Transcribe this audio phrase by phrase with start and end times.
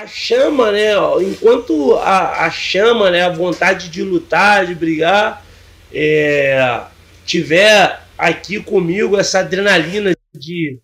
[0.00, 0.92] a chama, né?
[1.22, 3.22] Enquanto a, a chama, né?
[3.22, 5.44] A vontade de lutar, de brigar,
[5.92, 6.84] é,
[7.26, 10.78] tiver aqui comigo essa adrenalina de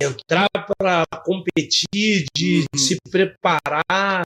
[0.00, 4.24] entrar para competir, de, de, se preparar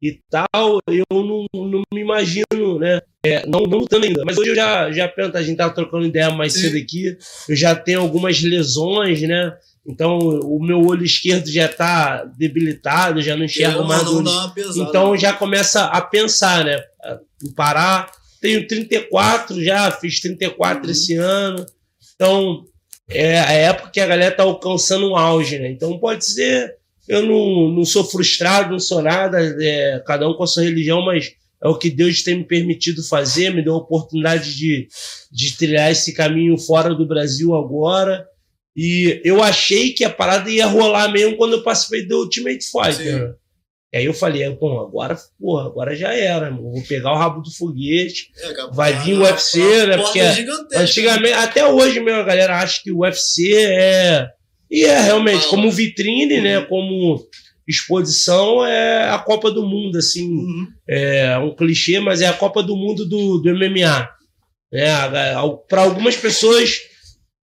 [0.00, 3.00] e tal, eu não, não me imagino, né?
[3.24, 4.24] É, não, não lutando ainda.
[4.24, 7.16] Mas hoje eu já, já a gente tava trocando ideia mais cedo aqui,
[7.48, 9.56] eu já tenho algumas lesões, né?
[9.86, 14.04] Então o meu olho esquerdo já está debilitado, já não enxergo mais.
[14.04, 16.80] Não, não então já começa a pensar, né?
[17.44, 18.10] Em parar.
[18.40, 20.90] Tenho 34 já, fiz 34 uhum.
[20.90, 21.66] esse ano.
[22.14, 22.64] Então
[23.08, 25.70] é a época que a galera tá alcançando um auge, né?
[25.70, 26.76] Então pode ser.
[27.08, 31.04] Eu não, não sou frustrado, não sou nada, é, cada um com a sua religião,
[31.04, 34.88] mas é o que Deus tem me permitido fazer, me deu a oportunidade de,
[35.30, 38.26] de trilhar esse caminho fora do Brasil agora.
[38.76, 43.34] E eu achei que a parada ia rolar mesmo quando eu participei do Ultimate Fighter.
[43.92, 46.72] E aí eu falei, bom, agora, porra, agora já era, mano.
[46.72, 48.30] Vou pegar o rabo do foguete.
[48.38, 49.98] É, vai vir o UFC, né?
[49.98, 50.20] Porque
[50.74, 54.28] antigamente, até hoje mesmo, a galera acha que o UFC é.
[54.70, 56.60] E é realmente, como vitrine, né?
[56.60, 56.66] Uhum.
[56.66, 57.26] Como
[57.68, 60.26] exposição, é a Copa do Mundo, assim.
[60.26, 60.68] Uhum.
[60.88, 64.08] É um clichê, mas é a Copa do Mundo do, do MMA.
[64.72, 64.90] É,
[65.68, 66.80] Para algumas pessoas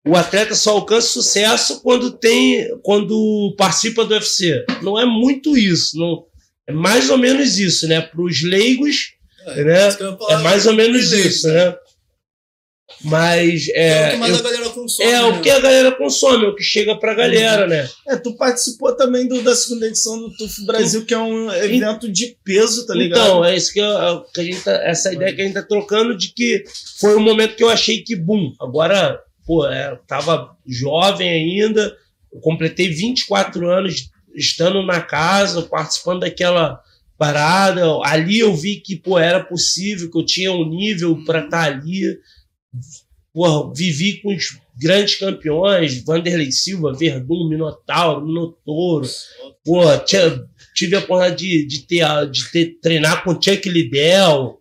[0.07, 4.65] o atleta só alcança sucesso quando tem, quando participa do UFC.
[4.81, 6.25] Não é muito isso, não
[6.67, 8.01] é mais ou menos isso, né?
[8.01, 9.13] Para os leigos,
[9.45, 9.97] é, né?
[10.29, 11.75] É mais ou menos isso, né?
[13.03, 15.09] Mas é, é o que mais eu, a galera consome.
[15.09, 15.23] É né?
[15.23, 17.69] o que a galera consome, é o que chega pra galera, uhum.
[17.69, 17.89] né?
[18.07, 22.11] É, tu participou também do, da segunda edição do TUF Brasil, que é um evento
[22.11, 23.19] de peso, tá ligado?
[23.19, 25.63] Então, é isso que, eu, que a gente tá, essa ideia que a gente tá
[25.63, 26.63] trocando de que
[26.99, 31.95] foi o um momento que eu achei que, bum, agora pô, é, tava jovem ainda,
[32.31, 36.79] eu completei 24 anos estando na casa, participando daquela
[37.17, 37.81] parada.
[38.03, 41.63] Ali eu vi que, pô, era possível, que eu tinha um nível para estar tá
[41.63, 42.19] ali.
[43.33, 49.07] Pô, vivi com os grandes campeões, Vanderlei Silva, Verdun, Minotauro, Minotouro.
[49.63, 49.81] Pô,
[50.75, 54.59] tive a oportunidade de, de, ter, de ter, treinar com Chuck Liddell,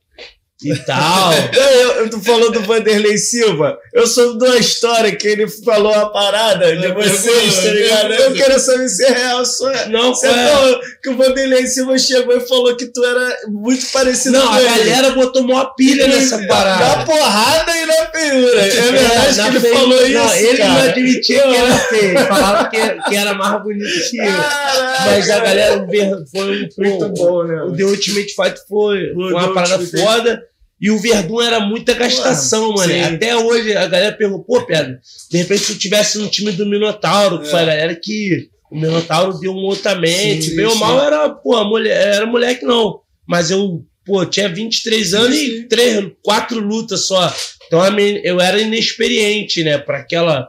[0.63, 1.33] e tal.
[1.53, 3.79] eu, eu, tu falou do Vanderlei Silva.
[3.93, 8.13] Eu soube de uma história que ele falou a parada de vocês, tá ligado?
[8.15, 9.45] Eu quero saber se é real.
[9.45, 9.89] Só é.
[9.89, 14.39] Não, Você falou que o Vanderlei Silva chegou e falou que tu era muito parecido
[14.39, 14.67] não, com ele.
[14.67, 16.97] Não, a galera botou uma pilha nessa parada.
[16.97, 18.61] Na porrada e na feiura.
[18.61, 20.37] É verdade que ele feio, falou não, isso.
[20.37, 20.71] Ele cara.
[20.71, 22.19] não admitia que era feio.
[22.19, 24.25] Falava que, que era mais bonito que eu.
[24.25, 25.87] Mas a galera
[26.31, 26.69] foi um.
[26.79, 27.63] Muito bom, né?
[27.63, 30.47] O The Ultimate Fight foi, foi uma parada foda.
[30.81, 32.93] E o Verdun era muita gastação, mano.
[32.93, 33.01] Sim.
[33.01, 34.99] Até hoje a galera perguntou, pô, Pedro,
[35.31, 37.51] de repente se eu tivesse no time do Minotauro, que é.
[37.51, 40.55] foi a galera que o Minotauro deu um outra mente.
[40.55, 43.01] Bem ou mal era, pô, mulher, era moleque não.
[43.27, 45.47] Mas eu, pô, tinha 23 anos sim.
[45.47, 47.35] e três, quatro lutas só.
[47.67, 47.81] Então
[48.23, 50.47] eu era inexperiente, né, para aquela.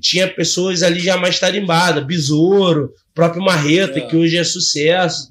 [0.00, 4.02] Tinha pessoas ali já mais tarimbadas, Besouro, próprio Marreta, é.
[4.02, 5.30] que hoje é sucesso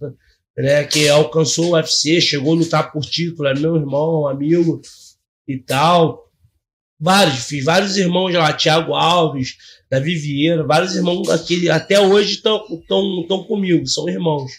[0.60, 4.82] né, que alcançou o UFC, chegou a lutar por título, é meu irmão, amigo
[5.48, 6.30] e tal.
[7.00, 9.56] Vários, fiz vários irmãos lá, Thiago Alves,
[9.90, 14.52] Davi Vieira, vários irmãos aqui, até hoje estão comigo, são irmãos.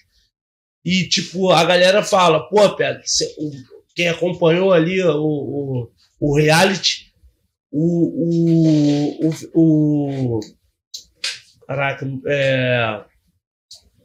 [0.82, 3.02] E, tipo, a galera fala, pô, Pedro,
[3.94, 7.12] quem acompanhou ali o, o, o reality,
[7.70, 10.40] o, o, o, o
[11.66, 13.04] caraca, é,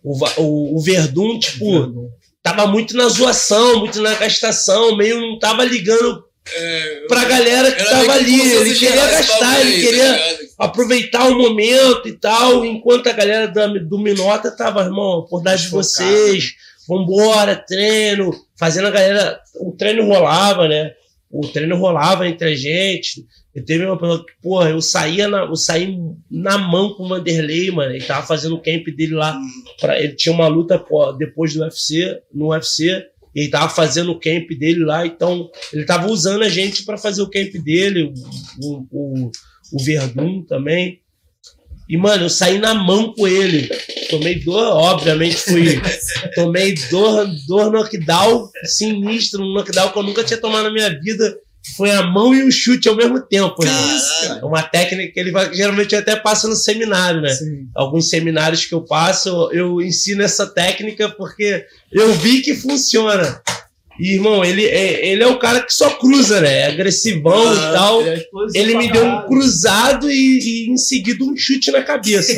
[0.05, 2.09] o, o, o Verdun, tipo, Verdun.
[2.43, 6.23] tava muito na zoação, muito na gastação, meio não tava ligando
[6.55, 8.39] é, pra galera que tava ali.
[8.39, 13.85] Ele queria gastar, ele queria tá aproveitar o momento e tal, enquanto a galera do,
[13.85, 16.53] do Minota tava, irmão, por dar de vocês,
[16.87, 19.39] vambora, treino, fazendo a galera.
[19.55, 20.91] O treino rolava, né?
[21.37, 23.25] O treino rolava entre a gente.
[23.53, 25.97] Eu teve uma pessoa que, porra, eu saía na, eu saí
[26.31, 27.93] na mão com o Vanderlei, mano.
[27.93, 29.37] Ele tava fazendo o camp dele lá.
[29.79, 30.83] Pra, ele tinha uma luta
[31.17, 33.05] depois do UFC, no UFC.
[33.33, 35.05] E ele tava fazendo o camp dele lá.
[35.05, 38.13] Então, ele tava usando a gente para fazer o camp dele,
[38.61, 39.31] o, o,
[39.73, 41.01] o Verdun também.
[41.87, 43.69] E, mano, eu saí na mão com ele.
[44.09, 45.81] Tomei dor, obviamente fui.
[46.35, 51.37] tomei dor, dor knockdown sinistro, um knockdown que eu nunca tinha tomado na minha vida
[51.75, 53.63] foi a mão e o chute ao mesmo tempo.
[53.63, 53.71] Né?
[54.39, 57.29] É uma técnica que ele vai, geralmente até passa no seminário, né?
[57.29, 57.67] Sim.
[57.73, 63.41] Alguns seminários que eu passo, eu ensino essa técnica porque eu vi que funciona.
[63.99, 66.59] E, irmão, ele é, ele é o cara que só cruza, né?
[66.59, 68.01] É agressivão ah, e tal.
[68.01, 72.33] Ele, é ele me deu um cruzado e, e, em seguida um chute na cabeça.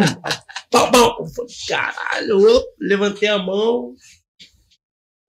[0.70, 1.24] pau, pau.
[1.68, 3.94] Caralho, eu levantei a mão.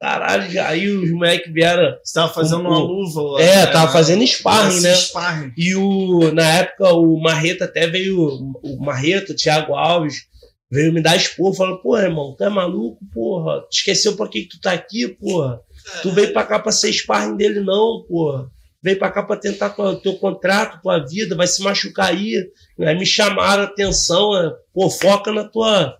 [0.01, 1.95] Caralho, aí os moleques vieram.
[2.03, 3.41] Você tava fazendo O- uma luva.
[3.41, 4.93] É, tava fazendo sparring, né?
[4.95, 5.53] Sparring.
[5.55, 10.25] E o, na época o Marreta até veio, o Marreta, o Thiago Alves,
[10.73, 13.61] veio me dar expor, falando, pô, irmão, tu é maluco, porra?
[13.69, 15.61] Tu esqueceu por que tu tá aqui, porra?
[16.01, 18.49] Tu veio pra cá pra ser sparring dele, não, porra.
[18.81, 22.43] Veio pra cá pra tentar tua, teu contrato, tua vida, vai se machucar aí.
[22.79, 25.95] Aí me chamaram a atenção, é, pô, foca na tua.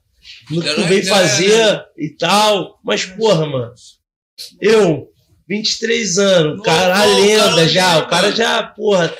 [0.49, 2.79] no que tu veio fazer e tal.
[2.83, 3.73] Mas, porra, mano,
[4.59, 5.07] eu,
[5.47, 9.13] 23 anos, Não, cara, a não, lenda cara, já, o cara já, porra,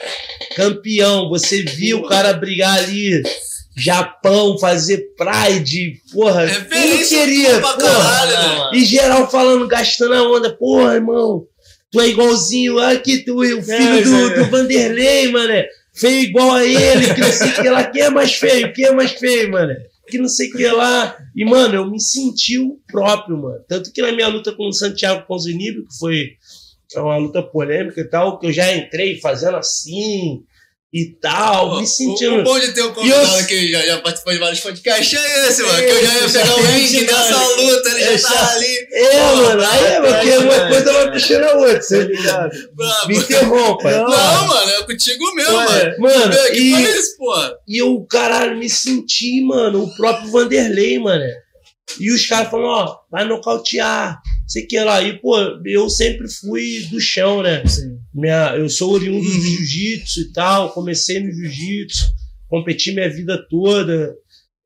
[0.56, 1.30] campeão.
[1.30, 3.22] Você viu o cara brigar ali,
[3.76, 6.46] Japão, fazer Pride, porra.
[6.46, 7.78] Referência queria, pra porra.
[7.78, 8.76] caralho, né, mano?
[8.76, 11.46] E geral falando, gastando a onda, porra, irmão,
[11.92, 14.36] tu é igualzinho, aqui tu, o filho É, do, aí.
[14.36, 15.54] do Vanderlei, mano.
[15.96, 17.84] Feio igual a ele, que não sei o que lá.
[17.84, 18.74] Quem é mais feio?
[18.74, 19.74] Quem é mais feio, mano?
[20.08, 21.16] Que não sei o que lá.
[21.36, 23.60] E, mano, eu me senti o próprio, mano.
[23.68, 26.30] Tanto que na minha luta com o Santiago Ponzinibbio, que foi
[26.96, 30.44] uma luta polêmica e tal, que eu já entrei fazendo assim
[30.96, 32.36] e tal, Pô, me O, sentindo.
[32.40, 35.48] o bom de ter um convidado eu- que já, já participou de vários podcasts é
[35.48, 35.78] esse, mano.
[35.80, 38.88] Que eu já ia pegar o esse, dessa luta, ele já Esse, tava ali.
[38.94, 41.12] É, mano, aí é porque é, uma é, coisa vai é.
[41.12, 41.74] puxando a outra.
[41.74, 42.70] Tá Você ligado?
[42.76, 43.08] brabo.
[43.08, 43.92] me interrompa.
[43.92, 45.96] Não, Não, mano, é contigo mesmo, mano.
[45.98, 47.54] Mano, que e, isso, porra?
[47.68, 51.24] e eu, caralho, me senti, mano, o próprio Vanderlei, mano.
[52.00, 55.02] E os caras falam, ó, vai nocautear, sei que lá.
[55.02, 57.66] E, pô, eu sempre fui do chão, né?
[57.66, 57.98] Sim.
[58.14, 59.38] Minha, eu sou oriundo Uhum.
[59.40, 62.14] do jiu-jitsu e tal, comecei no jiu-jitsu,
[62.48, 64.16] competi minha vida toda,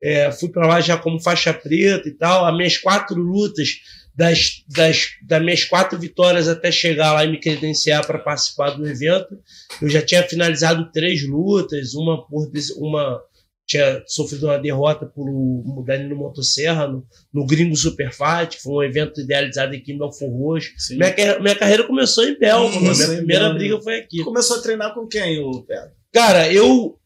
[0.02, 2.44] é, fui pra lá já como faixa preta e tal.
[2.44, 3.68] As minhas quatro lutas,
[4.14, 8.84] das, das, das minhas quatro vitórias até chegar lá e me credenciar para participar do
[8.84, 9.38] evento,
[9.80, 13.20] eu já tinha finalizado três lutas, uma por uma
[13.68, 18.72] tinha sofrido uma derrota por o Danilo Motosserra no, no Gringo Super Fight, que foi
[18.86, 20.70] um evento idealizado aqui em Belfort Roxo.
[20.90, 23.58] Minha, minha carreira começou em Belfort, Hum, minha primeira Belfort.
[23.58, 24.24] briga foi aqui.
[24.24, 25.90] Começou a treinar com quem, o Pedro?
[26.12, 26.98] Cara, eu,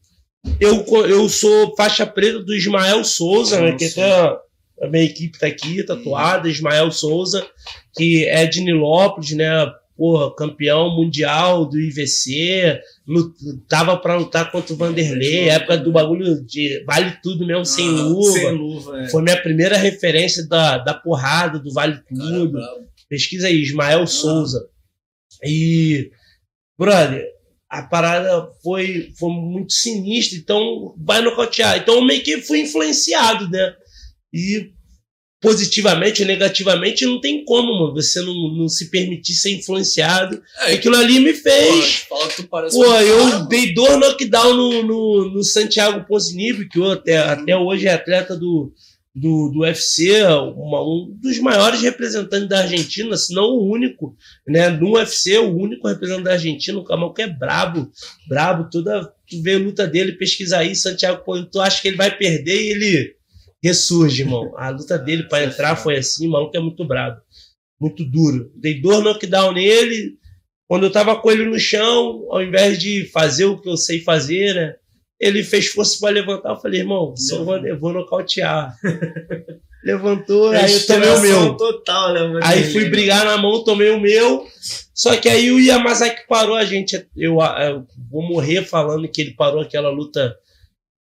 [0.59, 3.75] eu, eu sou faixa preta do Ismael Souza, né?
[3.75, 4.37] Que até
[4.81, 7.45] a minha equipe tá aqui, tatuada, Ismael Souza,
[7.93, 9.49] que é de Nilópolis, né?
[9.95, 13.35] Porra, campeão mundial do IVC, lut-
[13.69, 18.01] tava pra lutar contra o Vanderlei, época do bagulho de vale tudo mesmo, sem Ah,
[18.03, 18.31] luva.
[18.31, 19.09] Sem luva, é.
[19.09, 22.51] Foi minha primeira referência da, da porrada, do vale tudo.
[22.53, 22.87] brabo.
[23.07, 24.67] Pesquisa aí, Ismael Souza.
[25.45, 26.09] E,
[26.77, 27.23] brother,
[27.69, 31.77] a parada foi, foi muito sinistra, então vai nocautear.
[31.77, 33.73] Então eu meio que fui influenciado, né?
[34.33, 34.71] E
[35.43, 40.41] positivamente ou negativamente não tem como, mano, você não, não se permitir ser influenciado.
[40.61, 42.05] É, Aquilo ali me fez.
[42.49, 43.47] Parece Pô, um cara, eu mano.
[43.49, 48.35] dei dois knockdown no, no, no Santiago Ponzinibbio, que eu até, até hoje é atleta
[48.37, 48.71] do,
[49.13, 50.23] do, do UFC,
[50.55, 54.15] uma- um dos maiores representantes da Argentina, se não o único,
[54.47, 54.69] né?
[54.69, 57.91] No UFC, o único representante da Argentina, o Camal que é brabo,
[58.29, 61.97] brabo, toda, tu vê a luta dele, pesquisa aí, Santiago Ponzinibbio, tu acha que ele
[61.97, 63.15] vai perder e ele
[63.63, 64.53] ressurge, irmão.
[64.57, 67.21] A luta dele para entrar foi assim, o maluco é muito brabo,
[67.79, 68.51] muito duro.
[68.55, 70.17] Dei dois knockdown nele,
[70.67, 74.01] quando eu tava com ele no chão, ao invés de fazer o que eu sei
[74.01, 74.75] fazer, né?
[75.19, 76.49] Ele fez força para levantar.
[76.49, 78.75] Eu falei, irmão, só vou, eu vou nocautear.
[79.83, 81.57] Levantou, aí eu tomei o meu.
[81.57, 82.39] total, né?
[82.41, 84.47] Aí fui brigar na mão, tomei o meu.
[84.93, 87.05] Só que aí o Yamazaki parou a gente.
[87.17, 90.37] Eu, eu vou morrer falando que ele parou aquela luta.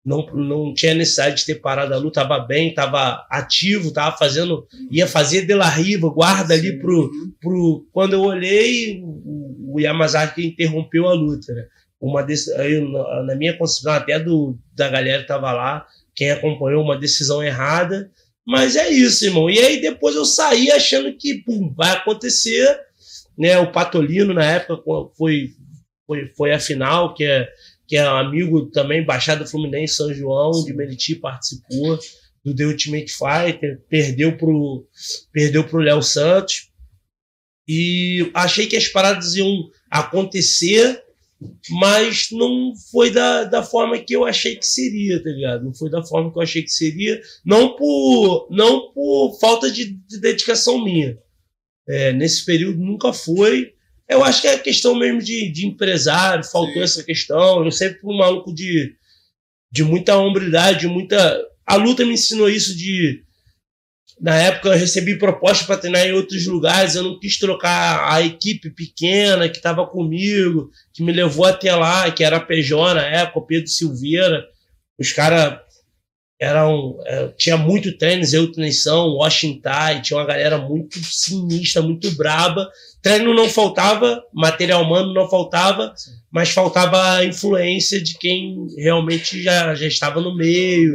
[0.06, 4.68] Não, não tinha necessidade de ter parado a luta, tava bem, tava ativo, tava fazendo,
[4.92, 7.88] ia fazer de la riva, guarda ali pro, pro.
[7.94, 11.66] Quando eu olhei, o, o Yamazaki interrompeu a luta, né?
[12.02, 12.82] Uma desse, aí,
[13.26, 18.12] na, minha concepção, até do, da galera que tava lá, quem acompanhou uma decisão errada.
[18.46, 19.50] Mas é isso, irmão.
[19.50, 22.78] E aí depois eu saí achando que pum, vai acontecer.
[23.38, 23.58] Né?
[23.58, 24.84] O Patolino, na época,
[25.18, 25.52] foi,
[26.06, 27.48] foi, foi a final, que é,
[27.88, 32.00] que é um amigo também, Baixada Fluminense São João, de Meriti, participou
[32.44, 34.88] do The Ultimate Fighter, perdeu pro,
[35.32, 36.70] perdeu pro Léo Santos.
[37.68, 41.02] E achei que as paradas iam acontecer,
[41.70, 45.64] mas não foi da, da forma que eu achei que seria, tá ligado?
[45.64, 49.94] Não foi da forma que eu achei que seria, não por, não por falta de,
[49.94, 51.18] de dedicação minha.
[51.88, 53.74] É, nesse período nunca foi.
[54.10, 56.84] Eu acho que é questão mesmo de, de empresário, faltou Sim.
[56.84, 57.64] essa questão.
[57.64, 58.94] Eu sempre fui um maluco de,
[59.72, 61.42] de muita hombridade, de muita.
[61.66, 63.24] A luta me ensinou isso de.
[64.22, 68.22] Na época eu recebi proposta para treinar em outros lugares, eu não quis trocar a
[68.22, 73.02] equipe pequena que estava comigo, que me levou até lá, que era a PJ na
[73.02, 74.46] época, o Pedro Silveira.
[75.00, 75.60] Os caras
[76.44, 82.12] era um, é, tinha muito treino, eu, Tensão, Washington, tinha uma galera muito sinistra, muito
[82.12, 82.70] braba.
[83.02, 85.94] Treino não faltava, material humano não faltava,
[86.30, 90.94] mas faltava a influência de quem realmente já, já estava no meio,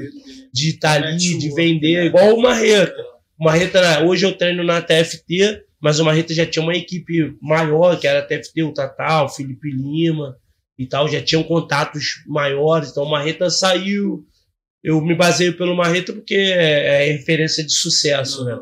[0.52, 3.02] de estar ali, de vender, igual o Marreta.
[3.38, 7.99] O Marreta, hoje eu treino na TFT, mas o Marreta já tinha uma equipe maior,
[7.99, 10.37] que era a TFT, o Tatal, o Felipe Lima
[10.78, 14.26] e tal, já tinham contatos maiores, então o Marreta saiu.
[14.82, 18.58] Eu me baseio pelo Marreta porque é, é referência de sucesso, né?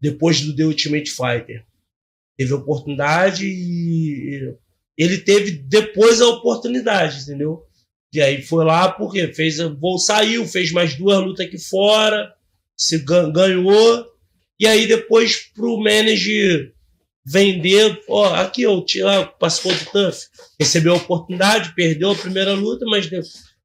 [0.00, 1.64] Depois do The Ultimate Fighter.
[2.36, 4.54] Teve oportunidade e
[4.96, 7.64] ele teve depois a oportunidade, entendeu?
[8.12, 12.34] E aí foi lá porque fez, voo saiu, fez mais duas lutas aqui fora,
[12.76, 14.06] se ganhou,
[14.58, 16.74] e aí depois pro manager
[17.24, 20.10] vender, ó, aqui ó, tinha, participou do
[20.58, 23.08] recebeu a oportunidade, perdeu a primeira luta, mas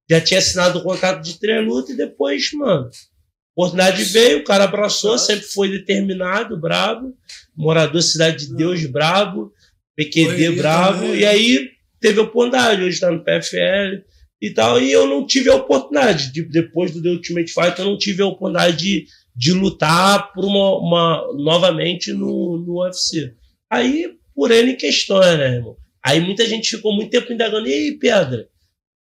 [0.10, 4.44] já tinha assinado o contrato de três lutas e depois, mano, a oportunidade veio, o
[4.44, 7.14] cara abraçou, sempre foi determinado, bravo,
[7.56, 9.52] morador Cidade de Deus, bravo,
[9.96, 11.70] PQD bravo, e aí
[12.00, 14.04] teve a oportunidade, hoje tá no PFL
[14.42, 17.86] e tal, e eu não tive a oportunidade, de, depois do The Ultimate Fight, eu
[17.86, 23.34] não tive a oportunidade de, de lutar por uma, uma novamente no, no UFC.
[23.70, 25.78] Aí, por N questões, né, irmão?
[26.06, 28.48] Aí muita gente ficou muito tempo indagando, e aí, Pedra?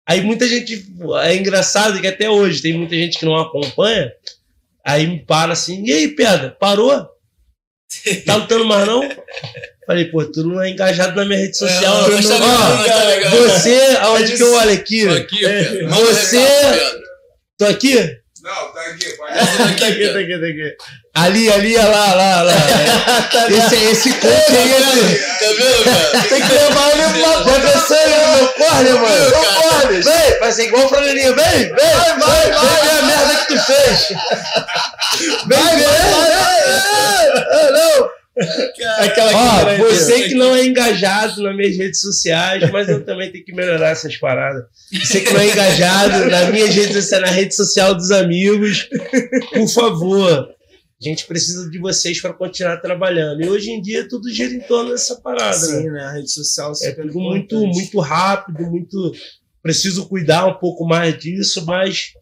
[0.09, 0.87] Aí muita gente,
[1.25, 4.13] é engraçado que até hoje tem muita gente que não acompanha,
[4.85, 7.09] aí me para assim, e aí, Pedra, parou?
[8.25, 9.01] Tá lutando mais não?
[9.87, 12.07] Falei, pô, tu não é engajado na minha rede social.
[12.07, 15.07] É, não, não, tá ligado, você, aonde que eu olho aqui?
[15.07, 15.91] Tô aqui, Pedro.
[15.91, 17.01] Manda Você- Pedro.
[17.59, 18.16] Tô aqui?
[18.47, 19.35] Não, tá aqui, pode.
[19.35, 20.77] Tá aqui, Tá aqui, tá aqui, tá aqui.
[21.15, 22.53] Ali, ali, olha lá, lá, lá.
[23.51, 26.23] esse, esse coach aí, esse- Tá vendo, cara?
[26.29, 29.31] tem que levar ele pra professor, né, meu corne, mano.
[29.31, 30.01] Não corne.
[30.01, 31.33] Vem, vai ser igual o Franelinha.
[31.33, 34.09] Vem, vem, vai, vai, vai, ver a merda que tu fez.
[35.47, 35.93] Vem, vem, vem.
[37.73, 38.11] Não.
[38.99, 43.33] Aquela Ó, aí, você que não é engajado nas minhas redes sociais, mas eu também
[43.33, 44.65] tenho que melhorar essas paradas.
[44.93, 48.89] Você que não é engajado nas minhas redes sociais, na rede social dos amigos,
[49.53, 50.57] por favor.
[51.01, 53.43] A gente precisa de vocês para continuar trabalhando.
[53.43, 55.83] E hoje em dia tudo gira em torno dessa parada, né?
[55.83, 56.05] Sim, né?
[56.05, 59.13] A rede social É super tudo muito, muito rápido, muito.
[59.63, 62.13] Preciso cuidar um pouco mais disso, mas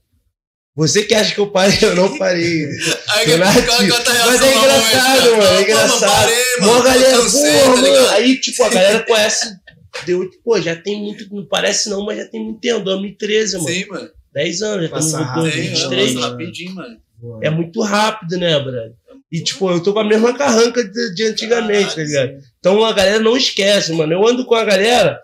[0.76, 2.64] você que acha que eu parei, eu não parei.
[3.09, 3.97] Aí, ativa.
[3.97, 5.43] a tua reação Mas é engraçado, mano.
[5.45, 6.33] É engraçado.
[6.61, 6.83] Mó mano.
[6.85, 8.09] galera, Cansei, porra, tá mano.
[8.11, 9.57] Aí, tipo, a galera conhece.
[10.07, 11.33] Deu, pô, já tem muito.
[11.33, 12.81] Não parece não, mas já tem muito tempo.
[12.81, 13.69] 2013, mano.
[13.69, 14.11] Sim, mano.
[14.33, 16.14] 10 anos, já estamos rápido, Tem, 2023.
[16.14, 16.97] passa rapidinho, mano.
[17.40, 18.93] É muito rápido, né, brother?
[19.31, 22.33] E, tipo, eu tô com a mesma carranca de, de antigamente, Ah, tá ligado?
[22.59, 24.12] Então a galera não esquece, mano.
[24.12, 25.21] Eu ando com a galera.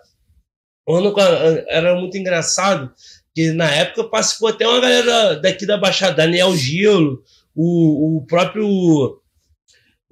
[0.87, 2.89] eu ando com a- era muito engraçado.
[3.35, 7.23] Que na época participou até uma galera daqui da Baixada, Daniel Gilo,
[7.55, 9.17] o, o próprio.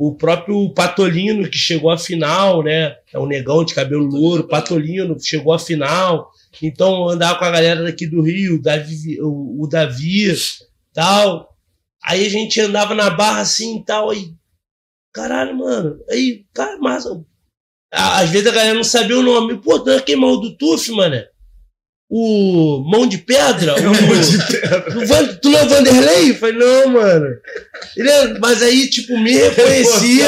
[0.01, 2.95] O próprio Patolino, que chegou à final, né?
[3.11, 6.31] É um negão de cabelo louro, Patolino, que chegou à final.
[6.63, 10.33] Então, andava com a galera daqui do Rio, o Davi, o, o Davi
[10.93, 11.53] tal.
[12.01, 14.09] Aí a gente andava na barra assim e tal.
[14.09, 14.33] Aí,
[15.13, 15.99] caralho, mano.
[16.09, 17.05] Aí, cara, mas.
[17.05, 19.57] a- Às vezes a galera não sabia o nome.
[19.61, 21.21] Pô, tu é quem mal do Tuf, mano?
[22.11, 23.75] O Mão de Pedra?
[23.79, 26.31] O, o Van- tu não é o Vanderlei?
[26.31, 27.27] Eu falei, não, mano.
[27.95, 30.25] Ele é- mas aí, tipo, me reconhecia.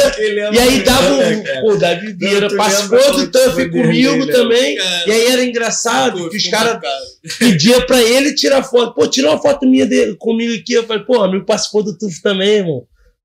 [0.53, 1.17] E aí dava.
[1.61, 4.75] Pô, o Davi Vieira participou do Tuff comigo dele, também.
[4.75, 7.03] Cara, E aí era engraçado pô, que os caras marcado.
[7.39, 8.93] pedia pra ele tirar foto.
[8.93, 10.73] Pô, tira uma foto minha dele, comigo aqui.
[10.73, 12.83] Eu falei, pô, amigo participou do TUF também, irmão.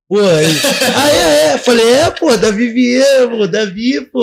[0.08, 0.46] Pô, aí,
[0.94, 1.58] ah, é, é.
[1.58, 4.22] Falei, é, pô, Davi Vieira, pô, Davi, pô.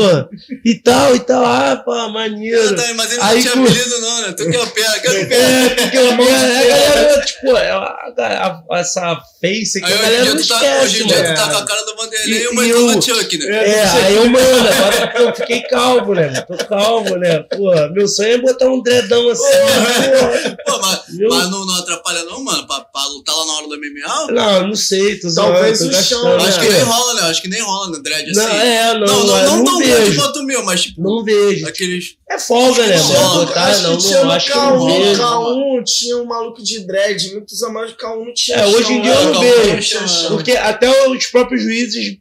[0.63, 1.43] E tal, e tal.
[1.45, 2.69] Ah, pô, maneiro.
[2.69, 4.31] Ah, tá, mas ele Aí, não tinha apelido, não, né?
[4.31, 5.35] Tu que é o pé, que é o pé.
[5.35, 10.03] É, porque a galera, tipo, é, a- a- a- essa face que Aí a hoje
[10.03, 11.85] galera em não dia, tu tá, esquece, hoje em dia tu tá com a cara
[11.85, 13.45] do Vanderlei E- o Michael o- do Chuck, né?
[13.69, 16.29] É, aí eu, mano, agora eu fiquei calvo, né?
[16.47, 17.39] Tô calvo, né?
[17.39, 19.43] Pô, meu sonho é botar um dredão assim.
[19.43, 20.57] porra.
[20.65, 20.99] Pô, mas,
[21.29, 24.31] mas não, não atrapalha não, mano, pra, pra lutar lá na hora do MMA?
[24.31, 26.65] Não, não sei, tô zoando, tô o chão, gastando, Acho né?
[26.67, 27.21] que nem rola, né?
[27.21, 28.39] Acho que nem rola no dread assim.
[28.39, 30.21] Não, é, não, não, não, não, não, não tão grande vejo.
[30.21, 31.67] quanto o meu, mas tipo, Não vejo.
[31.67, 32.15] aqueles.
[32.29, 33.45] É folga, né, Não?
[33.45, 35.21] Botar, acho não, que tinha não, acho que não K1, vejo.
[35.21, 39.01] K1 tinha um maluco de dread, muitos amantes do K1 não tinha É, hoje em
[39.01, 39.31] dia eu né?
[39.31, 39.99] não K1 vejo.
[39.99, 40.27] não chão.
[40.31, 42.17] Porque até os próprios juízes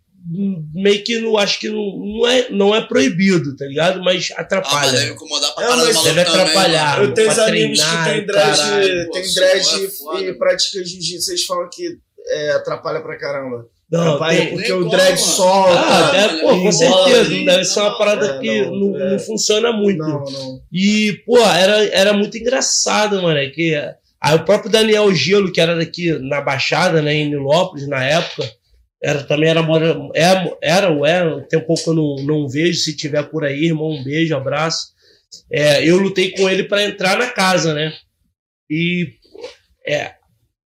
[0.73, 4.01] meio que não acho que não, não, é, não é proibido, tá ligado?
[4.05, 4.93] Mas Ah, mas atrapalha.
[4.93, 6.99] deve incomodar pra É, caralho mas maluco deve também, atrapalhar.
[6.99, 7.05] mano.
[7.11, 10.21] Eu tenho amigos que treinar, têm dread, caralho, tem dread é foda.
[10.21, 11.99] e pratica jiu-jitsu, eles falam que
[12.33, 13.67] é, atrapalha pra caramba.
[13.91, 15.19] Não, Atrapalha tem, porque o dread mano.
[15.19, 15.81] solta.
[15.81, 17.31] Ah, deve, pô, com certeza.
[17.31, 19.11] Não deve ser uma parada É, que não, não, é.
[19.13, 19.99] não funciona muito.
[19.99, 20.61] Não, não.
[20.73, 23.39] E, pô, era, era muito engraçado, mano.
[23.39, 23.75] é Que
[24.23, 28.49] Aí o próprio Daniel Gelo, que era daqui na Baixada, né, em Nilópolis, na época,
[29.03, 29.61] era, também era,
[30.15, 33.45] é, era ou é, tem um pouco que eu não, não vejo, se tiver por
[33.45, 34.93] aí, irmão, um beijo, abraço.
[35.51, 37.93] É, eu lutei com ele para entrar na casa, né?
[38.71, 39.09] E
[39.87, 40.13] é,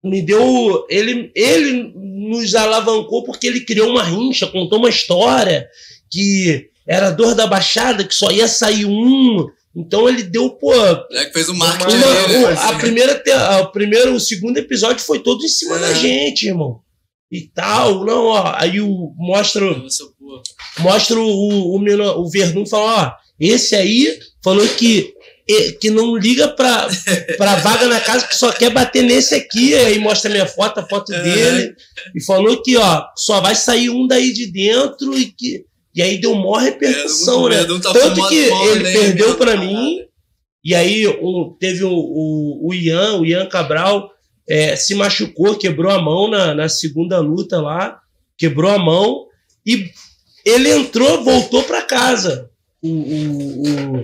[0.04, 0.84] me deu.
[0.88, 5.66] Ele, ele nos alavancou porque ele criou uma rincha, contou uma história
[6.10, 9.46] que era dor da baixada, que só ia sair um.
[9.74, 10.72] Então ele deu, pô.
[11.12, 11.96] É que fez o marketing.
[11.96, 13.22] Uma, dele, a, primeira,
[13.58, 15.80] a primeira, o segundo episódio foi todo em cima É.
[15.80, 16.80] da gente, irmão.
[17.32, 18.04] E tal.
[18.04, 18.52] Não, ó.
[18.56, 20.04] Aí o, mostra, Nossa,
[20.78, 23.24] mostra o, o, Mino- o Verdun fala, ó.
[23.40, 25.13] Esse aí falou que,
[25.80, 26.88] que não liga pra,
[27.36, 29.74] pra vaga na casa, que só quer bater nesse aqui.
[29.74, 31.22] Aí mostra minha foto, a foto É.
[31.22, 31.74] dele.
[32.14, 35.64] E falou que, ó, só vai sair um daí de dentro e que.
[35.94, 37.64] E aí deu maior repercussão, o né?
[37.80, 38.92] Tá Tanto que mal, ele né?
[38.92, 39.98] perdeu pra Ah, mim.
[40.64, 44.10] E aí o, teve o, o, o Ian, o Ian Cabral,
[44.48, 47.98] é, se machucou, quebrou a mão na, na segunda luta lá,
[48.36, 49.26] quebrou a mão
[49.64, 49.90] e
[50.44, 52.50] ele entrou, voltou pra casa.
[52.86, 54.02] O,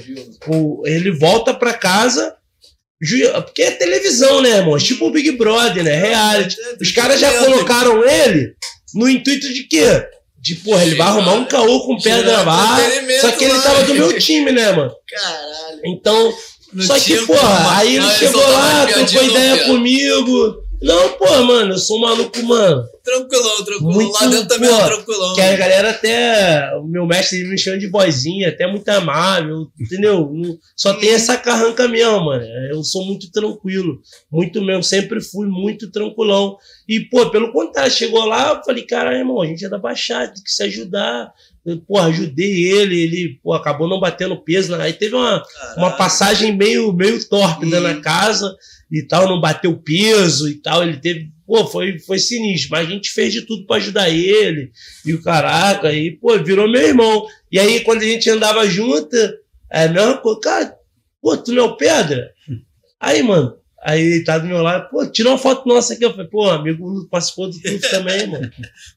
[0.49, 2.35] o, o- ele volta pra casa,
[3.43, 4.79] porque é televisão, né, irmão?
[4.79, 5.97] Tipo o Big Brother, né?
[6.01, 6.57] Reality.
[6.81, 8.55] Os caras já colocaram ele
[8.95, 10.07] no intuito de quê?
[10.39, 12.81] De, porra, ele vai arrumar um caô com pedra Gerar lá.
[12.81, 14.93] entretenimento Só que ele tava do meu time, né, mano?
[15.07, 15.81] Caralho.
[15.85, 16.33] Então,
[16.81, 20.63] só que, porra, aí ele chegou lá, trocou ideia comigo.
[20.83, 22.83] Não, pô, mano, eu sou um maluco, mano.
[23.05, 23.93] Tranquilão, tranquilão.
[23.95, 25.35] Muito, Lá dentro também pô, é tranquilão.
[25.35, 26.71] Que a galera até.
[26.81, 30.31] O meu mestre me chama de vozinha, até muito amável, entendeu?
[30.75, 32.45] Só tem essa carranca mesmo, mano.
[32.73, 34.01] Eu sou muito tranquilo,
[34.33, 36.57] muito mesmo, sempre fui muito tranquilão.
[36.89, 40.33] E, pô, pelo contrário, chegou lá, eu falei, cara, irmão, a gente é da Baixada,
[40.33, 41.31] tem que se ajudar.
[41.65, 44.75] Eu, pô, ajudei ele, ele, pô, acabou não batendo peso.
[44.77, 44.85] né?
[44.85, 45.77] Aí teve uma, Caralho.
[45.79, 47.83] uma passagem meio, meio tórpida Hum.
[47.83, 48.57] na casa
[48.91, 50.83] e tal, não bateu peso e tal.
[50.83, 51.31] Ele teve.
[51.47, 54.71] Pô, foi, foi sinistro, mas a gente fez de tudo pra ajudar ele.
[55.05, 57.27] E o caraca, e, pô, virou meu irmão.
[57.51, 59.17] E aí, quando a gente andava junto,
[59.71, 59.89] é
[60.23, 60.77] coisa, cara,
[61.21, 62.33] pô, tu não é o Pedra?
[63.01, 66.05] Aí, mano, aí ele tá do meu lado, pô, tira uma foto nossa aqui.
[66.05, 68.51] Eu falei, pô, amigo participou do tudo também, mano.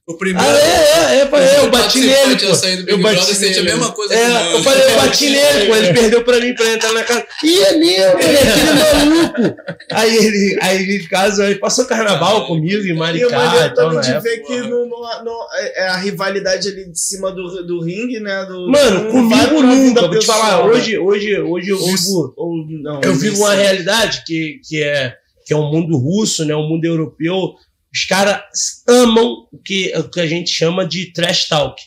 [0.07, 0.47] O primeiro.
[0.49, 2.67] Ah, é, é, é, falei, eu bati nele, a pô.
[2.87, 3.75] Eu bati Brother sente a nele.
[3.77, 4.53] mesma coisa É, nós.
[4.53, 5.75] eu falei, eu bati nele, pô.
[5.75, 7.25] Ele perdeu pra mim pra entrar na casa.
[7.43, 9.55] Ih, é meu, ele é aquele maluco.
[9.91, 13.69] Aí ele, aí ele, caso, ele passou carnaval Caralho, comigo em E Maricá maneiro e
[13.75, 17.31] tal, também na de ver que no, no- no- é a rivalidade ali de cima
[17.31, 18.45] do, do ringue, né?
[18.45, 20.01] Do, Mano, comigo nunca.
[20.07, 20.71] Vou te falar, né?
[20.73, 25.53] hoje, hoje, hoje eu vivo, ou não, eu vivo uma realidade que, que, é, que
[25.53, 26.55] é o mundo russo, né?
[26.55, 27.53] O mundo europeu.
[27.93, 28.41] Os caras
[28.89, 31.79] amam o que, o que a gente chama de trash talk.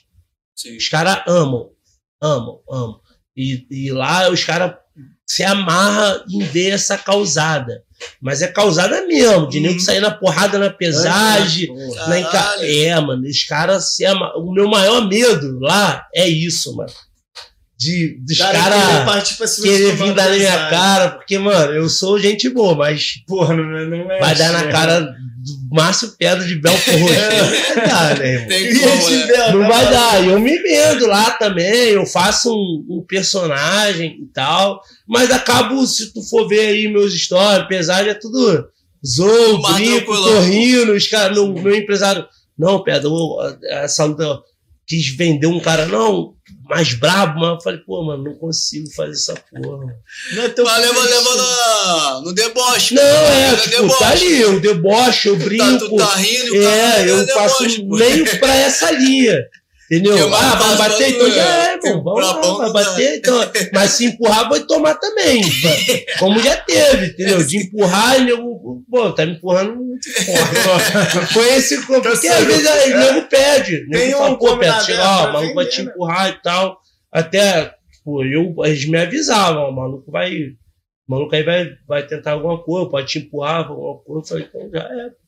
[0.55, 0.77] Sim.
[0.77, 1.71] Os caras amam,
[2.23, 3.01] amam, amam.
[3.37, 4.73] E, e lá os caras
[5.27, 7.83] se amarram em ver essa causada.
[8.21, 9.65] Mas é causada mesmo, de Uhum.
[9.65, 11.67] nego sair na porrada na pesagem.
[11.67, 12.07] Porra.
[12.07, 12.57] na enca-.
[12.61, 14.33] É, mano, os caras se ama...
[14.37, 16.93] O meu maior medo lá é isso, mano.
[17.79, 18.79] De, dos Cara, caras
[19.47, 20.71] cima querer vir dar na minha pesado.
[20.71, 24.19] cara, porque, mano, eu sou gente boa, mas Porra, não, é- não é.
[24.19, 25.13] vai dar na cara do
[25.71, 27.15] Márcio Pedra de Belfort Roxo.
[27.15, 28.49] Não vai dar, né, irmão?
[28.49, 29.27] Tem como, né?
[29.27, 30.27] Bel, Não tá vai dar.
[30.27, 36.15] Eu me vendo lá também, eu faço um, um personagem e tal, mas acabo, se
[36.15, 38.69] tu for ver aí meus stories, apesar de é tudo
[39.61, 42.27] Mais brinco, tô rindo, os caras, meu, meu empresário,
[42.59, 43.37] não, Pedro,
[43.69, 44.41] essa luta
[44.87, 46.33] quis vender um cara, não,
[46.69, 49.79] mais brabo, mas eu falei, pô, mano, não consigo fazer essa porra.
[49.79, 49.93] mano.
[50.33, 50.65] Não é teu
[52.25, 52.95] no deboche.
[52.95, 53.09] Não, pô.
[53.09, 53.99] é, No tipo, deboche.
[53.99, 55.89] tá ali, eu deboche, eu Tá, brinco.
[55.89, 57.97] tu tá rindo, É, é eu faço deboche, pô.
[57.97, 59.39] meio pra essa linha.
[59.91, 60.17] Entendeu?
[60.19, 61.67] É mais Ah, vai bater, então já é.
[61.67, 62.03] é, irmão.
[62.03, 63.53] Vamos lá, vai bater, então.
[63.73, 65.43] Mas se empurrar, vai tomar também.
[66.19, 67.45] Como já teve, entendeu?
[67.45, 71.27] De empurrar, e nego, pô, tá me empurrando muito forte.
[71.33, 71.87] Foi esse.
[71.87, 73.85] Porque às vezes aí, o nego pede.
[73.85, 75.91] O nego um fala, pô, Pedro, chega, pra ó, o maluco vai te né?
[75.91, 76.81] empurrar e tal.
[77.13, 80.33] Até, pô, eu, eles me avisavam, o maluco vai.
[81.09, 84.21] O maluco aí vai, vai tentar alguma coisa, pode te empurrar, alguma coisa.
[84.21, 85.26] Eu falei, então já é.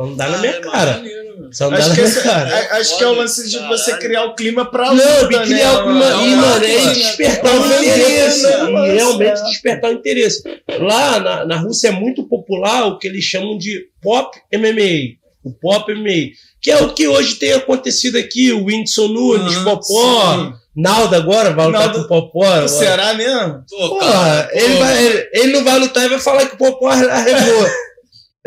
[0.00, 0.92] Não dá na minha Ah, é cara.
[0.96, 1.30] maneiro.
[1.52, 2.68] Só não dá Acho na que, cara.
[2.78, 5.44] acho que é o lance de você criar o clima pra Não, luta, de né,
[5.46, 5.98] criar o clima.
[5.98, 6.22] mano?
[6.26, 8.42] E, Não, mano, é despertar Não, o não, interesse.
[8.42, 9.46] não, não, E realmente não.
[9.50, 10.42] despertar o interesse.
[10.78, 15.18] Lá na, na Rússia é muito popular o que eles chamam de pop MMA.
[15.44, 16.30] O pop MMA.
[16.62, 18.52] Que é o que hoje tem acontecido aqui.
[18.52, 20.52] O Whindersson Nunes, Ah, Popó, sim.
[20.76, 22.44] Naldo agora vai lutar Naldo- com o Popó.
[22.44, 22.68] agora.
[22.68, 23.64] Será mesmo?
[23.68, 26.54] Pô, Porra, cara, ele, pô, vai- ele- ele não vai lutar e vai falar que
[26.54, 27.66] o Popó arregou.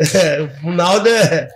[0.00, 1.48] É, o Naldo é.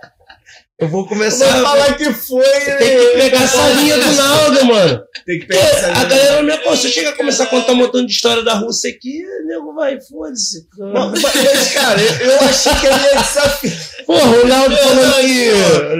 [0.79, 1.45] Eu vou Eu começar.
[1.51, 2.41] vou falar que foi.
[2.41, 5.01] Tem que pegar essa linha do Naldo, mano.
[5.25, 6.77] Tem que pegar essa a galera não me aconselha.
[6.77, 9.73] Se eu chegar a começar a contar um montão de história da Rússia aqui, nego
[9.75, 10.65] vai, foda-se.
[10.77, 14.05] Mas, cara, eu, eu achei que ele ia desafiar.
[14.05, 15.51] Porra, o Léo falando que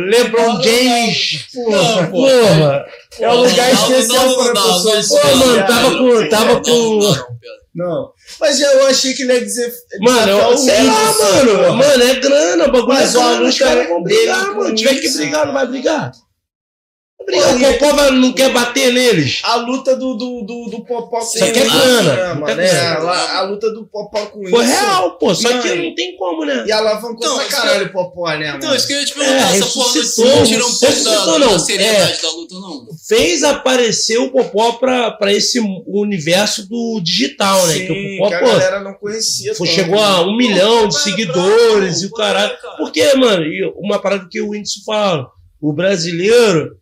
[0.10, 1.46] LeBron James.
[1.54, 2.22] Porra, Não, pô.
[2.30, 2.86] Porra.
[3.20, 6.30] É um lugar especial para pessoas Pô, mano, tava com.
[6.30, 7.00] Tava com.
[7.74, 8.12] Não.
[8.40, 9.74] Mas eu achei que ele ia dizer.
[10.02, 11.74] Mano, desafiar eu, sei lá, mano.
[11.76, 14.76] Mano, é grana, o bagulho Mas é grana, os caras vão brigar, mano.
[14.76, 16.12] Tiver que brigar, não vai brigar.
[17.32, 19.42] E- O Popó não quer bater neles.
[19.44, 22.40] A luta do, do, do, do Popó com Isso aqui é o grana, Instagram, muita
[22.56, 23.12] mano, é, grana.
[23.12, 24.72] a, a luta do Popó com Foi isso.
[24.74, 25.36] real, pô.
[25.36, 25.84] Só que Mano.
[25.84, 26.64] não tem como, né?
[26.68, 28.76] E alavancou Então, pra caralho o Popó, né, Então, mano?
[28.76, 30.88] isso que eu ia te perguntar, É, essa porra não- não tira um pouco da,
[30.90, 31.60] ressuscitou, da não.
[31.60, 32.22] seriedade É.
[32.22, 32.88] da luta, não.
[33.08, 37.74] Fez aparecer o Popó pra, pra esse universo do digital, né?
[37.74, 39.54] Sim, que o que Popó, a pô, galera não conhecia.
[39.56, 40.24] foi- chegou a né?
[40.32, 42.54] um milhão de seguidores é e o caralho.
[42.54, 42.78] é, cara.
[42.78, 45.28] Porque, mano, e uma parada que o Whindersson fala,
[45.62, 46.78] o brasileiro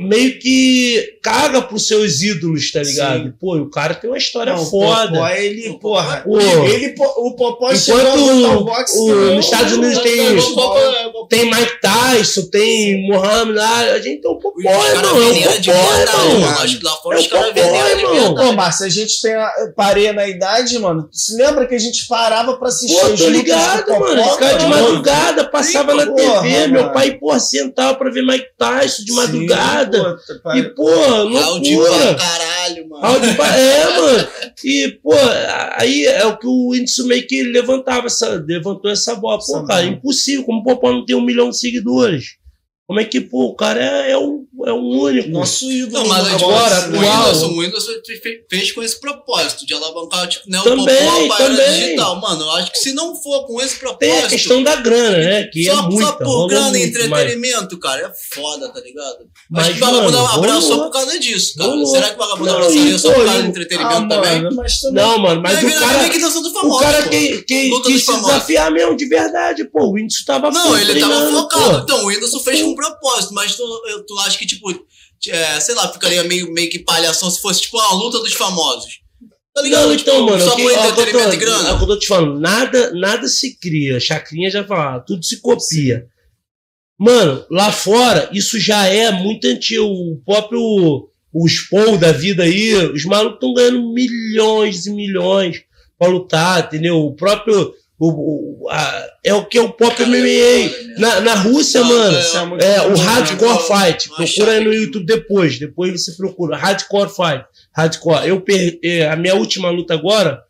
[0.00, 3.24] meio que caga pros seus ídolos, tá ligado?
[3.24, 3.32] Sim.
[3.40, 5.10] Pô, o cara tem uma história Não, foda.
[5.10, 6.16] O Popó, ele, porra.
[6.24, 6.38] Pô.
[6.40, 9.36] Ele, o Popó Enquanto botar o boxe o- também.
[9.36, 11.26] nos Estados Unidos tem- Futebol.
[11.28, 14.72] Tem Mike Tyson, tem Muhammad Ali, a gente tem o Popó, irmão.
[14.72, 16.40] É o Popó, irmão.
[16.40, 16.58] mano.
[16.60, 18.34] Acho que lá fora É os o caras Popó, venderam de irmão.
[18.34, 18.52] Pô.
[18.52, 21.08] Márcio, a gente tem a, parei na idade, mano.
[21.12, 24.24] Se lembra que a gente parava pra assistir Pô, tô ligado, do Popó, mano.
[24.24, 29.04] Ficava de madrugada, passava na porra, TV, meu pai, pô, sentava pra ver Mike Tyson
[29.04, 29.89] de madrugada.
[29.90, 32.14] Pô, tá- E, pô, Áudio pra loucura.
[32.14, 33.06] caralho, mano.
[33.06, 33.56] Áudio pra...
[33.56, 34.28] É, mano.
[34.64, 35.12] E, pô,
[35.76, 39.38] aí é o que o Whindersson meio que levantava essa, levantou essa bola.
[39.38, 39.94] Pô, cara, bola.
[39.96, 40.44] impossível.
[40.44, 42.36] Como o Popó não tem um milhão de seguidores?
[42.86, 45.28] Como é que, pô, o cara é, é, um, é um único.
[45.30, 46.02] Nosso ídolo.
[46.02, 46.98] Não, mas é, Agora, o.
[47.00, 50.96] Whindersson, o fe- fez com esse propósito de alavancar, tipo, né, o Também,
[51.28, 52.20] Popó para digital.
[52.20, 55.18] Mano, eu acho que se não for com esse Tem a propósito, questão da grana,
[55.18, 55.44] né?
[55.44, 56.06] Que só, é muita.
[56.06, 59.18] só por grana e muito, mas- entretenimento, cara, é foda, tá ligado?
[59.50, 61.70] Mas, acho que o vagabundo abraçou por causa disso, cara.
[61.70, 61.86] Rolou.
[61.86, 64.42] Será que o vagabundo abraçaria só por causa e- do Ah, entretenimento também?
[64.42, 65.04] mano, mas também.
[65.04, 66.08] Não, mano, mas o cara.
[66.10, 69.64] que dança do O famoso, cara que, que, Luta quis se desafiar mesmo, de verdade.
[69.64, 71.82] Pô, o Whindersson tava Não, ele tava focado.
[71.84, 74.86] Então, o Whindersson fez com propósito, mas tu acha que, tipo,
[75.28, 79.00] é, sei lá, ficaria meio, meio que palhação se fosse, tipo, uma luta dos famosos.
[79.52, 79.88] Tá ligado?
[79.88, 81.38] Não, Tipo, então, mano, só que, por ó, o que eu tô, entretenimento e é
[81.38, 81.74] grana.
[81.74, 83.98] o que eu tô te falando, nada, nada se cria.
[83.98, 86.06] Chacrinha já fala, tudo se copia.
[86.98, 89.84] Mano, lá fora, isso já é muito antigo.
[89.84, 95.62] O próprio os Paul da vida aí, os malucos estão ganhando milhões e milhões
[95.98, 96.98] pra lutar, entendeu?
[96.98, 97.74] O próprio.
[98.02, 100.16] O, o- a- é o que é o pop MMA.
[100.16, 100.94] é né?
[100.98, 102.16] Na, na Rússia, mano,
[102.60, 103.58] é é o Hardcore né?
[103.92, 104.08] Fight.
[104.08, 105.58] Procura aí no YouTube depois.
[105.58, 106.56] Depois você procura.
[106.56, 107.44] Hardcore Fight.
[107.76, 108.26] Hardcore.
[108.26, 108.78] Eu per...
[108.82, 110.40] eh, A minha última luta agora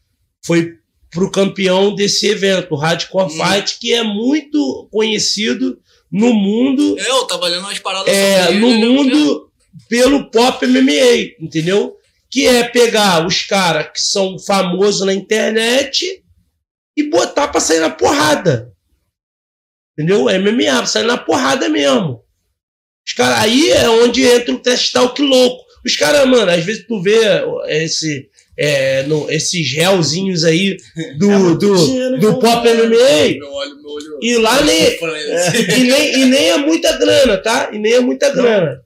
[0.47, 0.75] foi
[1.11, 3.31] pro campeão desse evento, o Hardcore Hum.
[3.31, 5.77] Fight, que é muito conhecido
[6.11, 9.51] no mundo, Eu tava lendo umas paradas é, no eu- mundo
[9.89, 11.97] pelo pop MMA, entendeu?
[12.31, 16.23] Que é pegar os caras que são famosos na internet
[17.01, 18.73] e botar pra sair na porrada.
[19.99, 20.29] Entendeu?
[20.29, 22.25] É MMA, pra sair na porrada mesmo.
[23.07, 25.65] Os caras, aí é onde entra o test talk louco.
[25.85, 27.19] Os caras, mano, às vezes tu vê
[27.69, 30.77] esse, é, no- esses réuzinhos aí
[31.19, 32.95] do, É do, dinheiro do pop envolvido.
[33.47, 34.21] MMA.
[34.23, 34.99] E lá nem,
[35.79, 37.71] e nem, e nem é muita grana, tá?
[37.73, 38.83] E nem é muita grana.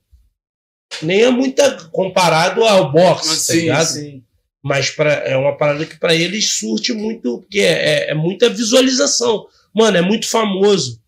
[1.03, 3.87] Nem é muita comparado ao boxe, tá sim, ligado?
[3.87, 4.22] Sim.
[4.64, 8.48] Mas pra, é uma parada que pra eles surte muito, porque é, é- é muita
[8.48, 9.46] visualização.
[9.74, 10.98] Mano, é muito famoso.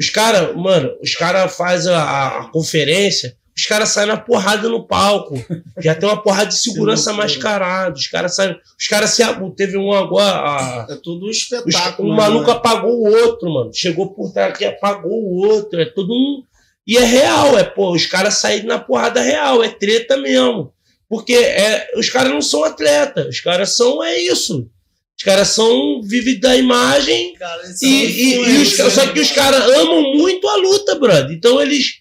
[0.00, 4.86] Os caras, mano, os caras fazem a, a conferência, os caras saem na porrada no
[4.86, 5.34] palco.
[5.78, 7.94] Já tem uma porrada de segurança mascarada.
[7.94, 8.56] Os caras saem.
[8.80, 9.22] Os caras se.
[9.56, 10.38] Teve um agora.
[10.38, 12.08] a- É tudo um os- espetáculo.
[12.08, 13.70] um né, maluco apagou o outro, mano.
[13.74, 15.78] Chegou por trás aqui, apagou o outro.
[15.80, 16.42] É tudo um.
[16.86, 20.72] E é real, é, pô, os caras saíram na porrada real, é treta mesmo.
[21.12, 24.66] Porque é, os caras não são atletas, os caras são, é isso.
[25.14, 29.34] Os caras são, vivem da imagem, Cara, e, e- e os, só que os né?
[29.34, 31.30] caras amam muito a luta, brother.
[31.36, 31.96] Então eles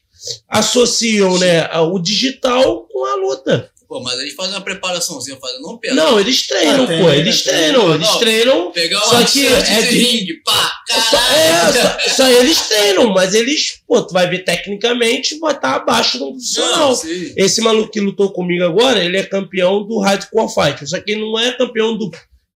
[0.48, 3.70] associam, né, o digital com a luta.
[3.92, 5.96] Pô, mas eles fazem uma preparaçãozinha, fazem não pena.
[5.96, 7.54] Não, eles treinam, Ah, pô, eles tem.
[7.54, 8.20] treinam, eles Não.
[8.20, 11.78] treinam Pegar Só que é de ringue, pá, Só, caralho.
[11.78, 16.30] é, só, só eles treinam, mas eles, pô, tu vai ver tecnicamente, botar abaixo do
[16.32, 16.92] profissional.
[17.04, 17.34] Não.
[17.36, 20.88] Esse maluco que lutou comigo agora, ele é campeão do Hardcore Fight.
[20.88, 22.10] Só que ele não é campeão do.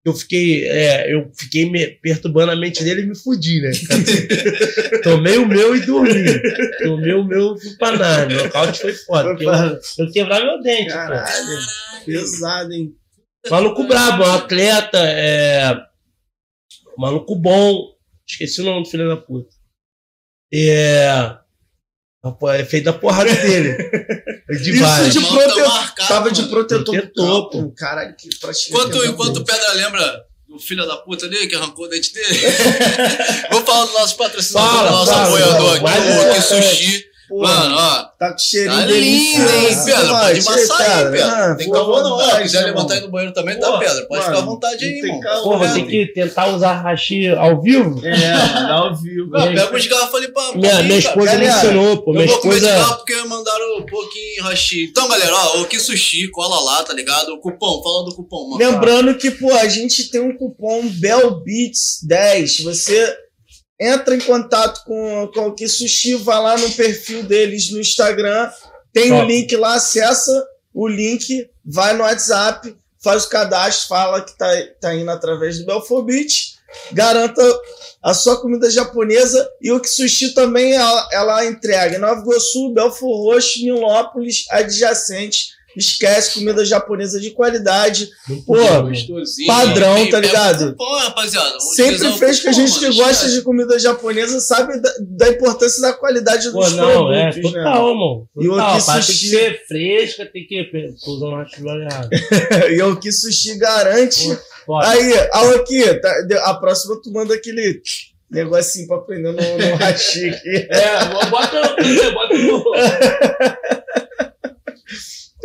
[0.06, 3.72] Eu fiquei, é, eu fiquei me perturbando a mente dele e me fudi, né?
[5.02, 6.42] Tomei o meu e dormi.
[6.84, 8.32] Tomei o meu e fui pra nada.
[8.32, 9.36] O nocaute foi foda.
[9.42, 10.90] Eu, eu quebrar meu dente.
[10.90, 10.94] pô.
[10.94, 11.58] Caralho.
[12.06, 12.96] Pesado, hein?
[13.50, 15.76] Maluco brabo, um atleta, é.
[16.96, 17.96] Maluco bom.
[18.28, 19.50] Esqueci o nome do filho da puta.
[20.54, 21.08] É.
[22.24, 23.76] rapaz, É feito da porrada dele.
[24.48, 25.14] De Isso várias.
[25.14, 26.08] de tá protetor.
[26.08, 27.50] Tava de protetor do carro.
[27.50, 27.72] pô.
[27.76, 28.78] Caralho, que pratinha.
[28.78, 29.44] Enquanto, é enquanto o.
[29.46, 32.40] Pedra lembra do filho da puta ali que arrancou o dente dele.
[33.52, 35.90] Vou falar do nosso patrocinador, Fala, do nosso fala, apoiador fala.
[36.30, 36.42] aqui, o.
[36.42, 37.06] Sushi.
[37.28, 38.04] Pô, Mano, ó.
[38.20, 40.08] Tá com cheirinho Tá lindo, hein, Pedro?
[40.10, 41.12] Pode embaçar aí.
[41.12, 41.28] Pedro.
[41.28, 42.10] Ah, Tem pô, calor não.
[42.12, 42.42] vontade, ó.
[42.44, 42.74] quiser irmão.
[42.76, 44.08] levantar aí no banheiro também, tá, Pedro?
[44.08, 45.44] Pode mano, ficar à vontade aí, tem irmão.
[45.44, 45.88] Pô, vou ter Não.
[45.88, 48.00] que tentar usar hashi ao vivo?
[48.06, 49.32] É, mano, ao vivo.
[49.32, 50.44] Pega os garrafos ali pra.
[50.44, 52.12] pra Minha, minha esposa me ensinou, pô.
[52.12, 52.78] Eu Minha vou comer esposa.
[52.78, 54.84] lá porque mandaram um pouquinho hashi.
[54.86, 57.30] Então, galera, ó, o que sushi, cola lá, tá ligado?
[57.30, 58.58] O cupom, fala do cupom, mano.
[58.72, 62.64] Lembrando que, pô, a gente tem um cupom BELBEATS10.
[62.64, 63.18] Você
[63.80, 68.50] entra em contato com, com o Que Sushi, vai lá no perfil deles no Instagram,
[68.94, 69.28] tem o Top.
[69.28, 74.96] link lá, acessa o link, vai no WhatsApp, faz o cadastro, fala que tá, tá
[74.96, 76.56] indo através do Belfobit,
[76.92, 77.42] garanta
[78.02, 82.74] a sua comida japonesa e o Que Sushi também ela, ela entrega em Nova Iguaçu,
[82.74, 85.55] Belfor Roxo, Nilópolis, adjacentes.
[85.76, 88.56] Esquece comida japonesa de qualidade, Muito Pô,
[89.48, 90.62] padrão, E tá pega ligado?
[90.66, 91.60] o Cupom, rapaziada.
[91.76, 93.34] Sempre o fez que a gente que mano, gosta esquece.
[93.36, 97.64] de comida japonesa sabe da, da importância da qualidade Pô, dos não, é produtos, né?
[97.64, 98.28] total, irmão.
[98.38, 100.96] E o Total, a parada tem sushi- que ser fresca, tem que.
[101.04, 101.46] Tô usando uma
[101.82, 102.10] errada.
[102.72, 104.38] e é o que sushi garante.
[104.68, 104.88] Bora.
[104.90, 105.14] Aí,
[105.56, 106.14] aqui, tá,
[106.46, 107.82] a próxima tu manda aquele
[108.32, 110.68] negocinho pra prender no, no hashi aqui.
[110.70, 112.12] É, bota no.
[112.14, 112.64] Bota no.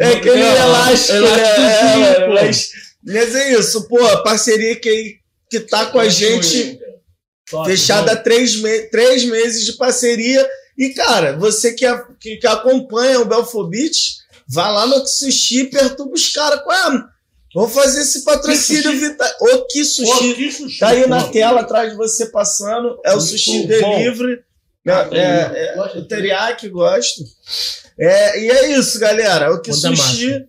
[0.01, 1.19] É aquele É, elástico, né?
[1.19, 2.33] elásticozinho, É, pô.
[2.35, 2.71] mas,
[3.05, 5.17] mas é isso, pô, a parceria que,
[5.51, 6.79] que tá com a gente
[7.51, 10.49] Top, fechada três, me três meses de parceria.
[10.79, 14.17] E, cara, você que, a- que, que acompanha o Belfobit,
[14.49, 16.63] vai lá no Sushi e perturba os caras.
[16.63, 17.05] Qual é?
[17.55, 19.29] Vamos fazer esse patrocínio Que vital.
[19.41, 20.35] O que sushi.
[20.35, 22.99] que sushi, Tá aí na tela atrás de você passando.
[23.05, 23.67] É o sushi bom.
[23.67, 24.39] delivery.
[24.87, 27.23] É, é, é, Gosto o teriyaki, gosto.
[27.99, 29.53] É, e é isso, galera.
[29.53, 30.47] O que sushi.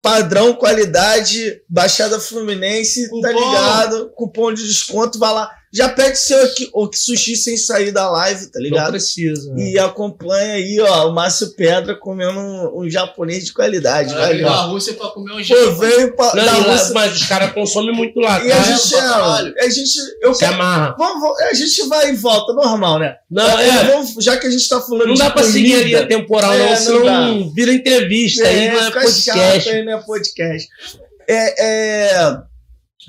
[0.00, 3.50] Padrão, qualidade, Baixada Fluminense, tá Cupom.
[3.50, 4.10] ligado?
[4.14, 5.50] Cupom de desconto, vai lá.
[5.74, 8.90] Já pede seu aqui, o que sushi sem sair da live, tá Não ligado?
[8.92, 9.52] precisa.
[9.52, 9.70] né?
[9.72, 14.14] E acompanha aí, ó, o Márcio Pedra comendo um, um japonês de qualidade.
[14.14, 15.76] Vai na Rússia pra comer um Pô, gelo.
[15.76, 18.62] veio pra, Não, da lá- Rússia- mas os caras consomem muito lá, E a tá?
[18.62, 20.94] gente, pra é, a gente, eu Se quero, amarra.
[20.96, 23.16] vamos, vamos- a gente vai e volta, normal, né?
[23.28, 23.84] Não, é.
[23.90, 26.06] Vamos- já que a gente tá falando Não de dá pra seguir a comida, linha
[26.06, 29.22] temporal, É, não, não senão vira entrevista, aí não é podcast.
[29.22, 30.68] chato, aí não é podcast.
[31.28, 31.64] É,
[32.14, 32.36] é,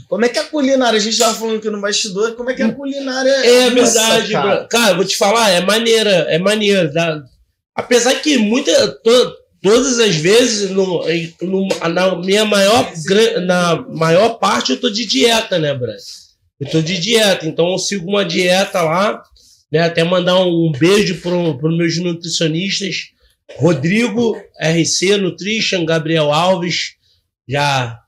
[0.07, 2.61] como é que a culinária, a gente tava falando aqui no bastidor, como é que
[2.63, 4.65] a culinária É Nossa, verdade, cara.
[4.67, 4.93] cara.
[4.95, 6.87] vou te falar, é maneira, é maneira.
[6.91, 7.23] dá-
[7.75, 11.03] Apesar que muita, to- todas as vezes, no,
[11.41, 12.91] no- na minha maior,
[13.45, 15.97] na maior parte, eu tô de dieta, né, Brad?
[16.59, 19.21] Eu tô de dieta, então eu sigo uma dieta lá,
[19.71, 19.79] né?
[19.81, 23.07] Até mandar um beijo pro, pro meus nutricionistas,
[23.57, 26.93] Rodrigo, RC Nutrition, Gabriel Alves,
[27.47, 27.99] já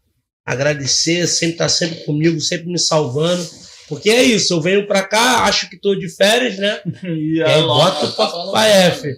[0.47, 3.45] agradecer, sempre tá sempre comigo, sempre me salvando.
[3.89, 6.79] Porque é isso, eu venho pra cá, acho que tô de férias, né?
[7.03, 9.13] E aí boto pra, pra F.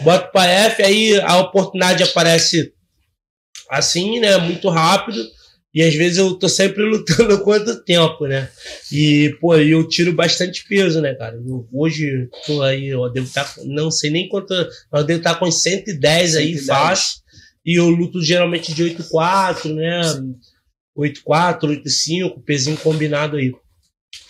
[0.00, 2.72] Boto pra F, aí a oportunidade aparece
[3.70, 4.38] assim, né?
[4.38, 5.22] Muito rápido.
[5.74, 8.48] E às vezes eu tô sempre lutando quanto tempo, né?
[8.92, 11.34] E, pô, eu tiro bastante peso, né, cara?
[11.36, 15.46] Eu, hoje tô aí, eu devo estar, não sei nem quanto, eu devo estar com
[15.46, 16.66] uns 110 aí 110.
[16.66, 17.24] fácil.
[17.66, 20.00] E eu luto geralmente de 8,4, né?
[20.96, 23.52] 8,4, 8,5, pezinho combinado aí.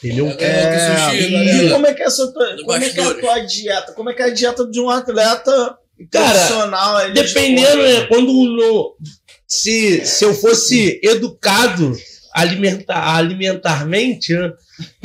[0.02, 0.28] Entendeu?
[0.38, 1.70] É, sushi, e galera.
[1.70, 3.92] como é que é a sua Dos como é que é a tua dieta?
[3.92, 5.78] Como é que é a dieta de um atleta
[6.10, 7.06] Cara, profissional?
[7.06, 8.06] de Dependendo, né?
[8.06, 8.96] Quando no,
[9.46, 11.94] se, se eu fosse educado
[12.34, 14.52] alimentar, alimentarmente, né?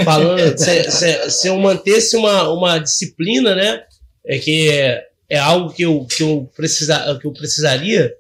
[0.04, 3.84] Falando, se, se, se eu mantesse uma, uma disciplina, né?
[4.26, 8.12] É que é, é algo que eu, que, eu precisa, que eu precisaria,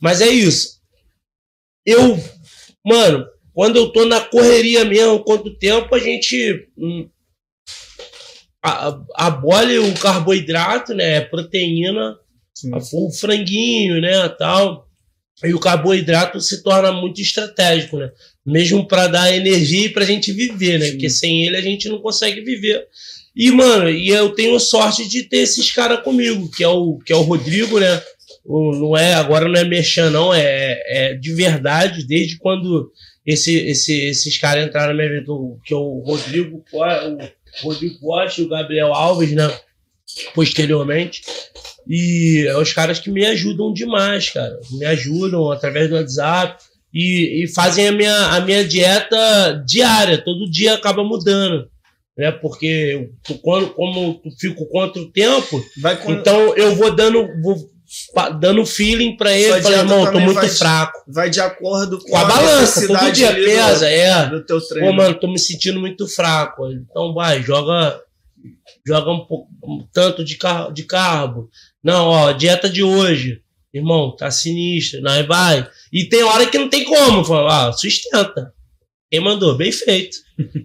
[0.00, 0.76] mas é isso.
[1.84, 2.18] Eu,
[2.86, 7.08] mano, quando eu tô na correria mesmo, quanto tempo a gente hum,
[8.62, 11.20] a- abole o carboidrato, né?
[11.20, 12.16] Proteína,
[12.54, 12.70] Sim.
[12.74, 14.86] o franguinho, né, tal.
[15.44, 18.10] E o carboidrato se torna muito estratégico, né?
[18.44, 20.86] Mesmo para dar energia e pra gente viver, né?
[20.86, 20.92] Sim.
[20.92, 22.86] Porque sem ele a gente não consegue viver.
[23.34, 27.12] E, mano, e eu tenho sorte de ter esses caras comigo, que é o, que
[27.12, 28.02] é o Rodrigo, né?
[28.48, 32.92] Não é, agora não é mexer, não, é, é de verdade, desde quando
[33.26, 35.32] esse, esse, esses caras entraram na minha vida,
[35.64, 39.52] que é o Rodrigo, o Rodrigo Costa e o Gabriel Alves, né?
[40.32, 41.22] Posteriormente.
[41.88, 44.58] E é os caras que me ajudam demais, cara.
[44.72, 46.62] Me ajudam através do WhatsApp
[46.94, 50.18] e, e fazem a minha, a minha dieta diária.
[50.18, 51.68] Todo dia acaba mudando.
[52.16, 52.30] Né?
[52.32, 57.70] Porque tu, quando, como eu fico contra o tempo, Vai então eu vou dando, vou
[58.40, 59.62] dando feeling pra ele.
[59.62, 61.02] Falei, irmão, tô muito vai- fraco.
[61.08, 64.26] Vai de acordo com, Com a balança, todo dia ali do- pesa, é.
[64.28, 64.88] do teu treino.
[64.88, 66.66] Pô, mano, tô me sentindo muito fraco.
[66.70, 68.00] Então vai, joga,
[68.86, 71.48] joga um pouco, um tanto de, car de carbo.
[71.82, 73.40] Não, ó, dieta de hoje.
[73.74, 75.02] Irmão, tá sinistro.
[75.02, 75.68] Não, vai.
[75.92, 77.22] E tem hora que não tem como.
[77.24, 78.52] Fala, ah, sustenta.
[79.10, 79.56] Quem mandou?
[79.56, 80.16] Bem feito.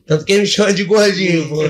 [0.05, 1.47] Tanto que ele me chama de gordinho.
[1.47, 1.61] pô.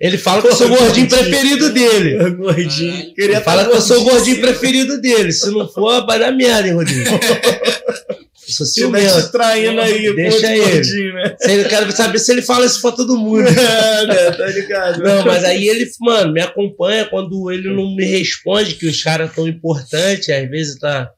[0.00, 2.30] Ele fala que eu- sou o gordinho preferido dele.
[2.36, 3.12] Gordinho.
[3.18, 4.40] Ele fala que eu sou o gordinho sim.
[4.40, 5.32] preferido dele.
[5.32, 7.10] Se não for, vai dar merda, hein, Rodrigo?
[7.10, 9.14] Eu sou ciumento.
[9.14, 10.70] distraindo aí, Deixa ele.
[10.70, 11.36] gordinho, né?
[11.48, 13.46] Eu quero saber se ele fala isso pra todo mundo.
[13.48, 14.30] É, né?
[14.30, 15.02] Tá ligado?
[15.02, 19.34] Não, mas aí ele, mano, me acompanha quando ele não me responde que os caras
[19.34, 21.10] tão importantes, às vezes tá.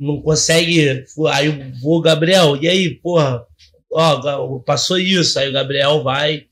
[0.00, 1.04] Não consegue.
[1.30, 3.42] Aí eu vou, Gabriel, e aí, porra,
[3.94, 5.38] ó, passou isso.
[5.38, 6.46] Aí o Gabriel vai,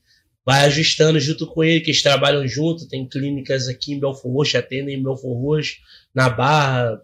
[0.45, 4.57] vai ajustando junto com ele, que eles trabalham junto, tem clínicas aqui em Belfor Roxo,
[4.57, 5.75] atendem em Belfor Roxo,
[6.15, 7.01] na Barra,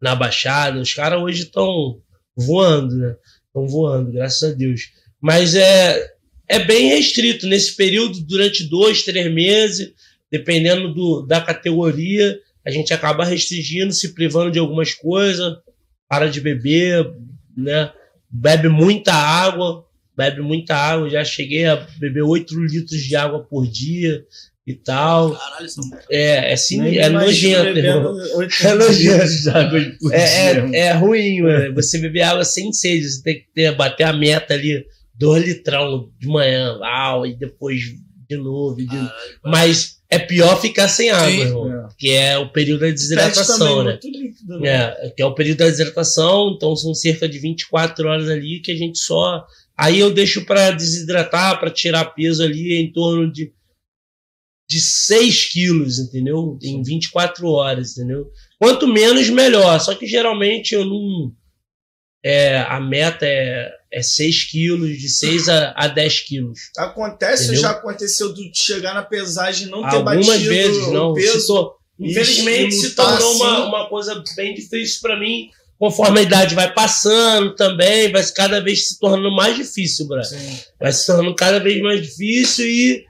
[0.00, 0.80] na Baixada.
[0.80, 2.00] Os caras hoje estão
[2.36, 3.16] voando, né?
[3.46, 4.90] Estão voando, graças a Deus.
[5.20, 6.14] Mas é,
[6.48, 9.92] é bem restrito nesse período, durante dois, três meses,
[10.30, 15.56] dependendo do, da categoria, a gente acaba restringindo, se privando de algumas coisas,
[16.08, 17.12] para de beber,
[17.56, 17.92] né?
[18.30, 19.84] Bebe muita água,
[20.16, 24.22] bebe muita água, já cheguei a beber 8 litros de água por dia
[24.66, 25.32] e tal.
[25.32, 28.16] Caralho, isso É, é, sim, é nojento, irmão.
[28.62, 28.92] É nojento.
[28.92, 31.74] litros de água por É, é, é ruim, mano.
[31.74, 36.08] Você beber água sem sede, você tem que ter, bater a meta ali, dois litrão
[36.18, 37.80] de manhã, uau, e depois
[38.28, 38.76] de novo.
[38.76, 39.10] de- Caralho.
[39.44, 41.40] Mas é pior ficar sem água, Sim.
[41.40, 41.86] irmão.
[41.86, 41.88] É.
[41.96, 43.98] Que é o período da desidratação, também né?
[44.02, 44.68] líquido, né?
[44.68, 48.72] É, que é o período da desidratação, então são cerca de 24 horas ali que
[48.72, 49.46] a gente só.
[49.78, 53.52] Aí eu deixo para desidratar, para tirar peso ali em torno de,
[54.68, 56.58] de 6 quilos, entendeu?
[56.60, 58.30] Em 24 horas, entendeu?
[58.58, 59.78] Quanto menos, melhor.
[59.80, 61.32] Só que geralmente eu não.
[62.22, 66.58] É, a meta é, é 6 quilos, de 6 a, a 10 quilos.
[66.76, 67.62] Acontece, Entendeu?
[67.62, 71.12] já aconteceu de chegar na pesagem e não ter Algumas batido vezes, o não.
[71.14, 71.72] peso.
[71.98, 73.68] E- Infelizmente se tornou uma, assim.
[73.68, 75.48] uma coisa bem difícil para mim.
[75.78, 80.24] Conforme a idade vai passando também, vai se- cada vez se tornando mais difícil, Brad.
[80.24, 80.58] Sim.
[80.80, 83.04] Vai se tornando cada vez mais difícil e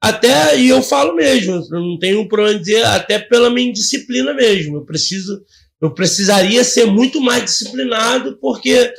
[0.00, 4.34] até, e eu falo mesmo, eu não tenho problema em dizer, até pela minha indisciplina
[4.34, 4.76] mesmo.
[4.76, 5.40] Eu preciso,
[5.80, 8.92] eu precisaria ser muito mais disciplinado, porque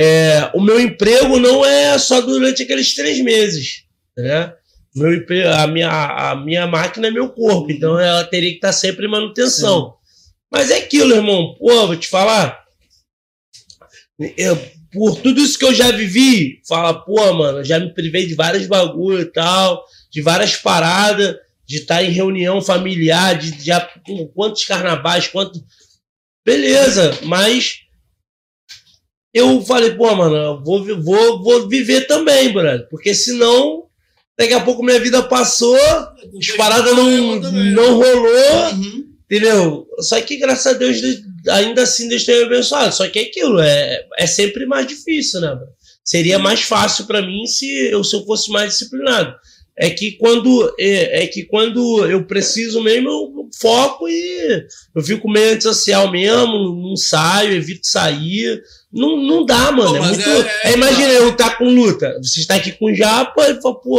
[0.00, 3.82] é, o meu emprego não é só durante aqueles três meses,
[4.16, 4.54] né?
[4.94, 8.72] Meu emprego, a, minha, a minha máquina é meu corpo, então ela teria que estar
[8.72, 9.96] sempre em manutenção.
[10.48, 11.56] Mas é aquilo, irmão.
[11.58, 12.64] Pô, vou te falar.
[14.36, 14.56] Eu,
[14.92, 18.68] por tudo isso que eu já vivi, fala, pô, mano, já me privei de vários
[18.68, 21.34] bagulho e tal, de várias paradas,
[21.66, 23.80] de estar em reunião familiar, de já
[24.32, 25.60] quantos carnavais, quanto.
[26.46, 27.80] Beleza, mas
[29.38, 33.84] eu falei, pô, mano, eu vou, vou, vou viver também, brother, porque senão
[34.38, 39.08] daqui a pouco minha vida passou, as paradas não, não rolou, Uhum.
[39.30, 39.86] Entendeu?
[40.00, 40.96] Só que, graças a Deus,
[41.50, 42.94] ainda assim Deus tem me abençoado.
[42.94, 45.54] Só que é aquilo, é, é sempre mais difícil, né?
[45.54, 45.66] bro?
[46.02, 49.34] Seria mais fácil para mim se eu, se eu fosse mais disciplinado.
[49.76, 55.30] É que quando é, é que quando eu preciso mesmo, eu foco e eu fico
[55.30, 58.60] meio antissocial mesmo, não saio, evito sair.
[58.92, 59.90] Não, não dá, mano.
[59.90, 60.28] Pô, é muito.
[60.28, 62.18] é- é- é, imagina eu estar com luta.
[62.22, 63.98] Você está aqui com japa e fala, pô.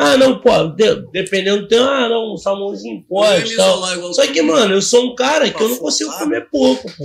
[0.00, 4.14] Ah, não, pô, de- dependendo do tempo, ah, não, um salmãozinho pode, tal.
[4.14, 7.04] Só que, mano, eu sou um cara que eu não consigo comer pouco, pô.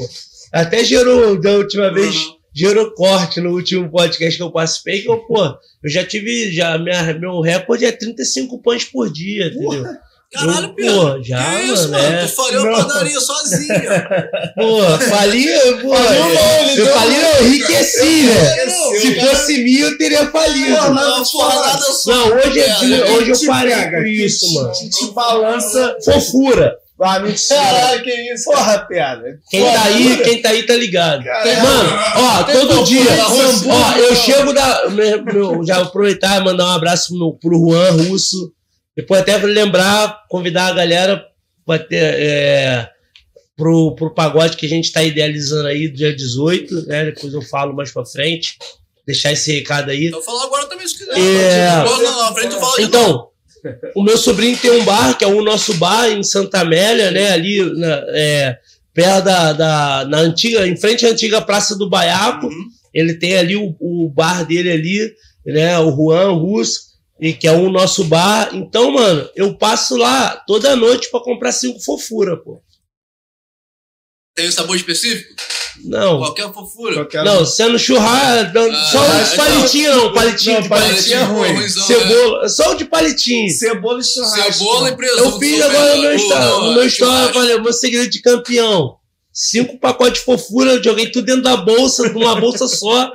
[0.52, 2.36] Até gerou, da última vez, Uhum.
[2.54, 6.78] gerou corte no último podcast que eu participei, que eu, pô, eu já tive, já,
[6.78, 9.84] minha, meu recorde é 35 pães por dia, entendeu?
[10.34, 11.00] Caralho, Eu, Pedro.
[11.18, 12.26] pô, já, que isso, mano, é.
[12.26, 13.74] Tu faliu a padaria sozinho.
[14.56, 15.48] Pô, fali,
[15.82, 18.70] pô, ele eu fali, eu enriqueci, né?
[19.00, 19.28] Se cara.
[19.36, 20.76] fosse mil, eu teria falido.
[20.76, 22.12] Pô, Não, porrada só.
[22.12, 24.72] Não, hoje, é, hoje eu parei pega, com isso, te- mano.
[24.72, 25.98] Te, te balança.
[26.04, 26.76] Fofura.
[27.02, 27.60] Ah, mentira.
[27.60, 28.46] Caralho, que isso.
[28.46, 29.24] Porra, piada.
[29.50, 31.24] Quem tá aí, quem tá aí tá ligado.
[31.24, 31.62] Caralho.
[31.64, 33.02] Mano, ó, todo dia.
[33.70, 34.90] Ó, eu chego da.
[34.90, 38.52] meu- meu- já vou aproveitar e mandar um abraço no, pro Juan Russo.
[38.96, 41.26] Depois até lembrar, convidar a galera
[41.90, 42.90] ter, é,
[43.56, 47.06] pro, pro pagode que a gente tá idealizando aí do dia 18, né?
[47.06, 48.58] Depois eu falo mais pra frente.
[49.06, 50.06] Deixar esse recado aí.
[50.06, 51.18] Eu vou falar agora também se quiser.
[51.18, 51.84] É.
[51.84, 52.88] Pô, não, na frente tu fala de novo.
[52.88, 53.28] Então,
[53.96, 57.32] o meu sobrinho tem um bar, que é o nosso bar em Santa Amélia, né?
[57.32, 58.58] Ali na, é,
[58.94, 62.48] perto da, da na antiga, em frente à antiga Praça do Baiaco.
[62.48, 62.70] Uhum.
[62.94, 65.14] Ele tem ali o, o bar dele ali,
[65.46, 65.78] né?
[65.80, 66.93] O Juan Russo,
[67.24, 68.50] e que é o nosso bar.
[68.54, 72.62] Então, mano, eu passo lá toda noite pra comprar cinco fofura, pô.
[74.36, 75.34] Tem um sabor específico?
[75.86, 76.18] Não.
[76.20, 76.96] Qualquer fofura.
[76.96, 80.70] Qualquer- Não, sendo churrasco, não, Ah, só o de então- palitinho, não, palitinho Não, de
[80.70, 81.18] palitinho palitinho.
[81.20, 81.54] é ruim.
[81.54, 83.50] ruimzão, Cebola, só o de palitinho.
[83.52, 84.54] Cebola e churrasco.
[84.54, 85.24] Cebola e presunto.
[85.24, 86.90] Eu fiz agora no meu Pô, no meu
[87.34, 88.98] falei, o meu segredo de campeão.
[89.32, 93.12] Cinco pacotes de fofura, eu joguei tudo dentro da bolsa, numa bolsa só.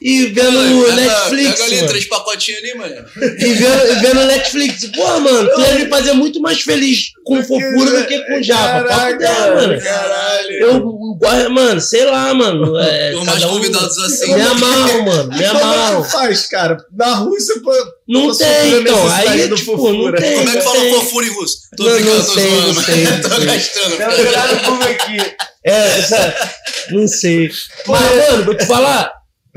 [0.00, 1.88] E vendo Pega- Netflix, Pega ali mano.
[1.88, 3.06] três pacotinhos ali, mano.
[3.38, 4.84] E vendo, vendo Netflix.
[4.86, 8.84] Porra, mano, tu ia me fazer muito mais feliz com fofura do que com japa.
[8.88, 9.80] Papo dela, mano.
[9.80, 10.50] Caralho.
[10.52, 12.78] Eu, mano, sei lá, mano.
[12.78, 14.34] É, Por mais um- convidados assim.
[14.34, 16.04] Me amarro, mano, me Como é amarro.
[16.04, 16.76] que faz, cara?
[16.94, 17.72] Na Rússia, pô.
[18.06, 19.12] Não Tô tem, então.
[19.14, 19.92] Aí, do tipo, fofura.
[19.92, 20.34] não tem.
[20.36, 21.56] Como é que não fala fofura em russo?
[21.76, 22.72] Tô Não, brincando, não tô sei, zoando.
[22.74, 23.44] não sei, não Tô sei.
[23.46, 23.96] gastando.
[23.96, 25.16] Tá virado como aqui.
[25.66, 26.34] É, essa,
[26.90, 27.50] não sei.
[27.86, 29.13] Mas, mano, vou te falar.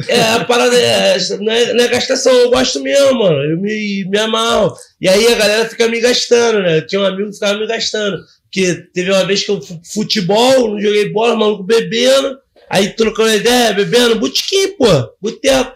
[0.08, 3.38] É, a parada é, não, é, não é gastação, eu gosto mesmo, mano.
[3.44, 4.74] Eu me, me amarro.
[5.02, 6.78] E aí a galera fica me gastando, né?
[6.78, 8.18] Eu tinha um amigo que ficava me gastando.
[8.44, 12.38] Porque teve uma vez que eu fu- futebol, não joguei bola, maluco bebendo.
[12.70, 14.86] Aí trocando ideia, bebendo, botequim, pô,
[15.22, 15.76] boteco.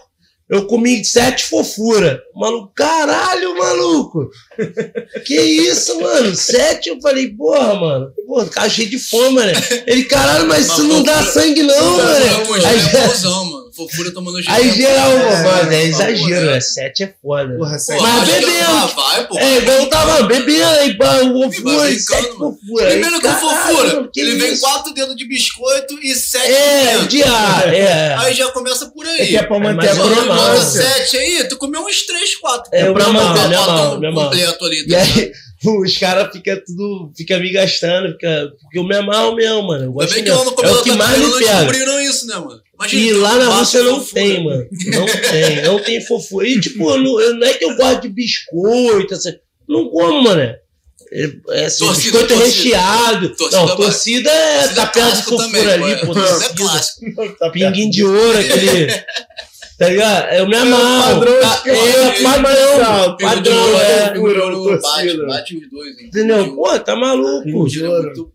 [0.49, 2.21] Eu comi sete fofura.
[2.35, 4.29] Maluco, caralho, maluco.
[5.25, 6.35] Que isso, mano?
[6.35, 6.89] Sete?
[6.89, 8.11] Eu falei, porra, mano.
[8.27, 9.53] Porra, cara cheio de fome, né?
[9.87, 12.65] Ele, caralho, mas isso não dá sangue, não, Fofura com mano.
[12.65, 13.70] Aí, é bonzão, mano.
[13.75, 14.55] Fofura tomando gelo.
[14.55, 15.11] aí é geral.
[15.11, 16.53] É, mano, é é, exagero, é.
[16.53, 16.61] né?
[16.61, 17.55] Sete é foda.
[17.57, 18.01] Porra, Pô, sério.
[18.03, 18.87] Mas bebendo.
[18.95, 19.37] Vai, pô.
[19.39, 22.57] É, igual tava bebendo aí, o fofura, sete mano.
[22.61, 22.87] fofura.
[22.89, 24.09] Primeiro com fofura.
[24.15, 26.51] Ele vem quatro dedos de biscoito e sete
[27.21, 28.15] É, ar, é.
[28.19, 29.27] Aí já começa por É aí.
[29.27, 30.81] que é pra manter a crocância.
[30.81, 32.69] sete aí, tu comeu uns três, quatro.
[32.73, 34.79] É, eu pra me o completo ali.
[34.81, 35.17] E tá ligado?
[35.19, 35.31] aí,
[35.63, 39.85] os caras ficam tudo, fica me gastando, fica, porque eu me amarro mesmo, mano.
[39.85, 40.51] Eu gosto bem que lá no.
[40.63, 41.53] É o que mais me não pega.
[41.53, 42.61] descobriram isso, né, mano?
[42.73, 44.21] Imagina, E lá na Rússia não fofura.
[44.21, 44.65] tem, mano.
[44.87, 45.61] Não tem.
[45.61, 46.47] Não tem fofura.
[46.47, 49.33] E, tipo, eu não, eu- não é que eu gosto de biscoito, assim.
[49.69, 50.41] Não como, mano.
[50.41, 52.45] É, é assim, Torcida, biscoito torcida.
[52.77, 53.29] recheado.
[53.35, 56.11] Torcida não, torcida é perto de fofura também, ali, pô.
[56.13, 56.55] Isso é torcida.
[56.55, 57.51] clássico.
[57.51, 58.87] Pinguinho de ouro, aquele.
[59.81, 60.33] Tá ligado?
[60.35, 61.19] Eu me amarro.
[61.19, 62.21] padrão Tá- é, é padrão.
[62.23, 62.59] mais
[63.19, 63.77] Padrão, alto.
[63.81, 64.13] é.
[64.79, 66.05] Bate, bate os dois, hein?
[66.05, 66.55] Entendeu?
[66.55, 67.49] Pô, tá maluco.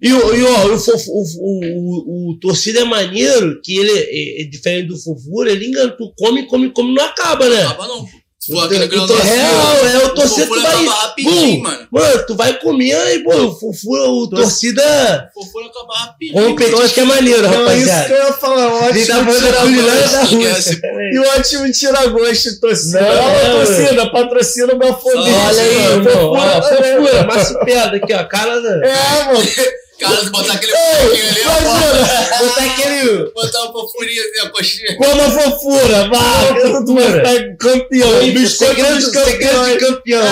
[0.02, 4.42] E, o, e ó, o, o, o, o, o torcida é maneiro, que ele é,
[4.42, 7.62] é diferente do fofura, ele engana, tu come, come, come, não acaba, né?
[7.62, 8.25] acaba não, pô.
[8.48, 10.74] O o grão tor- real, é o torcida fofura tu vai.
[10.86, 11.88] acaba rapidinho, mano.
[11.90, 16.42] mano, tu vai comer aí, pô, o fofura, o Tor- torcida Fofura acaba rapidinho.
[16.44, 18.68] competente que é maneiro, é isso que eu ia falar.
[18.68, 20.22] Tá ótimo Rússia.
[20.22, 20.80] esquece.
[21.12, 23.00] E o ótimo tira-gosto, torcida.
[23.00, 25.20] Não, é, a torcida, patrocina o meu fobia.
[25.20, 28.86] Olha aí, ó, Fofura, fofura, massupeda aqui, ó, cara da.
[28.86, 29.38] É, mano.
[29.98, 33.30] Cara, botar aquele ali, ó, Imagina, botar aquele.
[33.32, 34.96] botar uma fofurinha assim, a coxinha.
[34.96, 37.28] Coma fofura, vai, Tu vai fofura.
[37.28, 38.32] ficar campeão.
[38.32, 39.80] Biscoito campeões.
[39.80, 40.24] campeão.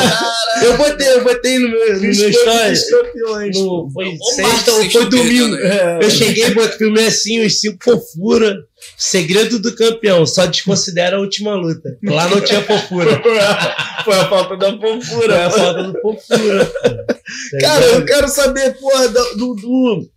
[0.62, 2.78] Eu botei, eu botei no meu, no meu story.
[2.90, 3.56] campeões.
[3.58, 5.56] No, foi sexta ou foi domingo.
[5.56, 5.98] É.
[6.02, 8.56] Eu cheguei, botei, filmei assim, os cinco fofura.
[8.98, 11.96] Segredo do campeão, só desconsidera a última luta.
[12.04, 13.20] Lá não tinha fofura.
[14.04, 15.46] Foi a falta da Foi fofura.
[15.46, 16.72] a falta do fofura.
[17.60, 20.10] Cara, eu quero saber, porra, do, do, do,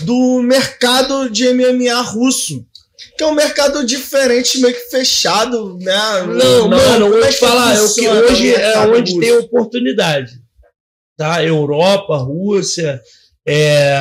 [0.00, 2.66] do mercado de MMA russo.
[3.16, 6.22] Que é um mercado diferente, meio que fechado, né?
[6.26, 9.20] Não, mano, eu é falar, é o que hoje é onde russo?
[9.20, 10.32] tem oportunidade.
[11.16, 11.42] Tá?
[11.44, 13.00] Europa, Rússia,
[13.46, 13.94] é,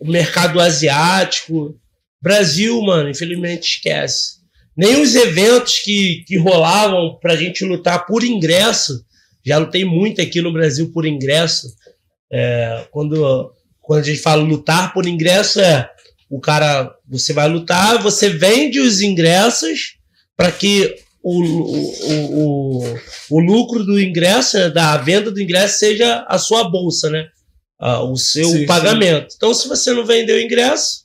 [0.00, 1.76] o mercado asiático.
[2.22, 4.39] Brasil, mano, infelizmente esquece.
[4.76, 9.04] Nem os eventos que, que rolavam pra gente lutar por ingresso,
[9.44, 11.66] já lutei muito aqui no Brasil por ingresso.
[12.32, 15.90] É, quando, quando a gente fala lutar por ingresso, é
[16.30, 19.96] o cara, você vai lutar, você vende os ingressos
[20.36, 22.98] para que o, o, o,
[23.30, 27.26] o, lucro do ingresso, né, da venda do ingresso, seja a sua bolsa, né?
[27.78, 29.34] Ah, o seu Sim, pagamento.
[29.36, 31.04] Então, se você não vendeu o ingresso,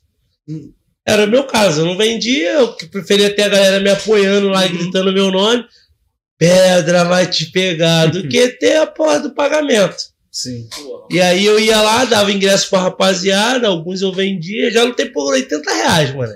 [1.06, 1.80] era o meu caso.
[1.80, 4.72] Eu não vendia, eu preferia ter a galera me apoiando lá, Uhum.
[4.76, 5.64] gritando meu nome.
[6.38, 9.96] Pedra vai te pegar, do que ter a porra do pagamento.
[10.30, 10.68] Sim.
[11.10, 15.32] E aí eu ia lá, dava ingresso pra rapaziada, alguns eu vendia, já lutei por
[15.32, 16.34] 80 reais, mano.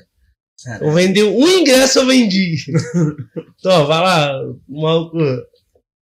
[0.81, 2.57] Eu vendi um ingresso, eu vendi.
[3.59, 4.33] então, vai lá,
[4.69, 5.19] maluco.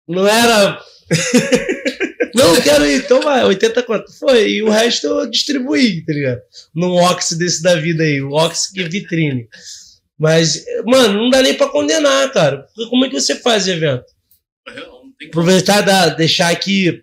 [0.09, 0.79] Não era.
[2.35, 4.13] Não, quero ir, então vai, 80 quanto?
[4.19, 6.41] Foi, e o resto eu distribuí, tá ligado?
[6.75, 9.47] Num Ox desse da vida aí, o Ox que é vitrine.
[10.19, 12.67] Mas, mano, não dá nem pra condenar, cara.
[12.75, 14.07] Porque como é que você faz evento?
[14.67, 15.13] Como.
[15.29, 17.03] aproveitar da, deixar aqui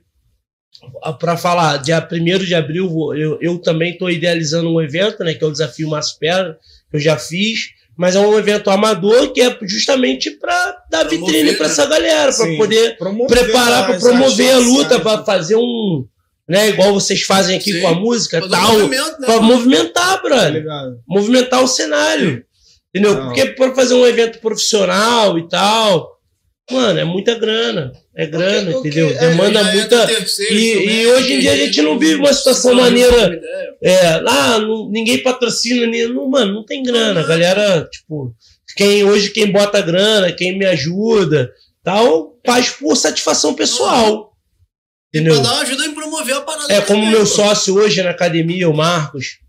[1.19, 5.43] para falar, dia 1 de abril, eu, eu também estou idealizando um evento, né, que
[5.43, 6.57] é o Desafio Maspera,
[6.89, 7.69] que eu já fiz,
[8.01, 10.55] mas é um evento amador que é justamente para
[10.89, 11.71] dar Promover, vitrine para né?
[11.71, 16.03] essa galera, para poder Promover preparar, para promover a luta, para fazer um,
[16.49, 16.69] né?
[16.69, 17.81] Igual vocês fazem aqui Sim.
[17.81, 18.73] com a música, tal.
[18.73, 19.47] movimento, né, Pra mano?
[19.53, 20.53] movimentar, Tá brother.
[20.53, 20.99] ligado?
[21.07, 22.43] Movimentar o cenário.
[22.89, 23.13] Entendeu?
[23.13, 23.25] Não.
[23.27, 26.09] Porque para fazer um evento profissional e tal,
[26.71, 27.91] mano, é muita grana.
[28.15, 29.09] É grana, O que- entendeu?
[29.09, 30.07] é, Demanda entra muita.
[30.07, 33.39] terceiro, E- e hoje em dia a gente não vive uma situação maneira.
[33.81, 37.19] É, lá não- ninguém patrocina, não, mano, não tem grana.
[37.21, 38.33] A galera, tipo,
[38.75, 41.51] quem hoje quem bota grana, quem me ajuda,
[41.83, 44.31] tal, faz por satisfação pessoal.
[45.13, 45.35] Entendeu?
[45.35, 46.73] Pra dar uma ajuda em promover a parada.
[46.73, 49.39] É como meu sócio hoje na academia, o Marcos.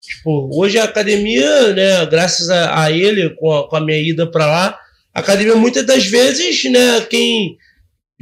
[0.00, 4.30] Tipo, hoje a academia, né, graças a, a ele, com a, com a minha ida
[4.30, 4.78] para lá,
[5.18, 7.56] a academia muitas das vezes, né, quem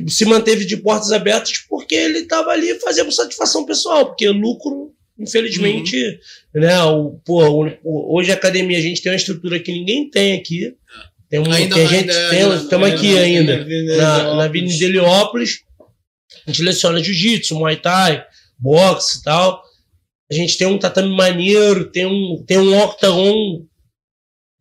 [0.08, 6.18] se manteve de portas abertas porque ele estava ali fazendo satisfação pessoal, porque lucro, infelizmente,
[6.54, 10.34] né, o, pô, o- hoje a academia a gente tem uma estrutura que ninguém tem
[10.38, 10.74] aqui.
[11.28, 15.60] Tem um, Ainda- gente tem, ainda- estamos aqui ainda- ainda na, na Avenida Heliópolis.
[16.46, 18.24] A gente leciona jiu-jitsu, muay thai,
[18.58, 19.62] boxe e tal.
[20.30, 23.64] A gente tem um tatame maneiro, tem um, tem um octagon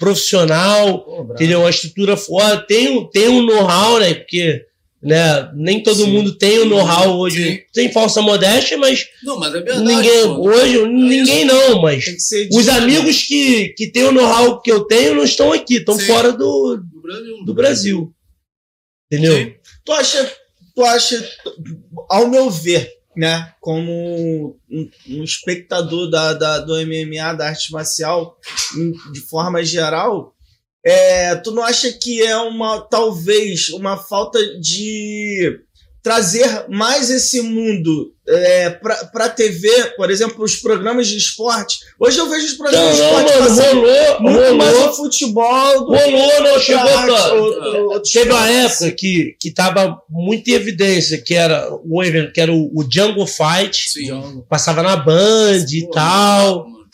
[0.05, 1.33] profissional, bravo.
[1.33, 1.59] entendeu?
[1.61, 4.13] Uma estrutura foda, tem, um- tem um know-how, né?
[4.13, 4.63] Porque
[5.03, 6.11] né, nem todo Sim.
[6.11, 7.63] mundo tem o know-how hoje.
[7.71, 9.83] Sem falsa modéstia, mas Não, mas é verdade.
[9.83, 10.49] ninguém, pô.
[10.49, 15.13] hoje, ninguém não, mas Tem os amigos que, que têm o know-how que eu tenho
[15.15, 16.05] não estão aqui, estão Sim.
[16.07, 17.45] fora do, Do Brasil.
[17.45, 18.13] do Brasil.
[19.11, 19.35] Entendeu?
[19.37, 19.53] Sim.
[19.85, 20.31] Tu acha,
[20.75, 21.29] tu acha,
[22.09, 28.37] ao meu ver, né, como um, espectador da, da- do MMA, da arte marcial,
[29.11, 30.33] de forma geral,
[30.85, 35.59] é, tu não acha que é uma, talvez, uma falta de
[36.05, 41.79] trazer mais esse mundo é, pra, pra TV, por exemplo, os programas de esporte?
[41.99, 44.89] Hoje eu vejo os Não, programas de não, esporte mano, passando rolou, muito mais rolou,
[44.89, 49.97] o futebol do rolou, não, chegou pra, outro- outros Teve uma época que, que tava
[50.07, 54.43] muito em evidência, que era o evento, que era o, o Jungle Fight, Sim.
[54.47, 56.85] passava na Band e Pô, tal, mano.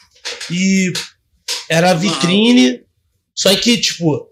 [0.49, 0.93] e
[1.69, 2.79] era vitrine,
[3.35, 4.25] só que, tipo,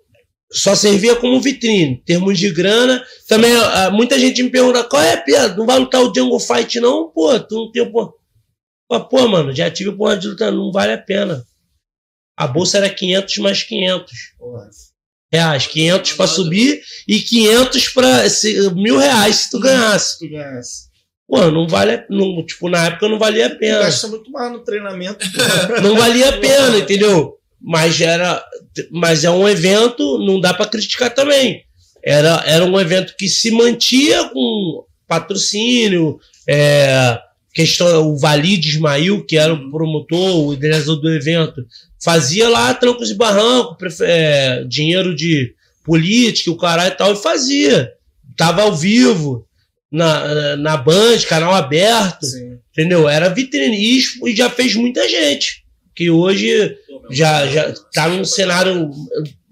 [0.51, 3.03] só servia como vitrine, em termos de grana.
[3.27, 5.55] Também, ah, muita gente me pergunta, qual é a piada?
[5.55, 7.09] Não vai lutar o Jungle Fight não?
[7.09, 8.13] Pô, tu não tem, pô...
[9.09, 11.43] Pô, mano, já tive porra de luta, não vale a pena.
[12.35, 14.67] A bolsa era 500 mais 500 Porra.
[15.31, 15.67] reais.
[15.67, 16.35] 500 pra Nada.
[16.35, 18.29] subir e 500 pra...
[18.29, 20.17] se- mil reais se tu ganhasse.
[20.17, 20.89] Tu ganhasse.
[21.27, 22.03] Pô, não vale...
[22.09, 23.79] Não, tipo, na época não valia a pena.
[23.81, 25.23] gasta muito mais no treinamento.
[25.83, 27.35] Não valia a pena, entendeu?
[27.61, 28.43] Mas era,
[28.91, 31.63] mas é um evento, não dá pra criticar também.
[32.03, 37.19] Era, era um evento que se mantia com patrocínio, é,
[37.53, 41.65] questão, o Valide Ismail, que era o promotor, o idealizador do evento,
[42.01, 45.53] fazia lá trancos e barrancos, prefe- é, dinheiro de
[45.83, 47.91] política, o caralho e tal, e fazia.
[48.37, 49.45] Tava ao vivo,
[49.91, 52.25] na, na Band, canal aberto.
[52.25, 52.57] Sim.
[52.71, 53.09] Entendeu?
[53.09, 53.75] Era vitrine.
[54.25, 55.65] E já fez muita gente.
[55.99, 56.77] Que hoje
[57.11, 58.89] já, já tá num cenário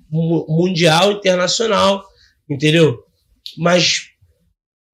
[0.10, 2.02] mu- mundial, internacional.
[2.50, 3.00] Entendeu?
[3.58, 4.04] Mas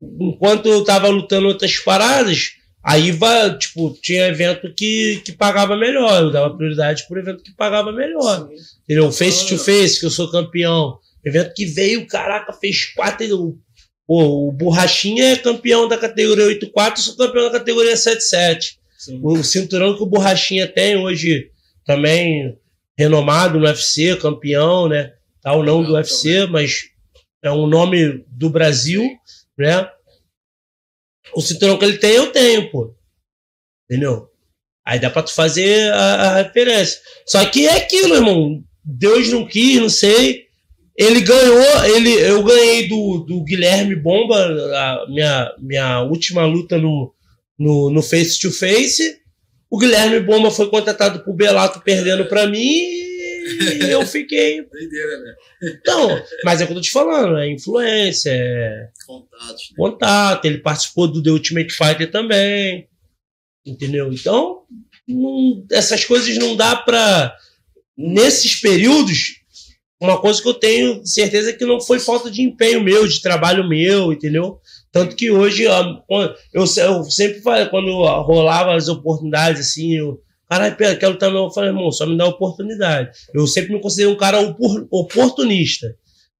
[0.01, 6.23] enquanto eu tava lutando outras paradas, aí vai, tipo, tinha evento que, que pagava melhor.
[6.23, 8.49] Eu dava prioridade por evento que pagava melhor.
[8.83, 9.11] Entendeu?
[9.11, 10.97] Face to face, que eu sou campeão.
[11.23, 13.59] Evento que veio, caraca, fez quatro.
[14.07, 18.77] Pô, o Borrachinha é campeão da categoria 8-4, eu sou campeão da categoria 7-7.
[19.03, 19.19] Sim.
[19.21, 21.51] O cinturão que o Borrachinha tem hoje,
[21.85, 22.57] também
[22.97, 25.13] renomado no UFC, campeão, né?
[25.41, 26.85] Tal, não do UFC, mas
[27.43, 29.03] é um nome do Brasil,
[29.57, 29.89] né?
[31.35, 32.95] O cinturão que ele tem, eu tenho, pô.
[33.89, 34.29] Entendeu?
[34.85, 37.01] Aí dá pra tu fazer a, a referência.
[37.25, 38.63] Só que é aquilo, irmão.
[38.85, 40.45] Deus não quis, não sei.
[40.95, 47.13] Ele ganhou, ele, eu ganhei do, do Guilherme Bomba, a minha, minha última luta no,
[47.57, 49.17] no, no Face to Face.
[49.69, 54.61] O Guilherme Bomba foi contratado pro Belato perdendo pra mim e eu fiquei.
[54.69, 55.33] Doideira, né?
[55.63, 59.69] Então, mas é o que eu tô te falando, é influência, é Contatos.
[59.71, 59.75] né?
[59.77, 62.87] contato, ele participou do The Ultimate Fighter também.
[63.65, 64.11] Entendeu?
[64.13, 64.63] Então,
[65.07, 67.35] não- essas coisas não dá pra.
[67.97, 69.35] Nesses períodos,
[70.01, 73.21] uma coisa que eu tenho certeza é que não foi falta de empenho meu, de
[73.21, 74.59] trabalho meu, entendeu?
[74.93, 75.63] Tanto que hoje,
[76.53, 80.21] eu, se- eu sempre falei, quando rolava as oportunidades, assim, eu.
[80.47, 81.41] Caralho, quero também.
[81.43, 83.09] Eu falei, irmão, só me dá oportunidade.
[83.33, 85.87] Eu sempre me considerei um cara opor- oportunista.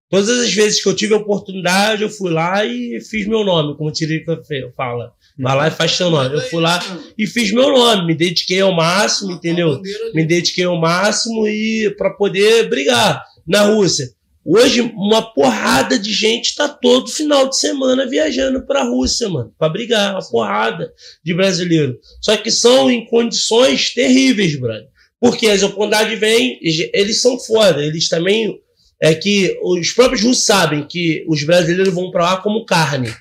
[0.07, 3.89] Todas as vezes que eu tive oportunidade, eu fui lá e fiz meu nome, como
[3.89, 4.39] o Tirica
[4.77, 5.11] fala.
[5.39, 6.35] Vai lá e faz seu nome.
[6.35, 6.79] Eu fui lá
[7.17, 9.81] e fiz meu nome, me dediquei ao máximo, entendeu?
[10.13, 14.05] Me dediquei ao máximo e para poder brigar na Rússia.
[14.45, 19.69] Hoje, uma porrada de gente tá todo final de semana viajando pra Rússia, mano, pra
[19.69, 20.91] brigar, uma porrada
[21.23, 21.97] de brasileiro.
[22.21, 24.87] Só que são em condições terríveis, brother.
[25.19, 28.59] Porque as oportunidades vêm, eles são foda, eles também.
[29.01, 33.13] É que os próprios russos sabem que os brasileiros vão pra lá como carne.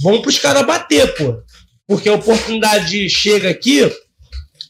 [0.00, 1.38] Vão pros caras bater, pô.
[1.86, 3.80] Porque a oportunidade chega aqui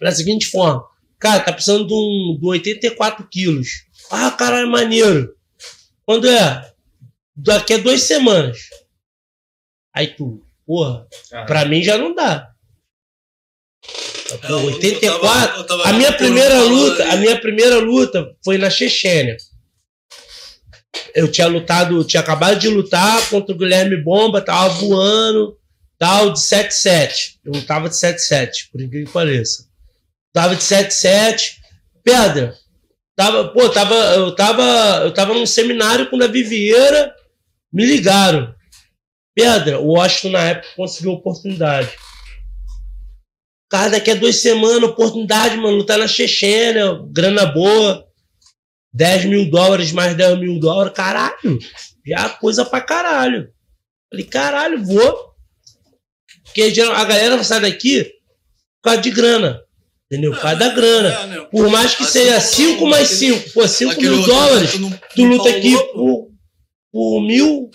[0.00, 0.84] da seguinte forma:
[1.18, 3.68] cara, tá precisando de, um, de 84 quilos.
[4.10, 5.35] Ah, caralho, maneiro.
[6.06, 6.72] Quando é?
[7.34, 8.70] Daqui a duas semanas.
[9.92, 11.44] Aí tu, porra, ah.
[11.44, 12.50] pra mim já não dá.
[14.46, 15.10] Pô, 84.
[15.10, 19.36] Eu tava, eu tava a minha primeira luta, a minha primeira luta foi na Chechênia.
[21.14, 25.58] Eu tinha lutado, tinha acabado de lutar contra o Guilherme Bomba, tava voando,
[25.98, 27.36] tal, de 7-7.
[27.44, 29.66] Eu lutava de 7-7, por incrível que pareça.
[30.32, 31.56] Tava de 7-7.
[32.02, 32.56] Pedra,
[33.16, 34.62] Tava, pô, tava, eu, tava,
[35.04, 37.14] eu tava num seminário com o Davi Vieira,
[37.72, 38.54] me ligaram.
[39.34, 41.90] Pedra, o Washington na época conseguiu oportunidade.
[43.70, 48.06] Cara, daqui a duas semanas, oportunidade, mano, lutar na Chechênia, grana boa.
[48.94, 51.58] 10 mil dólares mais 10 mil dólares, caralho.
[52.06, 53.52] Já coisa pra caralho.
[54.10, 55.34] Falei, caralho, vou.
[56.44, 59.65] Porque a galera sai daqui por causa de grana.
[60.10, 60.32] Entendeu?
[60.32, 61.08] Por causa da grana.
[61.08, 61.48] É, né?
[61.50, 64.72] Por mais que seja 5 mais 5, pô, 5 mil dólares,
[65.14, 66.30] tu luta aqui por,
[66.92, 67.70] por mil.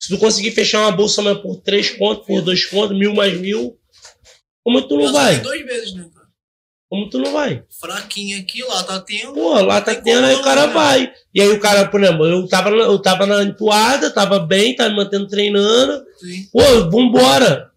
[0.00, 3.78] Se tu conseguir fechar uma bolsa por 3 contos, por 2 contos, mil mais mil,
[4.64, 5.38] como tu não vai?
[5.40, 6.26] Dois vezes, né, cara?
[6.88, 7.62] Como tu não vai?
[7.80, 9.34] Fraquinho aqui, lá tá tendo.
[9.34, 10.72] Pô, lá tá tendo, aí o cara né?
[10.72, 11.12] vai.
[11.32, 14.90] E aí o cara, por exemplo, eu tava, eu tava na entoada, tava bem, tava
[14.90, 16.04] me mantendo treinando.
[16.18, 16.48] Sim.
[16.52, 17.69] Pô, vambora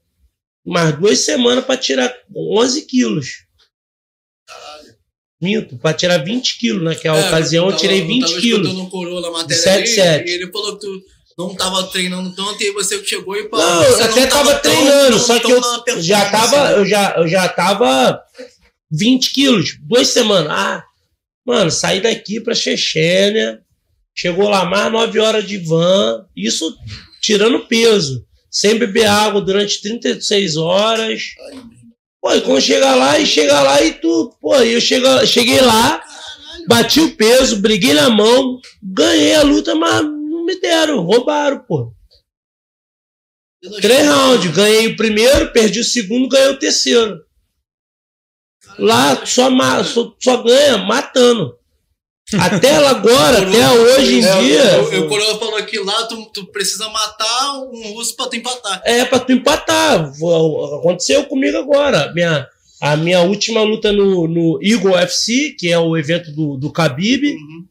[0.65, 3.45] mais duas semanas para tirar 11 quilos.
[4.47, 4.95] Caralho.
[5.41, 6.83] Minto, para tirar 20 quilos.
[6.83, 8.73] Naquela é, ocasião eu, tirei 20 eu quilos.
[8.73, 10.29] No coroa, na matéria 7, 7.
[10.29, 11.03] E ele falou que tu
[11.37, 13.65] não tava treinando tanto e aí você chegou e parou.
[13.65, 17.15] Não, eu até não tava, tava treinando, tão, só que eu já tava, eu já,
[17.17, 18.23] eu já tava
[18.91, 20.51] 20 quilos, duas semanas.
[20.51, 20.83] Ah,
[21.45, 23.61] mano, saí daqui pra Chechênia,
[24.15, 26.77] chegou lá mais 9 horas de van, isso
[27.19, 31.23] tirando peso sem beber água durante 36 horas.
[32.21, 36.01] Pô, e quando chega lá e chega lá e tu, pô, eu chega, cheguei lá,
[36.67, 41.91] bati o peso, briguei na mão, ganhei a luta, mas não me deram, roubaram, pô.
[43.81, 47.25] Três rounds, ganhei o primeiro, perdi o segundo, ganhei o terceiro.
[48.77, 49.49] Lá só,
[49.83, 51.57] só, só ganha matando.
[52.39, 55.01] Até ela agora, até hoje em dia.
[55.01, 58.81] O Coroa falou que lá tu, tu, precisa matar um russo pra tu empatar.
[58.85, 60.11] É, pra tu empatar.
[60.79, 62.11] Aconteceu comigo agora.
[62.13, 62.47] Minha,
[62.81, 67.23] a minha última luta no, no Eagle FC, que é o evento do, do Khabib.
[67.25, 67.65] Uhum.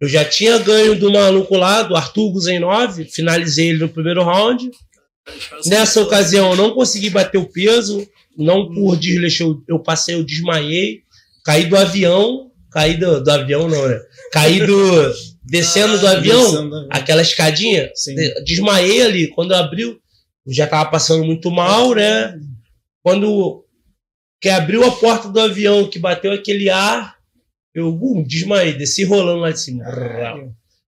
[0.00, 4.68] Eu já tinha ganho do maluco lá, do Arthur Guzenov, finalizei ele no primeiro round.
[5.66, 8.04] Nessa ocasião eu não consegui bater o peso,
[8.36, 11.02] não por desleixo, eu, eu passei, eu desmaiei,
[11.44, 14.00] caí do avião, caí do, do avião, não, né?
[14.32, 15.12] Caí do.
[15.44, 18.14] descendo do ah, avião, descendo aquela escadinha, Sim.
[18.44, 19.28] desmaiei ali.
[19.28, 19.98] Quando abriu,
[20.46, 22.38] já tava passando muito mal, né?
[23.02, 23.64] Quando
[24.40, 27.16] que abriu a porta do avião, que bateu aquele ar,
[27.72, 29.84] eu uh, desmaiei, desci rolando lá de cima.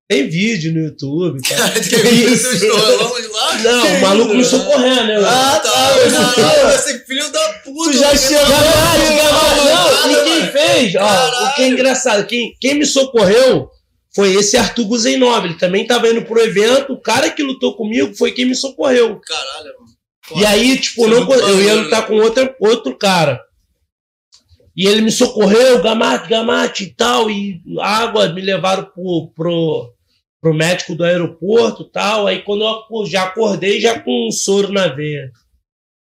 [0.06, 1.40] Tem vídeo no YouTube.
[1.48, 1.72] Cara.
[1.72, 2.66] tem isso.
[3.62, 5.16] Não, o maluco a correr, né?
[5.24, 6.34] Ah, tá.
[6.34, 7.90] Caralho, esse filho da puta.
[7.90, 8.48] Tu já chegou.
[9.64, 10.94] Não, e quem fez?
[10.96, 13.70] Ó, o que é engraçado, quem, quem me socorreu
[14.14, 15.46] foi esse Arthur Guzenov.
[15.46, 16.92] Ele também tava indo pro evento.
[16.92, 19.18] O cara que lutou comigo foi quem me socorreu.
[19.20, 20.40] Caralho, mano.
[20.40, 22.06] E aí, tipo, não, eu ia lutar né?
[22.06, 23.40] com outro, outro cara.
[24.76, 29.94] E ele me socorreu, gamate, gamate e tal, e água, me levaram pro, pro,
[30.40, 32.26] pro médico do aeroporto tal.
[32.26, 35.30] Aí quando eu já acordei, já com um soro na veia.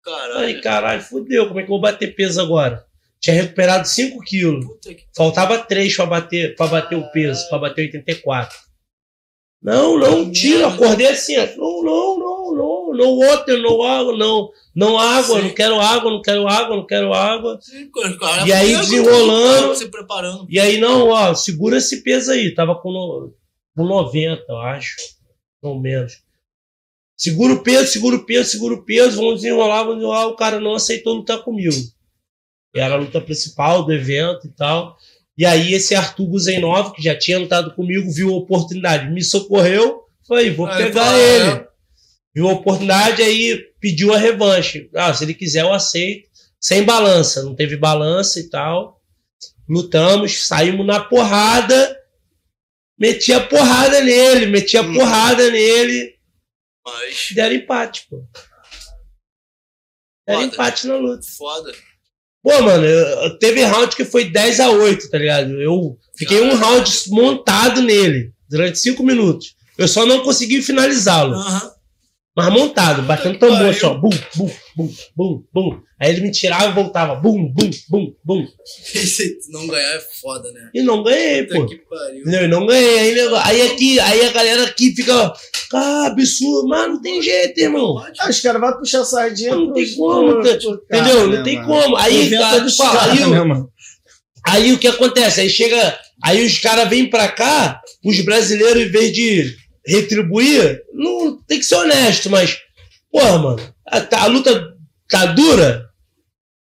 [0.04, 0.38] Caralho.
[0.40, 2.86] Aí, caralho, fudeu, como é que eu vou bater peso agora?
[3.20, 4.66] Tinha recuperado 5 quilos.
[5.16, 8.58] Faltava 3 para bater, pra bater o peso, para bater 84.
[9.62, 14.98] Não, não, tira, acordei assim, não, não, não, não, não water, não água, não, não
[14.98, 17.60] água, não quero água, não quero água, não quero água.
[17.62, 17.90] Sim,
[18.20, 20.48] cara, e aí desenrolando, se preparando.
[20.50, 23.32] E aí não, ó, segura esse peso aí, tava com,
[23.76, 24.96] com 90, eu acho,
[25.62, 26.22] não menos.
[27.16, 30.60] Segura o peso, segura o peso, segura o peso, vamos desenrolar, vamos desenrolar, o cara
[30.60, 31.76] não aceitou lutar comigo.
[32.76, 34.98] Era a luta principal do evento e tal.
[35.38, 40.04] E aí esse Arthur Guzenov, que já tinha lutado comigo, viu a oportunidade, me socorreu,
[40.28, 41.50] falei, vou aí, pegar ele.
[41.50, 41.67] É.
[42.38, 44.92] Viu a oportunidade, aí pediu a revanche.
[44.96, 46.28] Ah, se ele quiser, eu aceito.
[46.62, 49.02] Sem balança, não teve balança e tal.
[49.68, 51.98] Lutamos, saímos na porrada.
[53.00, 54.94] metia porrada nele, metia Hum.
[54.94, 56.14] porrada nele.
[56.86, 57.30] Mas.
[57.34, 58.24] Deram empate, pô.
[60.28, 60.54] Deram Foda.
[60.54, 61.26] empate na luta.
[61.38, 61.74] Foda.
[62.44, 65.60] Pô, mano, eu- teve round que foi 10 a 8 tá ligado?
[65.60, 69.56] Eu fiquei um round montado nele durante 5 minutos.
[69.76, 71.34] Eu só não consegui finalizá-lo.
[71.34, 71.77] Aham.
[72.38, 73.72] Mas montado, batendo tambor pariu.
[73.72, 73.96] assim, ó.
[73.96, 75.80] Bum, bum, bum, bum, bum.
[76.00, 77.16] Aí ele me tirava e voltava.
[77.16, 78.46] Bum, bum, bum, bum.
[78.94, 80.70] Esse não ganhar é foda, né?
[80.72, 81.66] E não ganhei, Puta pô.
[81.66, 82.24] que pariu.
[82.44, 83.00] E não ganhei.
[83.00, 85.34] Aí, nego- aí aqui, aí a galera aqui fica.
[85.74, 86.68] Ah, absurdo.
[86.68, 87.98] Mas não tem jeito, irmão.
[88.20, 89.56] Ah, os caras vão puxar sardinha.
[89.56, 90.50] Não tem pros- como, tá-
[90.90, 91.28] cara, Entendeu?
[91.30, 91.68] né, Não tem mano?
[91.68, 91.98] como.
[91.98, 92.80] Aí, cara, caras,
[93.20, 93.70] aí, o- né, mano?
[94.46, 95.42] Aí o que acontece?
[95.42, 96.00] Aí chega.
[96.24, 99.56] Aí os caras vêm pra cá, os brasileiros, em vez de
[99.88, 102.60] retribuir, não tem que ser honesto, mas.
[103.12, 104.74] Porra, mano, a, a luta
[105.10, 105.86] tá dura.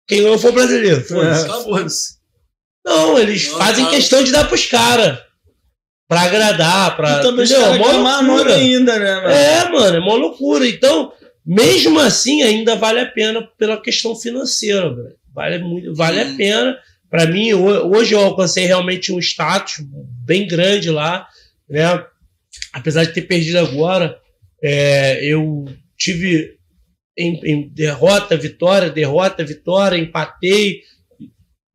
[0.07, 1.01] Quem ganhou foi o brasileiro.
[1.01, 2.13] Foda-se.
[2.15, 2.89] É.
[2.89, 3.91] Não, eles Não, fazem tá.
[3.91, 5.19] questão de dar pros caras.
[6.07, 7.21] Pra agradar, pra.
[7.23, 7.73] E entendeu?
[7.77, 8.55] Mó mais nome loucura.
[8.55, 9.27] ainda, né, mano?
[9.29, 10.67] É, mano, é uma loucura.
[10.67, 11.11] Então,
[11.45, 15.15] mesmo assim, ainda vale a pena pela questão financeira, velho.
[15.35, 16.75] Vale, muito, vale a pena.
[17.11, 19.75] Pra mim, ho- hoje eu alcancei realmente um status
[20.25, 21.27] bem grande lá,
[21.69, 22.03] né?
[22.73, 24.17] Apesar de ter perdido agora,
[24.63, 25.65] é, eu
[25.97, 26.55] tive
[27.17, 30.81] em, em derrota, vitória, derrota, vitória, empatei.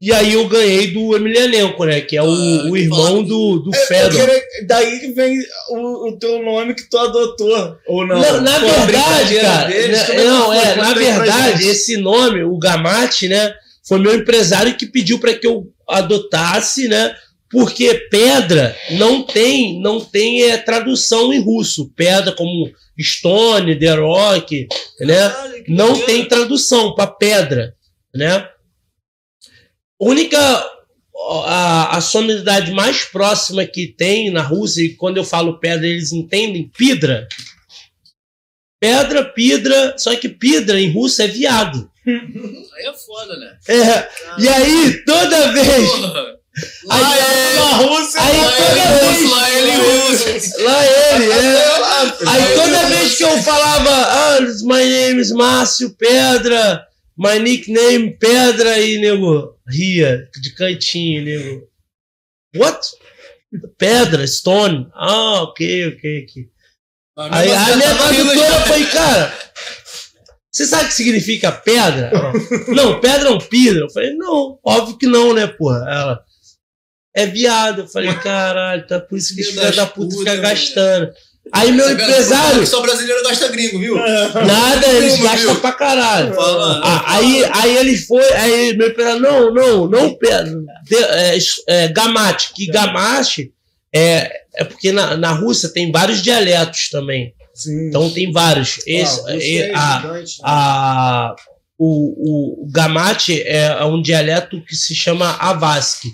[0.01, 2.01] E aí eu ganhei do Emelianenko, né?
[2.03, 4.21] Que é o, Ah, o irmão do, do É, Fedor.
[4.21, 5.39] queria- daí que vem
[5.71, 7.77] o, o teu nome que tu adotou.
[7.87, 8.21] Ou não?
[8.21, 10.57] Na, na Pô, verdade, cara, deles, na- como que não, foi?
[10.59, 13.55] é, na verdade, esse nome, o Gamate, né,
[13.87, 17.15] foi meu empresário que pediu para que eu adotasse, né,
[17.55, 21.89] porque pedra não tem, não tem é, tradução em russo.
[21.95, 22.69] Pedra como
[23.01, 24.67] stone, the rock,
[25.01, 27.77] né, não tem tradução para pedra,
[28.13, 28.49] né?
[30.01, 30.37] Única
[31.47, 36.11] a, a sonoridade mais próxima que tem na Rússia, e quando eu falo pedra, eles
[36.11, 37.29] entendem pidra.
[38.81, 41.89] Pedra, pidra, só que pidra em russo é viado.
[42.05, 43.57] Aí é foda, né?
[43.69, 45.91] É, e aí, toda vez.
[45.91, 46.44] Porra.
[46.91, 49.31] Aí, Lá é- na Rússia, aí lá toda ele vez.
[49.31, 50.63] lá ele russo.
[50.63, 52.29] Lá ele, é.
[52.29, 56.87] Aí toda vez que eu falava, ah, my name is Márcio Pedra,
[57.19, 61.63] my nickname Pedra, e nego ria de cantinho, nego.
[62.57, 62.87] What?
[63.77, 64.89] Pedra, Stone.
[64.95, 66.49] Ah, ok, ok, ok.
[67.17, 69.33] Aí a minha tá rindo tradutora foi, cara,
[70.53, 72.11] você sabe o que significa pedra?
[72.75, 73.81] Não, pedra é um pidra.
[73.85, 75.79] Eu falei, não, óbvio que não, né, porra?
[75.89, 76.25] Ela,
[77.15, 77.83] é viado.
[77.83, 81.11] Eu falei, caralho, tá por isso que os Filho filhos da puta ficam gastando.
[81.53, 83.95] Aí meu Tá empresário, Só brasileiro gasta gringo, viu?
[83.99, 85.61] nada, eles Como, gastam viu?
[85.61, 86.35] pra caralho.
[86.41, 90.51] Ah, aí, aí ele foi, aí meu empresário, não, não, não, pedra,
[90.85, 91.39] de- é,
[91.69, 93.53] é, gamate, que gamate
[93.95, 97.35] é, é porque na, na Rússia tem vários dialetos também.
[97.55, 97.89] Sim.
[97.89, 98.79] Então tem vários.
[98.87, 100.45] Esse, Ah, você e- é a, gigante, né?
[100.45, 101.37] a,
[101.79, 106.11] o, o Gamate é um dialeto que se chama Avaski,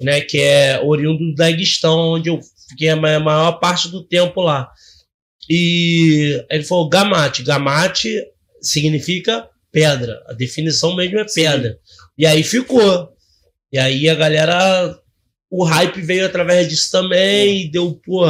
[0.00, 4.40] né, que é oriundo do Daguestão, onde eu fiquei a ma- maior parte do tempo
[4.40, 4.70] lá.
[5.48, 7.42] E ele falou Gamate.
[7.42, 8.08] Gamate
[8.62, 10.22] significa pedra.
[10.28, 11.76] A definição mesmo é pedra.
[12.16, 13.08] E aí ficou.
[13.72, 14.96] E aí a galera.
[15.52, 18.22] O hype veio através disso também, e deu, pô,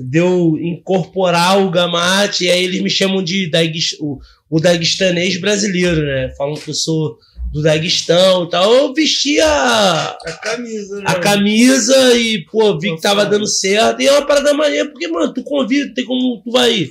[0.00, 4.18] deu incorporar o Gamate, e aí eles me chamam de Dagues- o,
[4.50, 6.34] o daguestanês brasileiro, né?
[6.36, 7.16] Falam que eu sou
[7.52, 8.72] do Daguestão e tal.
[8.72, 11.04] Eu vestia A camisa, né?
[11.06, 14.00] a camisa e, pô, vi que tava dando certo.
[14.02, 16.90] E é uma parada maneira, porque, mano, tu convida, tem como tu vai ir.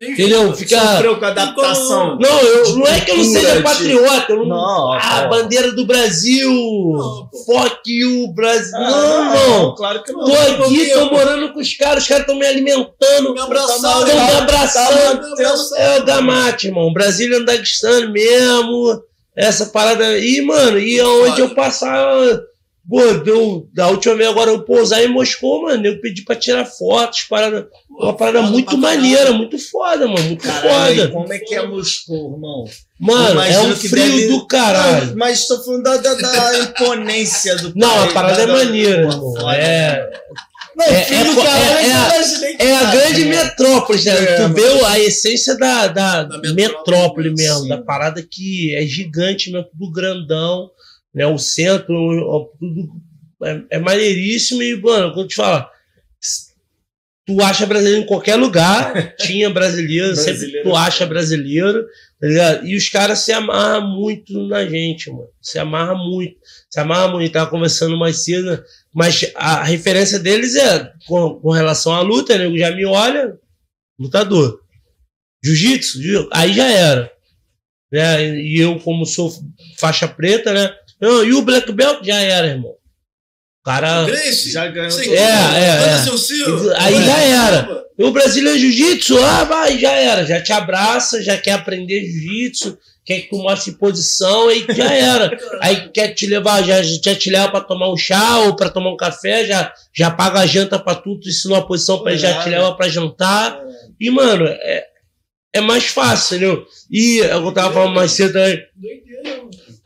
[0.00, 0.54] Tem Entendeu?
[0.56, 0.80] Fica.
[0.94, 2.18] Sofreu com a adaptação.
[2.18, 4.46] Não, eu, não é que eu não seja patriota, eu não.
[4.56, 6.50] Não, ah, bandeira do Brasil!
[6.50, 7.28] Não.
[7.44, 8.78] Fuck you, Brasil!
[8.78, 9.74] Ah, não, não!
[9.74, 10.24] Claro que não.
[10.24, 13.34] Tô aqui, tô morando com os caras, os caras estão me alimentando.
[13.34, 15.20] Me abraçaram, Estão me Tá abraçando.
[15.28, 16.90] mantendo- É o Gamate, irmão.
[16.94, 19.02] Brasília Daguestano mesmo.
[19.36, 20.78] Essa parada aí, mano.
[20.78, 22.04] E aonde eu passar.
[22.88, 25.86] Pô, deu, da última vez agora eu pousar em Moscou, mano.
[25.86, 27.68] Eu pedi pra tirar fotos, parada.
[27.88, 29.00] Uma parada Foda muito pra caralho.
[29.00, 30.22] maneira, muito foda, mano.
[30.24, 31.08] Muito Caralho, foda.
[31.12, 32.64] como é que é Moscou, irmão?
[32.98, 35.16] Mano, é um frio deve- do caralho.
[35.16, 39.02] Mas tô falando da, da, da imponência do Não, país, a parada da- é maneira,
[39.02, 39.50] irmão.
[39.52, 40.10] É?
[40.76, 44.12] Não, é- filho é caralho, é- é a- é a grande metrópole, né?
[44.12, 44.54] É, tu mano.
[44.54, 47.68] vê a essência da, da, Da metrópole, metrópole mesmo, sim.
[47.68, 50.70] da parada que é gigante mesmo, tudo grandão,
[51.14, 51.26] né?
[51.26, 52.88] O centro, tudo
[53.42, 55.68] é, é maneiríssimo e, mano, quando te falar,
[57.26, 59.14] tu acha brasileiro em qualquer lugar.
[59.18, 61.84] Tinha brasileiro, sempre tu é acha brasileiro,
[62.20, 62.66] tá ligado?
[62.66, 65.28] E os caras se amarram muito na gente, mano.
[65.40, 66.36] Se amarra muito.
[66.68, 67.32] Se amarra muito.
[67.32, 68.62] Tava conversando mais cedo, né?
[68.94, 72.50] Mas a referência deles é com, com relação à luta, né?
[72.58, 73.34] Já me olha,
[73.98, 74.60] lutador.
[75.44, 77.10] Jiu-jitsu, jiu- aí já era.
[77.92, 78.36] Né?
[78.40, 79.32] E eu, como sou
[79.78, 80.74] faixa preta, né?
[81.00, 82.70] Não, e o Black Belt já era, irmão.
[82.72, 84.04] O cara.
[84.04, 85.00] Grace, Já ganhou.
[85.00, 86.16] É, é, é.
[86.16, 86.74] Silva.
[86.78, 87.84] Aí já era.
[87.98, 90.24] E o brasileiro jiu-jitsu, ah, vai, já era.
[90.26, 92.78] Já te abraça, já quer aprender jiu-jitsu,
[93.10, 95.36] quer que tu mostre posição, aí já era.
[95.60, 98.90] Aí quer te levar, já, já te leva pra tomar um chá ou pra tomar
[98.92, 102.20] um café, já, já paga a janta pra tu, tu ensina uma posição pra ele,
[102.20, 103.60] já te leva pra jantar.
[104.00, 104.84] E, mano, é,
[105.54, 106.64] é mais fácil, entendeu?
[106.88, 108.62] E eu tava falando mais cedo também.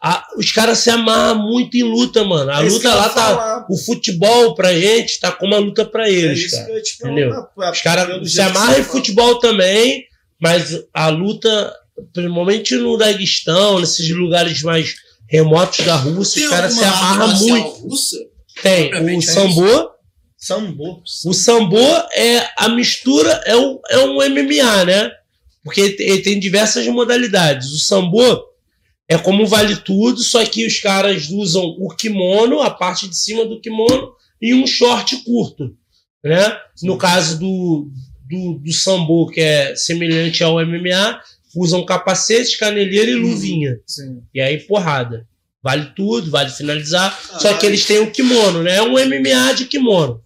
[0.03, 2.51] A- os caras se amarram muito em luta, mano.
[2.51, 3.14] A É luta lá tá.
[3.14, 3.66] falar.
[3.70, 6.66] O futebol pra gente tá como a luta pra É eles, isso cara.
[6.66, 7.29] que eu ia te Entendeu?
[7.31, 10.05] perguntar, pô, Os caras se amarram em futebol também,
[10.39, 11.75] mas a luta,
[12.12, 14.95] principalmente no Daguestão, nesses lugares mais
[15.28, 17.68] remotos da Rússia, Tem os caras se amarram muito.
[17.88, 18.16] russa?
[18.62, 19.90] Tem o é sambo.
[20.36, 21.03] Sambo.
[21.26, 21.78] O sambo
[22.14, 25.11] é a mistura, é um, é um MMA, né?
[25.62, 27.72] Porque ele tem- ele tem diversas modalidades.
[27.72, 28.20] O sambo
[29.09, 33.45] é como vale tudo, só que os caras usam o kimono, a parte de cima
[33.47, 35.74] do kimono, e um short curto,
[36.22, 36.55] né?
[36.82, 37.88] No caso do,
[38.28, 41.18] do, do sambo, que é semelhante ao MMA,
[41.55, 43.78] usam capacete, caneleira e luvinha.
[43.86, 44.22] Sim.
[44.32, 45.26] E aí, porrada.
[45.62, 47.18] Vale tudo, vale finalizar.
[47.18, 47.59] Só Caralho.
[47.59, 48.76] que eles têm o kimono, né?
[48.76, 50.20] É um MMA de kimono.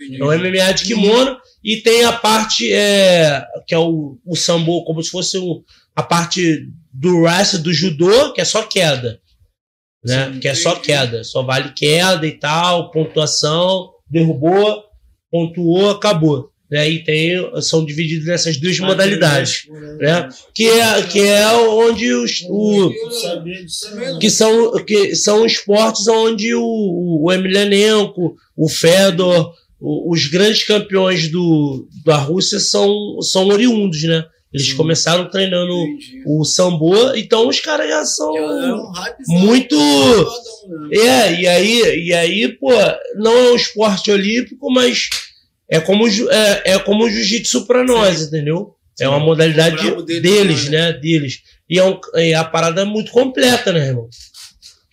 [0.00, 4.84] É um MMA de kimono e tem a parte é, que é o, o sambo,
[4.84, 5.62] como se fosse o,
[5.94, 9.20] a parte do wrestling, do judô, que é só queda.
[10.04, 10.32] Né?
[10.32, 14.84] Sim, que é só queda, só vale queda e tal, pontuação, derrubou,
[15.30, 16.51] pontuou, acabou.
[16.72, 16.88] Né?
[16.88, 19.64] E tem, são divididos nessas duas modalidades.
[20.00, 20.26] Né?
[20.54, 22.90] Que, é, que é onde os, o,
[24.18, 31.28] que são, que são esportes onde o, o Emelianenko, o Fedor, o- os grandes campeões
[31.28, 34.24] do, da Rússia são, são oriundos, né?
[34.50, 34.76] Eles Sim.
[34.76, 36.22] começaram treinando Entendi.
[36.26, 38.34] o sambo, então os caras já são.
[38.36, 40.96] É um hype Muito- fodão, né?
[40.98, 42.70] É, e aí, e aí, pô,
[43.16, 45.08] não é um esporte olímpico, mas
[45.74, 48.74] é como, é, é como o jiu-jitsu pra nós, entendeu?
[49.00, 49.76] É uma modalidade
[50.20, 50.92] deles, né?
[50.92, 50.92] né?
[50.92, 51.40] Deles.
[51.68, 54.08] E é, um, é a parada muito completa, né, irmão?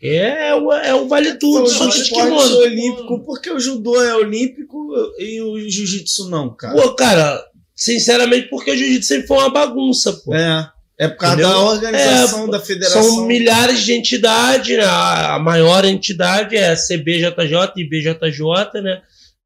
[0.01, 4.15] É, o- é o vale tudo, só de que esporte olímpico, porque o judô é
[4.15, 6.73] olímpico e o jiu-jitsu não, cara?
[6.81, 7.43] Pô, cara,
[7.75, 10.33] sinceramente, porque o jiu-jitsu sempre foi uma bagunça, pô.
[10.33, 10.69] É.
[10.97, 11.49] É por causa Entendeu?
[11.57, 13.03] da organização É, da federação.
[13.03, 14.83] São milhares de entidades, né?
[14.83, 19.01] A a maior entidade é a CBJJ e BJJ, né?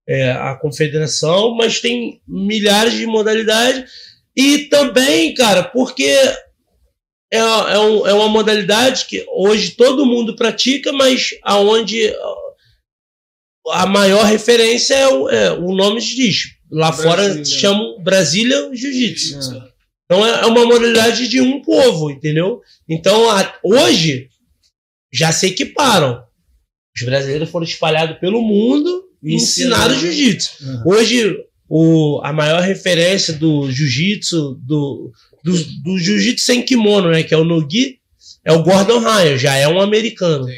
[0.08, 3.89] É a confederação, mas tem milhares de modalidades.
[4.36, 6.04] E também, cara, porque
[7.32, 12.14] é, é, um- é uma modalidade que hoje todo mundo pratica, mas aonde
[13.70, 16.54] a maior referência é o, é, o nome diz.
[16.70, 17.45] Lá fora Brasília.
[17.45, 19.56] chamam Brasília Jiu-Jitsu.
[19.56, 19.74] É.
[20.06, 22.62] Então é é uma modalidade de um povo, entendeu?
[22.89, 24.28] Então a- hoje
[25.14, 26.24] já se equiparam.
[26.97, 30.51] Os brasileiros foram espalhados pelo mundo e ensinaram jiu-jitsu.
[30.61, 30.84] Uhum.
[30.93, 31.36] Hoje
[31.69, 35.11] o, a maior referência do jiu-jitsu, do,
[35.43, 35.53] do,
[35.84, 37.99] do jiu-jitsu sem kimono, né, que é o Nogi,
[38.45, 40.45] é o Gordon Ryan, já é um americano.
[40.45, 40.53] Sim.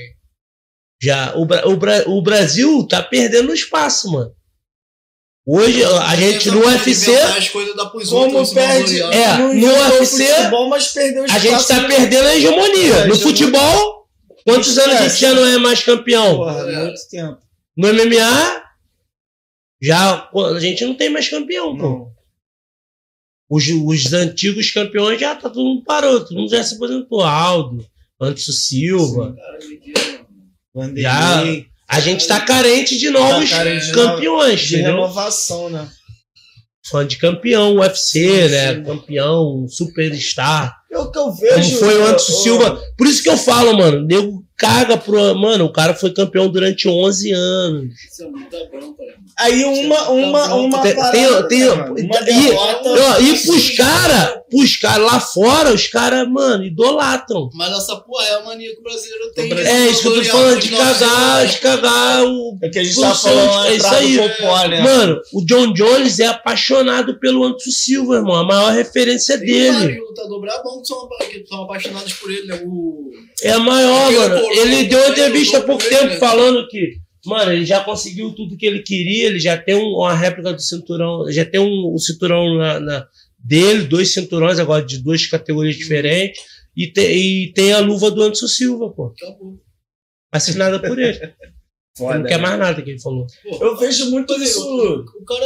[1.02, 4.32] Já, o, o, o Brasil tá perdendo espaço, mano.
[5.48, 9.68] Hoje a gente no UFC inventar as coisas da pros Como perde É, no, no
[9.68, 12.66] UFC, futebol, mas perdeu A gente tá no- perdendo a hegemonia.
[12.96, 13.16] É, no hegemonia.
[13.18, 14.08] futebol,
[14.44, 16.38] quantos anos a gente já não é mais campeão?
[16.38, 16.84] Porra, É.
[16.86, 17.38] muito tempo.
[17.76, 18.64] No MMA,
[19.82, 22.12] já pô, a gente não tem mais campeão, pô.
[23.50, 27.22] Os, os antigos campeões já tá todo mundo parou, todo mundo já se aposentou.
[27.24, 27.86] Aldo,
[28.20, 29.36] Anderson Silva.
[29.36, 29.38] Mano.
[30.74, 34.94] Vanderlei, A gente tá carente de novos Tá carente campeões, de entendeu?
[34.96, 35.90] renovação, né?
[36.88, 38.76] Fã de campeão, UFC, Sim, né?
[38.76, 38.84] sim.
[38.84, 40.76] Campeão, superstar.
[40.92, 41.78] É o que eu Como vejo.
[41.78, 42.84] foi o ô, Anderson Silva.
[42.98, 45.36] Por isso que eu falo, mano, nego caga pro.
[45.36, 47.94] Mano, o cara foi campeão durante 11 anos.
[48.12, 49.14] Isso é muita bronca, né?
[49.38, 52.90] Aí uma, uma, uma Tem- parada, tem- tem- cara, uma e- derrota.
[52.90, 57.50] Ó, E pros caras, pros caras lá fora, os caras, mano, idolatram.
[57.54, 59.52] Mas essa porra é a mania que o brasileiro tem.
[59.52, 62.58] O É isso que eu tô falando, os de cagar, de cagar o.
[62.62, 64.18] É que a gente são- falando é isso aí.
[64.18, 64.82] Popó, né?
[64.82, 68.36] Mano, o John Jones é apaixonado pelo Anderson Silva, irmão.
[68.36, 69.72] A maior referência Tem dele.
[69.72, 72.62] vários lutador brabão que são, que são apaixonados por ele, né?
[72.66, 73.12] O...
[73.44, 74.52] É a maior, Aquele mano.
[74.52, 76.18] Ele deu uma entrevista há pouco tempo ele.
[76.18, 80.14] falando que, Mano, ele já conseguiu tudo que ele queria, ele já tem um- uma
[80.14, 83.08] réplica do cinturão, já tem um, um cinturão na, na-
[83.46, 86.42] dele, dois cinturões agora de duas categorias diferentes,
[86.76, 89.06] e, te- e tem a luva do Anderson Silva, pô.
[89.08, 89.60] Acabou.
[90.32, 91.20] Assinada por ele.
[91.98, 92.44] Ele Foda, não quer né?
[92.44, 93.26] mais nada que ele falou.
[93.42, 94.60] Pô, Eu vejo muito isso.
[94.62, 95.46] O, o cara.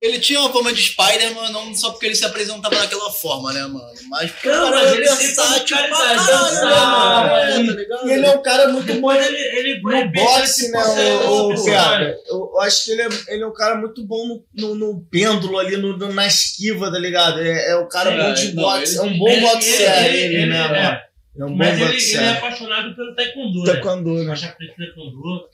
[0.00, 3.62] Ele tinha uma forma de Spider-Man, não só porque ele se apresentava daquela forma, né,
[3.62, 3.84] mano?
[4.08, 7.72] Mas porque Não, o cara mas é ele sempre versátil pra caralho, né, e- tá
[7.80, 8.08] ligado?
[8.08, 11.26] E ele é um cara muito bom ele, ele, no ele- boxe, ele- né, ele-
[11.26, 12.18] o, ele- o Piada?
[12.28, 15.00] Eu, eu acho que ele é, ele é um cara muito bom no, no, no
[15.10, 17.40] pêndulo ali, no, no- na esquiva, tá ligado?
[17.40, 18.92] É, é o cara Sim, bom de é, não, boxe.
[18.92, 20.68] ele- É um bom ele- boxeador, ele- ele, ele- né, é.
[20.68, 21.00] mano?
[21.40, 23.72] É um bom Mas ele, ele é apaixonado pelo taekwondo, né?
[23.72, 24.26] Taekwondo, né?
[24.28, 25.48] Faixa preta de taekwondo.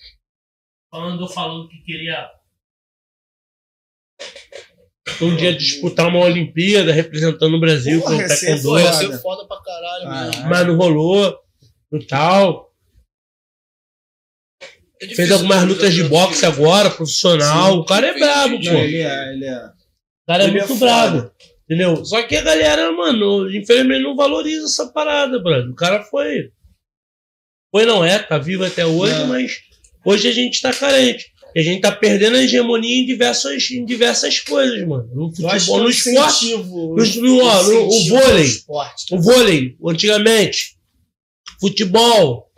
[0.92, 2.28] Andou falando que queria
[5.20, 9.06] um dia disputar uma Olimpíada representando o Brasil Porra, com o taekwondo, ia foda.
[9.12, 10.48] ser foda pra caralho Ah, mesmo.
[10.48, 11.38] mas não rolou
[11.92, 12.72] e tal.
[15.02, 17.72] É Fez algumas lutas de boxe agora, profissional.
[17.72, 18.70] Sim, o cara é brabo, pô.
[18.70, 19.66] Ele é, ele é.
[19.66, 21.10] O cara é ele é muito foda.
[21.10, 21.30] brabo.
[21.64, 22.04] Entendeu?
[22.04, 25.70] Só que a galera, mano, infelizmente não valoriza essa parada, brother.
[25.70, 26.50] O cara foi.
[27.74, 29.24] Foi, não é, tá vivo até hoje, É.
[29.24, 29.60] mas
[30.04, 31.32] hoje a gente tá carente.
[31.55, 35.09] E a gente tá perdendo a hegemonia em diversas, em diversas coisas, mano.
[35.14, 36.50] No futebol, é no esporte.
[36.52, 38.44] No- no- ó, no- o vôlei.
[38.44, 39.14] esporte.
[39.14, 40.74] O vôlei, antigamente.
[41.61, 42.48] Futebol.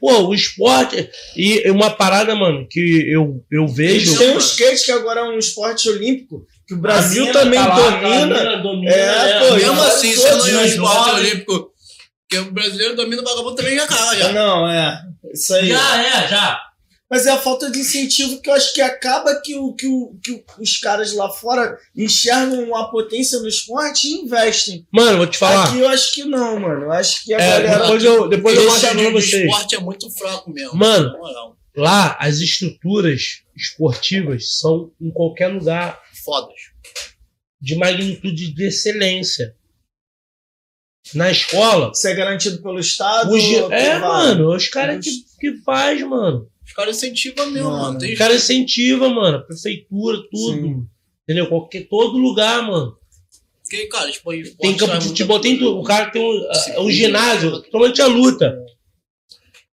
[0.00, 1.08] Pô, o esporte.
[1.36, 2.80] E uma parada, mano, que
[3.10, 4.16] eu, eu vejo.
[4.18, 7.60] Tem um skate que agora é um esporte olímpico, que o Brasil A mina também
[7.60, 8.26] tá lá, domina.
[8.26, 9.48] mina domina, É, né?
[9.48, 11.70] pô, Mesmo assim, todos se não é um esporte olímpico,
[12.28, 14.32] que o brasileiro domina o vagabundo também já caga já.
[14.32, 15.02] Não, é.
[15.34, 15.68] Isso aí.
[15.68, 16.60] Já é, já.
[17.10, 20.16] Mas é a falta de incentivo que eu acho que acaba que, o, que, o,
[20.22, 24.86] que o- os caras lá fora enxergam a potência no esporte e investem.
[24.92, 25.64] Mano, vou te falar.
[25.64, 26.82] Aqui eu acho que não, mano.
[26.84, 27.82] Eu acho que a É, galera.
[27.82, 29.44] depois eu, depois eu mostro pra de vocês.
[29.44, 30.76] esporte é muito fraco mesmo.
[30.76, 31.18] Mano.
[31.18, 31.56] moral.
[31.76, 36.54] Lá, as estruturas esportivas são em qualquer lugar Fodas.
[37.60, 39.56] de magnitude de excelência.
[41.14, 43.32] Na escola, Isso é garantido pelo Estado?
[43.32, 44.00] os, é, privado?
[44.00, 46.48] mano, os caras que, que faz, mano.
[46.70, 47.98] Os caras incentivam mesmo, Mano, mano.
[47.98, 49.38] Tem Os caras incentivam, mano.
[49.38, 50.62] a Prefeitura, tudo.
[50.62, 50.86] Sim.
[51.24, 51.48] Entendeu?
[51.48, 52.96] Qualquer, todo lugar, mano.
[53.62, 55.80] Porque, cara, tipo, Tem campo de futebol, tem tudo.
[55.80, 56.78] O cara tem um, Sim.
[56.78, 58.56] um ginásio, totalmente a luta.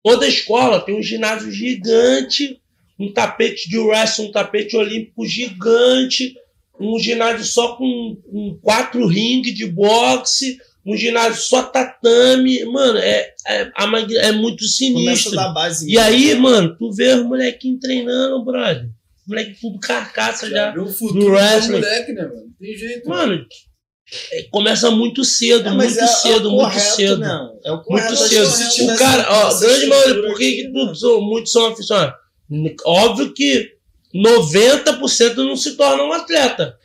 [0.04, 2.60] Toda escola tem um ginásio gigante,
[3.00, 6.36] um tapete de wrestling, um tapete olímpico gigante,
[6.78, 12.64] um ginásio só com, com quatro ringues de boxe, um ginásio só tatame.
[12.66, 15.36] Mano, é, é, é muito Começa sinistro.
[15.36, 15.90] da base.
[15.90, 18.90] E aí, mano, tu vê os molequinhos treinando, brother.
[19.28, 20.72] Moleque tudo carcaça já.
[20.72, 21.74] Vê o do futuro do wrestling.
[21.80, 22.44] moleque, né, mano?
[22.60, 23.08] Tem jeito.
[23.08, 23.46] Mano,
[24.32, 27.18] é, começa muito cedo, É, muito é, cedo, é o muito correto, cedo.
[27.20, 27.50] Né?
[27.64, 28.10] É o correto.
[28.10, 28.74] Muito Acho que se cedo.
[28.74, 30.72] tivesse O cara, ó, grande maioria, por que, né?
[30.74, 32.16] tudo são, muitos são aficionados?
[32.84, 33.70] Óbvio que
[34.14, 36.78] 90% não se tornam um atleta.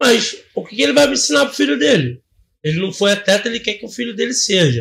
[0.00, 2.20] Mas o que, ele vai ensinar pro filho dele?
[2.62, 4.80] Ele não foi atleta, ele quer que o filho dele seja.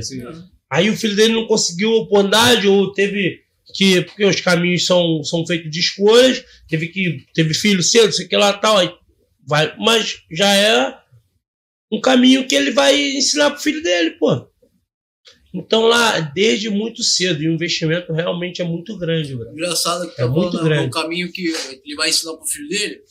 [0.72, 3.42] Aí o filho dele não conseguiu oportunidade ou teve
[3.76, 4.02] que.
[4.02, 7.26] Porque os caminhos são, são feitos de escolhas, teve que.
[7.34, 8.78] Teve filho cedo, sei que lá tal.
[8.78, 8.92] Aí
[9.46, 10.98] vai, mas já é
[11.92, 14.48] um caminho que ele vai ensinar pro filho dele, pô.
[15.54, 19.52] Então lá, desde muito cedo, e o investimento realmente é muito grande, bro.
[19.52, 20.88] Engraçado que É tá muito falando grande.
[20.88, 21.54] o caminho que
[21.86, 23.02] ele vai ensinar pro filho dele.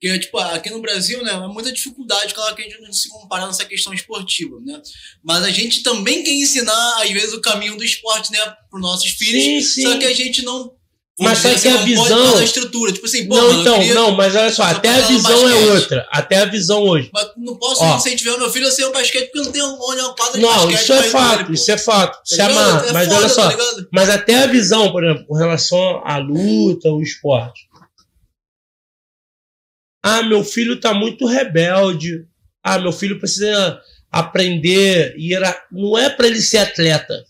[0.00, 3.08] Porque, tipo, aqui no Brasil, né, é muita dificuldade, claro que a gente não se
[3.08, 4.80] compara nessa questão esportiva, né?
[5.24, 8.38] Mas a gente também quer ensinar, às vezes, o caminho do esporte, né,
[8.70, 9.42] pros nossos filhos.
[9.42, 9.82] Sim, sim.
[9.82, 10.72] Só que a gente não.
[11.18, 12.92] Mas só que a não pode visão- a estrutura.
[12.92, 16.06] Tipo assim, não, mano, então, não, mas olha só, até a visão é outra.
[16.12, 17.08] Até a visão hoje.
[17.10, 17.96] Mas não posso Ó.
[17.96, 20.52] incentivar meu filho a ser um basquete porque não tem onde uma quadra de Não,
[20.52, 20.82] basquete.
[20.82, 22.18] isso é ele, fato, isso é fato.
[22.22, 22.68] Se Tá ligado?
[22.68, 22.86] amarra.
[22.88, 23.82] É Mas foda, olha só, tá?
[23.90, 27.66] Mas até a visão, por exemplo, com relação à luta, ao esporte.
[30.08, 32.24] Ah, meu filho tá muito rebelde.
[32.62, 35.16] Ah, meu filho precisa aprender.
[35.18, 35.64] Ir a...
[35.72, 37.24] Não é para ele ser atleta.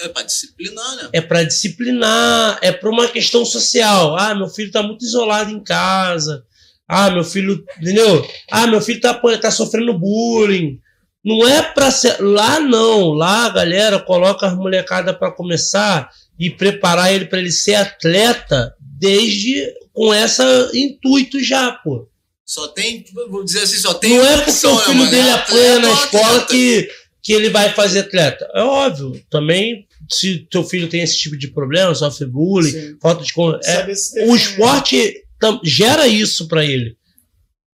[0.00, 1.08] É pra disciplinar, né?
[1.12, 2.58] É para disciplinar.
[2.62, 4.18] É para uma questão social.
[4.18, 6.44] Ah, meu filho tá muito isolado em casa.
[6.88, 7.64] Ah, meu filho.
[7.80, 8.28] Entendeu?
[8.50, 10.80] Ah, meu filho tá, tá sofrendo bullying.
[11.24, 12.20] Não é para ser.
[12.20, 13.10] Lá não.
[13.10, 18.74] Lá a galera coloca as molecadas para começar e preparar ele para ele ser atleta
[19.00, 22.06] desde com essa intuito já, pô.
[22.44, 25.10] Só tem, vou dizer assim, só tem não é porque o né, filho mano?
[25.10, 26.46] dele É apanha atleta na ou escola atleta.
[26.46, 26.90] que,
[27.22, 28.50] que ele vai fazer atleta.
[28.54, 29.24] É óbvio.
[29.30, 32.98] Também, se teu filho tem esse tipo de problema, sofre bullying, Sim.
[33.00, 33.32] falta de.
[33.32, 34.34] É, o defender.
[34.34, 35.24] esporte
[35.64, 36.96] gera isso para ele.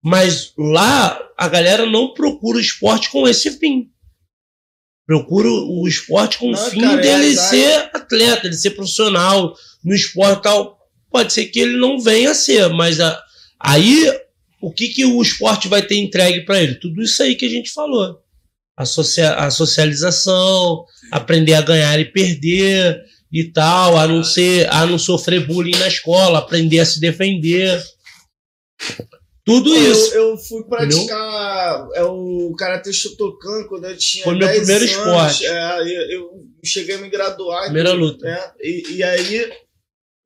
[0.03, 3.89] Mas lá a galera não procura o esporte com esse fim.
[5.07, 7.49] Procura o esporte com o Não, fim cara, é dele verdade.
[7.51, 9.55] ser atleta, ele ser profissional
[9.85, 10.82] no esporte e tal.
[11.13, 13.23] Pode ser que ele não venha a ser, mas a-
[13.61, 14.11] aí
[14.61, 16.77] o que, que o esporte vai ter entregue para ele?
[16.77, 18.19] Tudo isso aí que a gente falou.
[18.77, 24.87] A, socia- a socialização, aprender a ganhar e perder e tal, a não, ser, a
[24.87, 27.83] não sofrer bullying na escola, aprender a se defender.
[29.45, 30.15] Tudo isso.
[30.15, 34.97] Eu, fui praticar é, o Karate Shotokan quando eu tinha Foi meu 10 primeiro anos.
[35.41, 35.47] esporte.
[35.47, 36.31] É, eu, eu
[36.65, 37.65] cheguei a me graduar.
[37.65, 38.25] Primeira luta.
[38.25, 38.41] né?
[38.61, 39.53] E, e aí,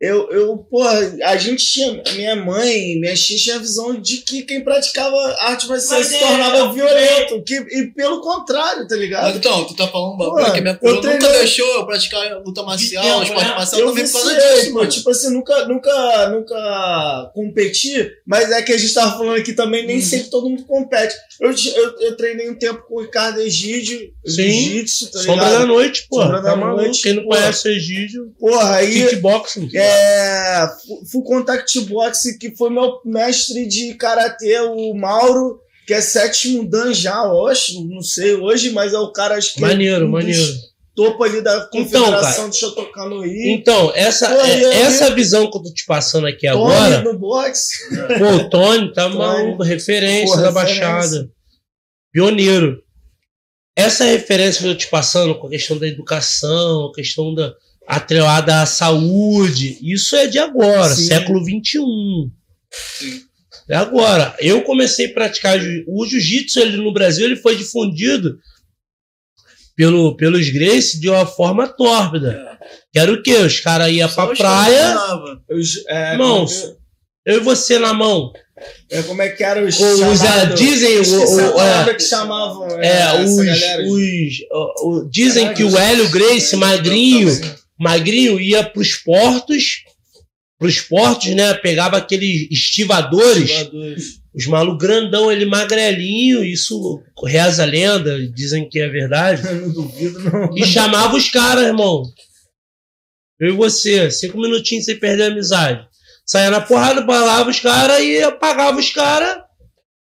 [0.01, 2.03] eu, eu, porra, a gente tinha.
[2.14, 6.18] Minha mãe, minha tia tinha a visão de que quem praticava arte marcial se é,
[6.18, 7.42] tornava é, violento.
[7.44, 9.24] Que, e pelo contrário, tá ligado?
[9.28, 11.66] Mas então, tu tá falando um bagulho Pô, que minha eu coroa nunca treinei- deixou
[11.76, 13.55] eu praticar luta marcial, tempo, esporte né?
[13.55, 14.90] marcial eu também por causa viciei, disso, pô, mano.
[14.90, 19.86] tipo assim, nunca, nunca, nunca competi, mas é que a gente tava falando aqui também,
[19.86, 20.03] nem Uhum.
[20.03, 21.14] sempre todo mundo compete.
[21.40, 24.42] Eu, eu, eu treinei um tempo com o Ricardo Egídio, Sim.
[24.51, 25.66] jiu-jitsu, tá Sombra da ligado?
[25.68, 26.20] noite, pô.
[26.22, 27.28] Sombra da Tá noite, Quem não pô.
[27.30, 29.70] conhece o Egídio, Porra, aí kickboxing.
[29.74, 29.86] é,
[30.82, 36.68] fu- fui contact box, que foi meu mestre de karatê, o Mauro, que é sétimo
[36.68, 40.07] dan já, eu acho, não sei hoje, mas é o cara acho que é Maneiro,
[40.07, 40.53] um dos maneiro.
[40.95, 43.51] topo ali da Então, confederação de Shotokan no Rio.
[43.51, 47.18] Então, essa, Pô, é- essa visão que eu tô te passando aqui Tony agora, no
[47.18, 47.76] boxe.
[48.18, 49.57] pô, o Tony tá Tony.
[49.64, 50.53] referência Pô, da referência.
[50.53, 51.30] Baixada.
[52.12, 52.82] Pioneiro.
[53.78, 57.53] Essa referência que eu tô te passando com a questão da educação, a questão da
[57.87, 61.07] atrelada à saúde, isso é de agora, Sim.
[61.07, 61.78] século XXI.
[62.99, 63.20] Sim.
[63.68, 64.34] É agora.
[64.39, 65.59] Eu comecei a praticar
[65.89, 68.39] o jiu-jitsu ele no Brasil, ele foi difundido
[69.74, 72.59] pelo, pelos Gracie de uma forma tórpida.
[72.93, 73.34] Que era o quê?
[73.39, 74.95] Os caras iam pra praia.
[75.51, 76.76] Os, é, Irmãos, como,
[77.26, 78.32] eu e você na mão.
[78.91, 79.78] é, como é que era os.
[79.78, 82.68] Os, é, chamado- dizem, o, o- é, que chamavam.
[82.80, 83.82] é, essa os, galera.
[83.82, 89.84] os, o- o- dizem Caralho, que o Hélio Grace, magrinho, Assim, magrinho, ia pros portos,
[90.58, 91.54] pros portos, né?
[91.54, 94.20] Pegava aqueles estivadores, jogadores.
[94.34, 99.42] os malucos grandão, ele magrelinho, isso reza a lenda, dizem que é verdade.
[99.46, 100.56] Eu não duvido, não.
[100.56, 102.02] E chamava os caras, irmão.
[103.38, 105.86] Eu e você, cinco minutinhos sem perder a amizade.
[106.24, 109.42] Saia na porrada, balava os caras e apagava os caras.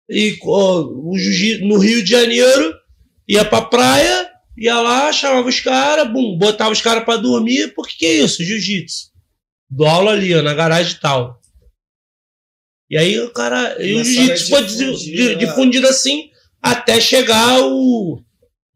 [0.08, 2.74] E ó, no Rio de Janeiro,
[3.26, 7.74] ia pra praia, ia lá, chamava os caras, bum, botava os caras pra dormir.
[7.74, 8.44] Por que, é isso?
[8.44, 9.11] Jiu-jitsu.
[9.70, 11.40] Dou aula ali, ó, na garagem e tal.
[12.90, 13.82] E aí o cara.
[13.82, 15.34] E o jiu-jitsu foi difundido, né?
[15.36, 16.30] difundido assim
[16.62, 18.20] até chegar o,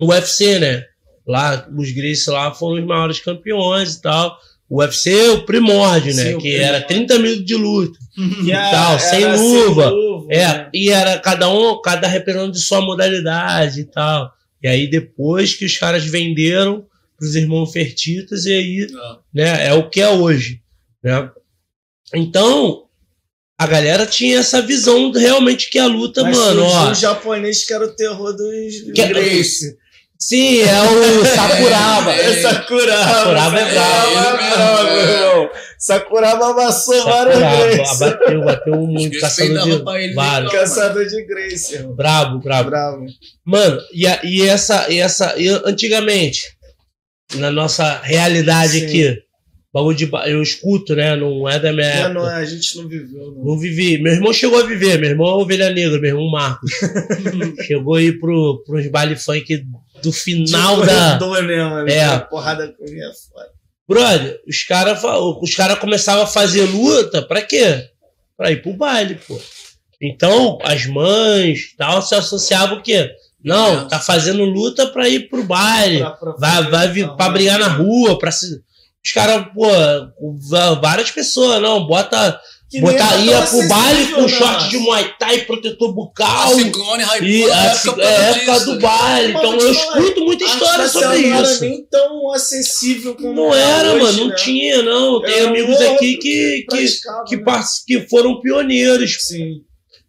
[0.00, 0.84] o UFC, né?
[1.26, 4.38] Lá, os Gracie lá foram os maiores campeões e tal.
[4.68, 6.22] O UFC é o primórdio, né?
[6.32, 6.62] Sim, que primórdio.
[6.64, 7.98] era 30 minutos de luta.
[8.44, 9.90] E a- tal, sem luva.
[9.90, 10.70] luva, É, né?
[10.72, 14.32] e era cada um, cada representando de sua modalidade e tal.
[14.62, 16.86] E aí depois que os caras venderam
[17.16, 19.20] pros irmãos Fertitas, e aí, Não.
[19.32, 20.60] né, é o que é hoje,
[21.02, 21.30] né?
[22.14, 22.84] Então,
[23.58, 26.90] a galera tinha essa visão realmente que a luta, Mas mano, ó.
[26.90, 29.76] o japonês que era o terror dos Que- é Grace.
[30.18, 32.12] Sim, é o Sakuraba.
[32.12, 33.04] É, É Sakuraba.
[33.14, 34.12] Sakuraba é brabo.
[34.14, 35.66] Sakuraba é.
[35.78, 37.98] Sakuraba amassou várias vezes.
[37.98, 40.52] bateu, bateu muito, caçador de pra ele, vários.
[40.52, 41.78] Caçador de Grace.
[41.94, 42.70] Brabo, brabo.
[42.70, 43.06] Bravo.
[43.44, 46.40] Mano, e, a- e essa, e essa, e antigamente,
[47.34, 48.86] na nossa realidade Sim.
[48.86, 49.18] aqui,
[49.72, 51.14] bagulho de, eu escuto, né?
[51.14, 52.14] Não é da minha É, época.
[52.14, 53.44] não, a gente não viveu, não.
[53.44, 53.98] Não vivi.
[54.02, 56.70] Meu irmão chegou a viver, meu irmão é ovelha negra, meu irmão Marcos.
[57.66, 59.62] chegou aí pro, pros baile funk
[60.02, 61.14] do final Tipo, da.
[61.42, 62.04] mesmo, É.
[62.04, 63.48] a porrada comia fora.
[63.88, 65.00] Brother, os caras
[65.40, 67.88] os cara começavam a fazer luta, pra quê?
[68.36, 69.40] Pra ir pro baile, pô.
[70.02, 73.10] Então, as mães tal se associavam o quê?
[73.42, 76.00] Não, tá fazendo luta pra ir pro baile.
[76.00, 78.60] Pra- pra Vai, vai pra brigar na rua, pra se.
[79.04, 79.68] Os caras, pô,
[80.82, 82.38] várias pessoas, não, bota.
[82.68, 86.52] Que nem botar, tá pro baile com né, short de Muay Thai, protetor bucal.
[86.54, 89.32] Ciclone, E Raimundo, a, época é a época do baile.
[89.32, 91.64] Mas Então eu falar, escuto muita história sobre marcial não isso.
[91.64, 94.34] era nem tão acessível como Não é era, hoje, mano, não né?
[94.34, 95.22] tinha, não.
[95.22, 96.86] Tem Era amigos aqui que, que,
[97.28, 97.42] que, né?
[97.44, 99.60] pass- que foram pioneiros, Sim.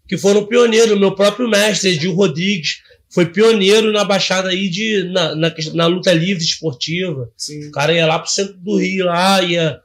[0.10, 0.92] que foram pioneiros.
[0.94, 2.78] O meu próprio mestre, Edil Rodrigues,
[3.14, 7.30] foi pioneiro na baixada aí de, na, na, na luta livre esportiva.
[7.38, 7.68] Sim.
[7.68, 9.80] O cara ia lá pro centro do Rio, lá, ia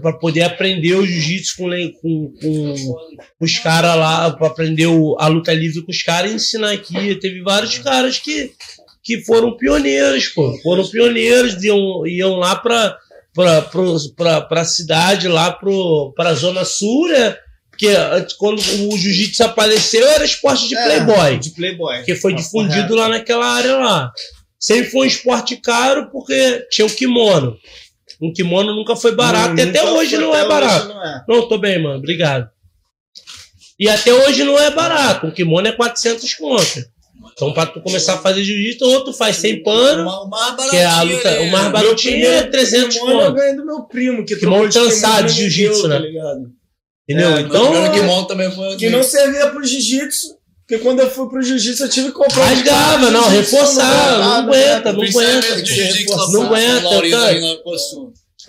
[0.00, 5.16] para poder aprender o jiu-jitsu com, le- com, com os caras lá, para aprender o-
[5.18, 7.14] a luta livre com os caras e ensinar aqui.
[7.16, 8.50] Teve vários caras que,
[9.02, 10.56] que foram pioneiros, pô.
[10.62, 12.96] Foram pioneiros, iam, iam lá pra,
[14.48, 17.36] pra cidade, lá pro, pra Zona Sul, né?
[17.70, 22.02] Porque antes, quando o jiu-jitsu apareceu, era esporte de É, playboy De Playboy.
[22.04, 22.94] que foi Ah, difundido correto.
[22.94, 24.10] lá naquela área lá.
[24.60, 27.56] sempre foi um esporte caro porque tinha o kimono.
[28.22, 30.86] Um kimono nunca foi barato e até hoje não até é barato.
[30.86, 31.24] hoje não é.
[31.28, 31.98] Não, tô bem, mano.
[31.98, 32.48] Obrigado.
[33.78, 35.26] E até hoje não é barato.
[35.26, 36.84] Um kimono é 400 conto.
[37.32, 40.76] Então, pra tu começar a fazer jiu-jitsu, ou tu faz sem pano, O mais que
[40.76, 43.34] é a luta, o mais baratinho é primeiro 300 kimono Eu conto.
[43.34, 45.96] ganhei do meu primo, que Kimono cansado de jiu-jitsu, deu, né?
[45.96, 46.52] Tá ligado?
[47.08, 47.36] Entendeu?
[47.36, 50.36] É, então, também foi Que não servia pro jiu-jitsu,
[50.72, 52.44] porque quando eu fui pro jiu-jitsu eu tive que comprar.
[52.46, 55.46] rasgava, não, reforçava, não aguenta, não aguenta.
[56.30, 56.88] Não aguenta.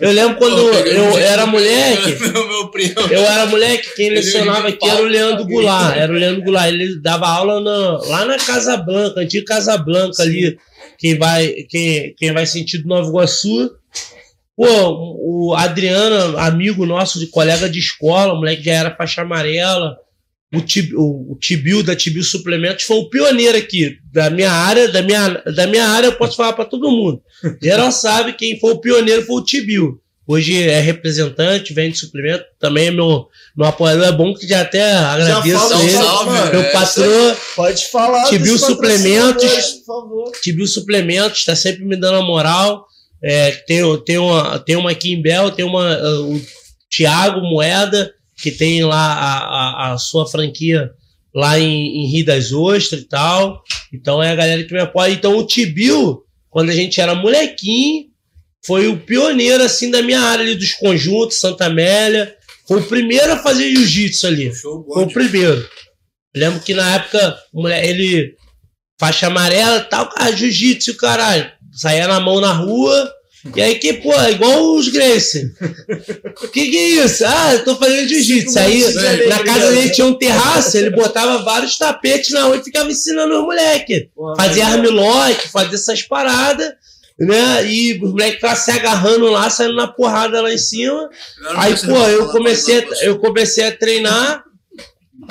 [0.00, 3.00] Eu lembro quando eu era moleque, Meu, meu primo.
[3.10, 5.96] eu era moleque, quem lecionava aqui era o Leandro Goulart.
[5.96, 6.68] Era o Leandro Goulart.
[6.68, 10.56] Ele dava aula na- lá na Casa Blanca, antiga Casa Blanca ali.
[10.98, 13.70] Quem vai, quem, quem vai sentido Nova Iguaçu.
[14.56, 19.96] Pô, o Adriano, amigo nosso, de colega de escola, o moleque já era faixa amarela.
[20.56, 25.28] O, Tib, o, da Tibil Suplementos foi o pioneiro aqui da minha área, da minha,
[25.54, 27.20] da minha área eu posso falar para todo mundo.
[27.62, 30.00] Geral sabe quem foi o pioneiro foi o Tibil.
[30.26, 34.06] Hoje é representante, vende suplemento, também é meu, meu apoiador.
[34.06, 35.90] É bom que já até agradeço fala, ele.
[35.92, 36.50] salve.
[36.50, 38.28] Meu É, patrão, Pode falar.
[38.30, 39.42] Tibiu dos suplementos.
[39.44, 40.32] patrocinadores, Por favor.
[40.42, 42.86] Tibil Suplementos, está sempre me dando a moral.
[43.22, 46.40] É, tem, tem, uma, tem uma aqui em Bel, tem uma, uh, o
[46.90, 50.90] Thiago Moeda, que tem lá a, a, a sua franquia
[51.34, 53.62] lá em, em Rio das Ostras e tal.
[53.92, 55.12] Então é a galera que me apoia.
[55.12, 58.06] Então o Tibil, quando a gente era molequinho,
[58.64, 62.34] foi o pioneiro assim da minha área ali dos conjuntos, Santa Amélia.
[62.66, 64.54] Foi o primeiro a fazer jiu-jitsu ali.
[64.54, 65.68] Show Foi o primeiro.
[66.34, 67.38] Eu lembro que na época,
[67.82, 68.34] ele,
[68.98, 71.50] faixa amarela tal, cara, jiu-jitsu, caralho.
[71.72, 73.12] Saía na mão na rua.
[73.54, 75.52] E aí que, pô, é igual os Gracie.
[76.52, 77.24] que que é isso?
[77.26, 78.58] Ah, eu tô fazendo jiu-jitsu.
[78.58, 82.90] Aí, na casa dele tinha um terraço, ele botava vários tapetes na rua e ficava
[82.90, 84.06] ensinando os moleques.
[84.36, 86.72] Fazia mas- armlock, fazia essas paradas,
[87.18, 87.66] né?
[87.70, 91.10] E os moleques ficavam se agarrando lá, saindo na porrada lá em cima.
[91.56, 94.42] Aí, pô, eu comecei, a, eu comecei a treinar.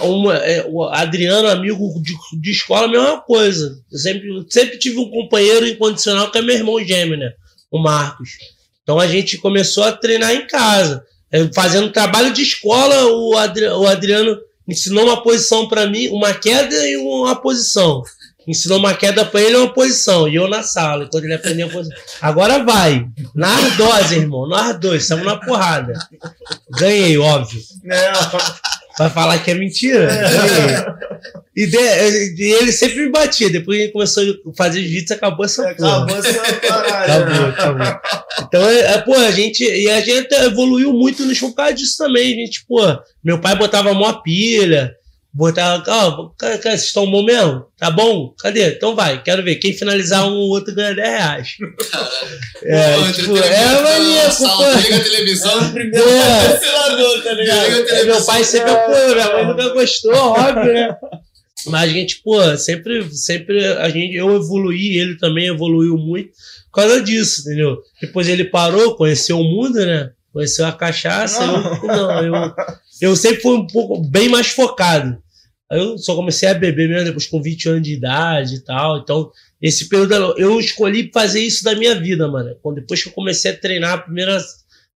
[0.02, 3.78] Uma, é, o Adriano, amigo de, de escola, a mesma coisa.
[3.92, 7.34] Eu sempre, sempre tive um companheiro incondicional que é meu irmão gêmeo, né?
[7.74, 8.38] O Marcos.
[8.84, 11.04] Então a gente começou a treinar em casa.
[11.32, 14.38] É, Fazendo trabalho de escola, o, Adri, o Adriano
[14.68, 18.04] ensinou uma posição para mim, uma queda e uma posição.
[18.48, 20.28] Ensinou uma queda para ele uma posição.
[20.28, 21.98] E eu na sala, quando ele aprendeu a posição.
[22.22, 23.08] Agora vai.
[23.34, 24.48] Na ardose, irmão.
[24.48, 24.98] Na ardose.
[24.98, 25.94] Estamos na porrada.
[26.72, 27.62] Ganhei, óbvio.
[27.90, 28.12] É,
[28.98, 30.08] Vai falar que é mentira?
[30.08, 30.94] Ganhei.
[31.56, 33.50] E, de- e ele sempre me batia.
[33.50, 36.04] Depois que ele começou a fazer jiu-jitsu, acabou essa porra.
[36.04, 37.14] acabou essa parada.
[37.14, 38.02] Acabou, acabou.
[38.48, 39.64] Então, é, é, pô, a gente.
[39.64, 42.34] E a gente evoluiu muito nos causa disso também.
[42.34, 42.80] A gente, pô,
[43.24, 44.94] meu pai botava mó pilha.
[45.36, 47.66] Botava, ó, cara, vocês estão bom mesmo?
[47.80, 48.36] Tá bom?
[48.40, 48.68] Cadê?
[48.70, 49.56] Então vai, quero ver.
[49.56, 51.48] Quem finalizar um, o outro ganha 10 reais.
[52.66, 54.80] É, Pô, tipo, televisão, é maneiro, sala, pô.
[54.80, 55.52] Liga a televisão.
[55.52, 56.48] É o primeiro É.
[56.48, 57.90] patrocinador, tá ligado?
[57.90, 60.96] É, meu pai sempre apoiou, minha mãe nunca gostou, óbvio, né?
[61.68, 66.30] Mas a gente, pô, sempre, sempre a gente, eu evoluí, ele também evoluiu muito
[66.72, 67.78] por causa disso, entendeu?
[68.02, 70.12] Depois ele parou, conheceu o mundo, né?
[70.32, 71.76] Conheceu a cachaça, Não.
[71.76, 72.52] eu não, eu,
[73.02, 75.22] eu sempre fui um pouco bem mais focado.
[75.74, 79.00] Aí eu só comecei a beber mesmo depois com 20 anos de idade e tal.
[79.00, 82.56] Então, esse período eu escolhi fazer isso da minha vida, mano.
[82.62, 84.40] Quando depois que eu comecei a treinar a primeira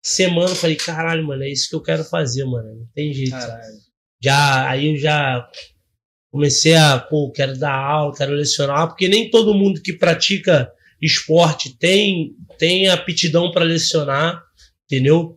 [0.04, 2.76] semana, eu falei, caralho, mano, é isso que eu quero fazer, mano.
[2.76, 3.36] Não tem jeito.
[4.24, 5.50] Já, aí eu já
[6.32, 10.72] comecei a, pô, quero dar aula, quero lecionar, porque nem todo mundo que pratica
[11.02, 14.44] esporte tem, tem aptidão para lecionar,
[14.86, 15.37] entendeu?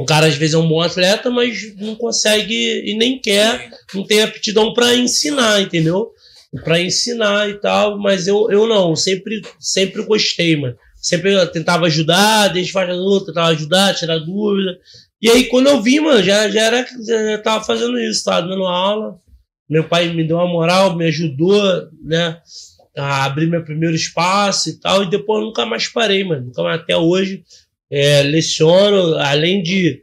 [0.00, 4.02] O cara às vezes é um bom atleta, mas não consegue e nem quer, não
[4.02, 6.10] tem aptidão para ensinar, entendeu?
[6.64, 10.74] Para ensinar e tal, mas eu, eu não, sempre, sempre gostei, mano.
[10.96, 14.78] Sempre tentava ajudar, desde faixa luta, tentava ajudar, tirar dúvida.
[15.20, 18.64] E aí, quando eu vi, mano, já, já era, já tava fazendo isso, tava dando
[18.64, 19.18] aula.
[19.68, 21.62] Meu pai me deu uma moral, me ajudou,
[22.02, 22.38] né,
[22.96, 25.02] a abrir meu primeiro espaço e tal.
[25.02, 26.46] E depois nunca mais parei, mano.
[26.46, 27.44] Nunca até hoje,
[27.90, 30.02] é, leciono, além de.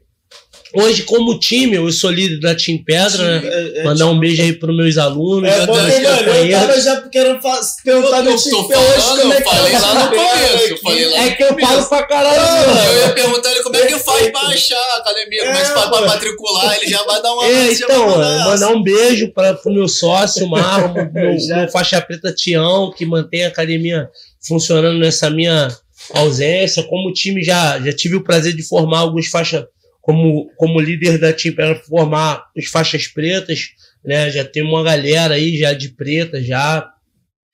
[0.74, 3.48] Hoje, como time, eu sou líder da Team Pedra, né?
[3.48, 5.50] É, é, Mandar um beijo aí pros meus alunos.
[5.50, 7.40] É bom mano, eu tava já querendo
[7.84, 10.00] perguntar Eu do tô Chico hoje falando, como é eu que falei tá lá no
[10.00, 13.00] essa começo, eu falei lá É que eu falo pra caralho, Eu mano.
[13.00, 15.74] ia perguntar ele como é que faz pra achar a academia, como é que É,
[15.74, 19.54] faz pra matricular, ele já vai dar uma É, então, mandar é, um beijo para
[19.54, 24.10] pro meu sócio, Marlon, meu, meu faixa preta Tião, que mantém a academia
[24.46, 25.70] funcionando nessa minha
[26.14, 26.84] ausência.
[26.84, 29.66] Como time, já, já tive o prazer de formar alguns faixas,
[30.02, 33.70] como, como líder da time, para formar os faixas pretas,
[34.04, 34.30] né?
[34.30, 36.90] Já tem uma galera aí já de preta, já,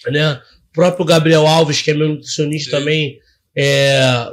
[0.08, 0.40] né?
[0.74, 2.78] próprio Gabriel Alves, que é meu nutricionista Sim.
[2.78, 3.20] também,
[3.56, 4.28] é,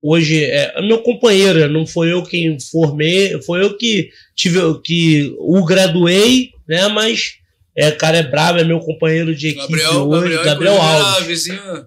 [0.00, 5.64] hoje é meu companheiro, não foi eu quem formei, foi eu que tive que o
[5.64, 6.88] graduei, né?
[6.88, 7.34] Mas
[7.76, 11.86] é, cara é brabo, é meu companheiro de equipe Gabriel, hoje, Gabriel, Gabriel, inclusive, Alves.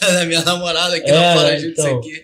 [0.00, 1.86] Era da minha namorada aqui É, na Paraíba, então.
[1.86, 2.22] isso aqui.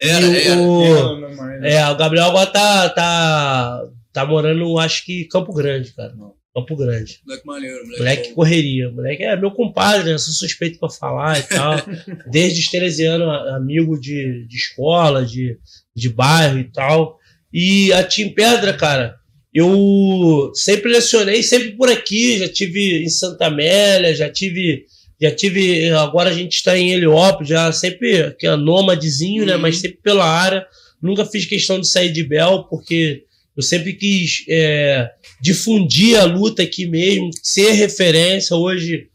[0.00, 0.60] Era, E era.
[0.60, 3.82] o- Não, mas- É, o Gabriel agora tá, tá,
[4.12, 6.12] tá morando, acho que Campo Grande, cara.
[6.54, 7.20] Campo Grande.
[7.26, 7.98] Moleque maneiro, moleque.
[7.98, 8.34] Moleque bom.
[8.34, 8.90] correria.
[8.90, 10.18] Moleque é meu compadre, né?
[10.18, 11.74] Sou suspeito pra falar e tal.
[12.30, 15.58] Desde os 13 anos, a- amigo de, de escola, de,
[15.94, 17.18] de bairro e tal.
[17.52, 19.16] E a Team Pedra, cara,
[19.52, 22.38] eu sempre lecionei, sempre por aqui.
[22.38, 24.84] Já tive em Santa Amélia, já tive.
[25.20, 25.90] Já tive.
[25.90, 29.54] Agora a gente está em Heliópolis, já sempre que é nômadezinho, né?
[29.56, 29.62] Uhum.
[29.62, 30.66] Mas sempre pela área.
[31.00, 33.24] Nunca fiz questão de sair de Bel, porque
[33.56, 35.10] eu sempre quis é,
[35.40, 38.56] difundir a luta aqui mesmo, ser referência.
[38.56, 39.08] Hoje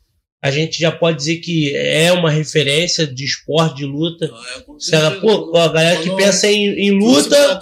[0.44, 4.32] a gente já pode dizer que é uma referência de esporte, de luta.
[4.34, 5.38] Ah, é, com Se ela, certeza.
[5.38, 7.60] pô, a galera que pensa em, em você luta,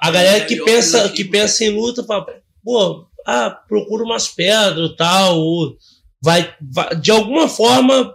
[0.00, 1.32] a galera que pensa, que mano.
[1.32, 2.26] pensa em luta fala,
[2.64, 5.76] pô, ah, procura umas pedras e tal, ou
[6.24, 8.14] vai, vai- de alguma forma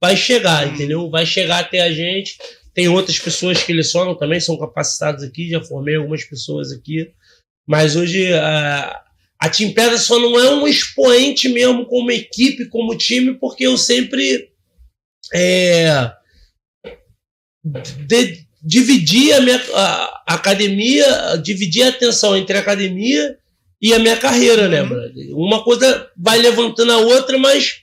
[0.00, 0.72] vai chegar, Hum.
[0.74, 1.10] entendeu?
[1.10, 2.38] Vai chegar até a gente.
[2.72, 7.10] Tem outras pessoas que lecionam também, são capacitadas aqui, já formei algumas pessoas aqui.
[7.68, 9.02] Mas hoje a,
[9.38, 13.76] a Team Pedra só não é um expoente mesmo como equipe, como time, porque eu
[13.76, 14.48] sempre
[15.34, 16.10] é,
[18.06, 23.36] de- dividi a minha a- a academia, dividi a atenção entre a academia
[23.80, 24.88] e a minha carreira, né, Uhum.
[24.88, 25.14] brother?
[25.36, 27.80] Uma coisa vai levantando a outra, mas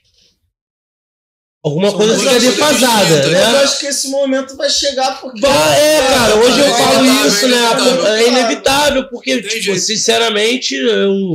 [1.64, 3.62] alguma coisa fica defasada, distintas, Mas eu né?
[3.64, 5.40] acho que esse momento vai chegar porque.
[5.40, 7.56] Vai, é, cara, hoje eu é falo isso, né?
[7.56, 8.06] é inevitável.
[8.06, 11.32] É inevitável, porque, tipo, sinceramente, eu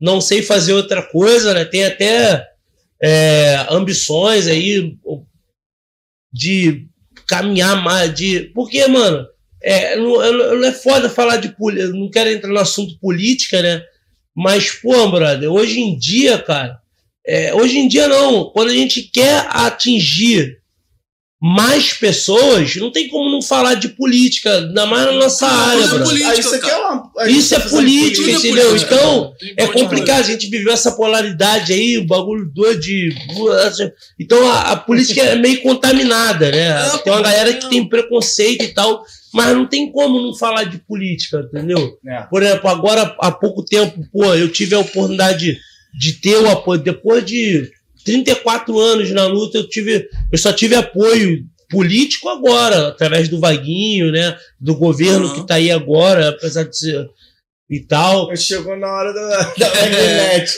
[0.00, 1.64] não sei fazer outra coisa, né?
[1.64, 2.46] Tem até
[3.02, 4.96] é, ambições aí
[6.32, 6.86] de
[7.26, 8.50] caminhar mais, de.
[8.54, 9.26] Porque, mano,
[9.66, 13.82] é, não, não é foda falar de política, não quero entrar no assunto política, né?
[14.32, 16.78] Mas, pô, brother, hoje em dia, cara,
[17.26, 20.60] é, hoje em dia não, quando a gente quer atingir
[21.42, 25.88] mais pessoas, não tem como não falar de política, ainda mais na nossa área, é
[25.88, 27.05] política, Ah, isso aqui é uma.
[27.28, 28.68] Isso tá é política, entendeu?
[28.68, 28.94] política.
[28.94, 33.14] Então, Tem é ponte complicado, a gente viveu essa polaridade aí, o bagulho doido de.
[34.20, 36.74] Então a, a política é meio contaminada, né?
[37.02, 39.02] Tem uma galera que tem preconceito e tal,
[39.32, 41.98] mas não tem como não falar de política, entendeu?
[42.06, 42.22] É.
[42.22, 45.58] Por exemplo, agora há pouco tempo, pô, eu tive a oportunidade
[45.98, 46.80] de ter o apoio.
[46.80, 47.70] Depois de
[48.04, 50.06] 34 anos na luta, eu tive.
[50.30, 54.36] Eu só tive apoio político agora, através do Vaguinho, né?
[54.60, 55.34] Do governo Uhum.
[55.34, 57.06] que tá aí agora, apesar de ser.
[57.68, 58.34] E tal.
[58.36, 60.56] Chegou na hora da, da internet.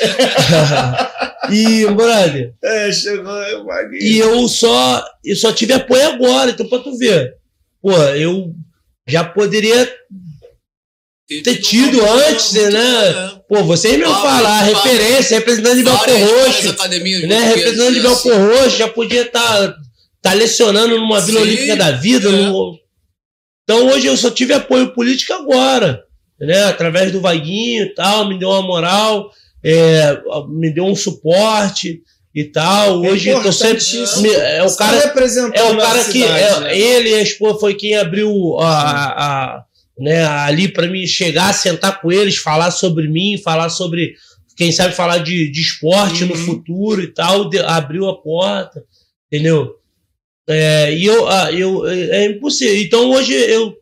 [1.51, 6.81] e, brother, É, chegou o e eu só, eu só tive apoio agora, então pra
[6.81, 7.35] tu ver.
[7.81, 8.53] Pô, eu
[9.09, 9.91] já poderia
[11.45, 13.41] ter tido antes, né?
[13.49, 17.41] Pô, vocês me várias- referência, representante de várias Roxo, né?
[17.55, 18.01] Representante de.
[18.01, 19.77] Belfor Roxo, já podia estar tá,
[20.35, 22.29] lecionando numa Vila Sim, Olímpica da Vida.
[22.29, 22.33] é.
[22.33, 22.79] no-
[23.65, 26.03] Então hoje eu só tive apoio político agora,
[26.41, 26.65] né?
[26.65, 29.31] Através do Vaguinho e tal, me deu uma moral,
[29.63, 30.19] é,
[30.49, 32.01] me deu um suporte
[32.35, 33.01] e tal.
[33.03, 33.85] Hoje eu tô sempre.
[34.23, 34.97] Me- é o tá cara
[35.55, 36.13] é o cara que.
[36.13, 36.79] cidade, é- né?
[36.79, 39.25] Ele a esposa foi quem abriu a, a-
[39.57, 39.65] a-
[39.99, 44.15] né, ali para mim chegar, sentar com eles, falar sobre mim, falar sobre.
[44.57, 46.45] Quem sabe falar de, de esporte no Uhum.
[46.47, 48.83] futuro e tal, de- abriu a porta,
[49.31, 49.75] entendeu?
[50.49, 52.81] É, e eu, ah, eu, é é impossível.
[52.81, 53.77] Então hoje eu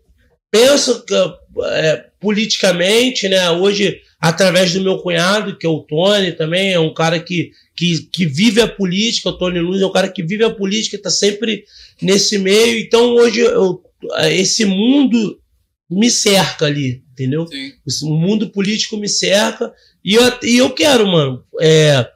[0.50, 1.14] penso que,
[1.64, 3.50] é, politicamente, né?
[3.50, 8.08] Hoje, através do meu cunhado, que é o Tony também, é um cara que, que,
[8.12, 11.10] que vive a política, o Tony Luz é um cara que vive a política, está
[11.10, 11.64] sempre
[12.02, 12.78] nesse meio.
[12.78, 13.82] Então hoje eu,
[14.30, 15.38] esse mundo
[15.88, 17.46] me cerca ali, entendeu?
[17.46, 17.72] Sim.
[18.02, 19.72] O mundo político me cerca
[20.04, 22.08] e eu, e eu quero, mano, é,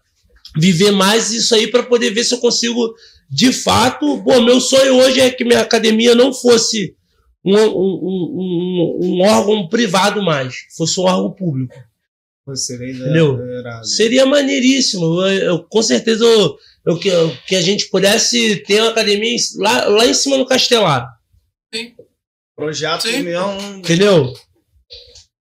[0.56, 2.94] viver mais isso aí para poder ver se eu consigo,
[3.31, 4.23] de fato.
[4.24, 6.94] Pô, meu sonho hoje é que minha academia não fosse
[7.44, 11.74] um, um, um, um- órgão privado mais, fosse um órgão público.
[12.55, 13.39] Seria Entendeu?
[13.85, 15.05] Seria maneiríssimo.
[15.23, 19.31] Eu, eu- com certeza eu, eu, que, eu- que a gente pudesse ter uma academia
[19.36, 21.07] em- lá, lá em cima no Castelar,
[22.57, 23.23] Projeto Sim.
[23.23, 23.78] mesmo.
[23.78, 24.35] entendeu?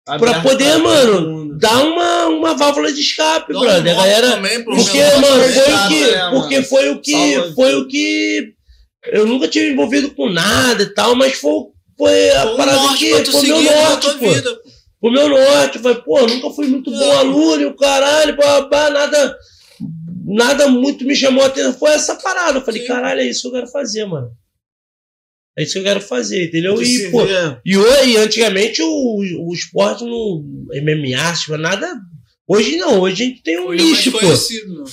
[0.05, 3.93] Pra aberto poder, pra mano, dar uma, uma válvula de escape, Dá um brother.
[3.93, 4.31] A galera.
[4.33, 6.01] também Porque, mano, foi o que.
[6.11, 6.41] né, mano?
[6.41, 7.53] Porque foi o que.
[7.55, 8.53] Foi o que.
[9.07, 11.53] Eu nunca tive envolvido com nada e tal, mas foi,
[11.97, 13.11] foi a Foi parada norte que.
[13.23, 14.31] pra Foi meu na norte, pô.
[14.31, 14.59] vida.
[15.01, 15.79] Foi meu norte.
[15.79, 17.17] Foi, pô, nunca fui muito bom É.
[17.17, 19.37] aluno e o caralho, pá, nada.
[20.27, 21.75] nada muito me chamou a atenção.
[21.75, 22.59] Foi essa parada.
[22.59, 22.89] Eu falei, Sim.
[22.89, 24.31] caralho, é isso que eu quero fazer, mano.
[25.57, 26.81] É isso que eu quero fazer, entendeu?
[26.83, 27.23] E, pô,
[27.65, 30.43] e hoje, antigamente, o, o esporte no
[30.83, 31.89] MMA, tipo, nada.
[32.47, 34.21] Hoje não, hoje a gente tem um Hoje é nicho, pô.
[34.21, 34.29] né?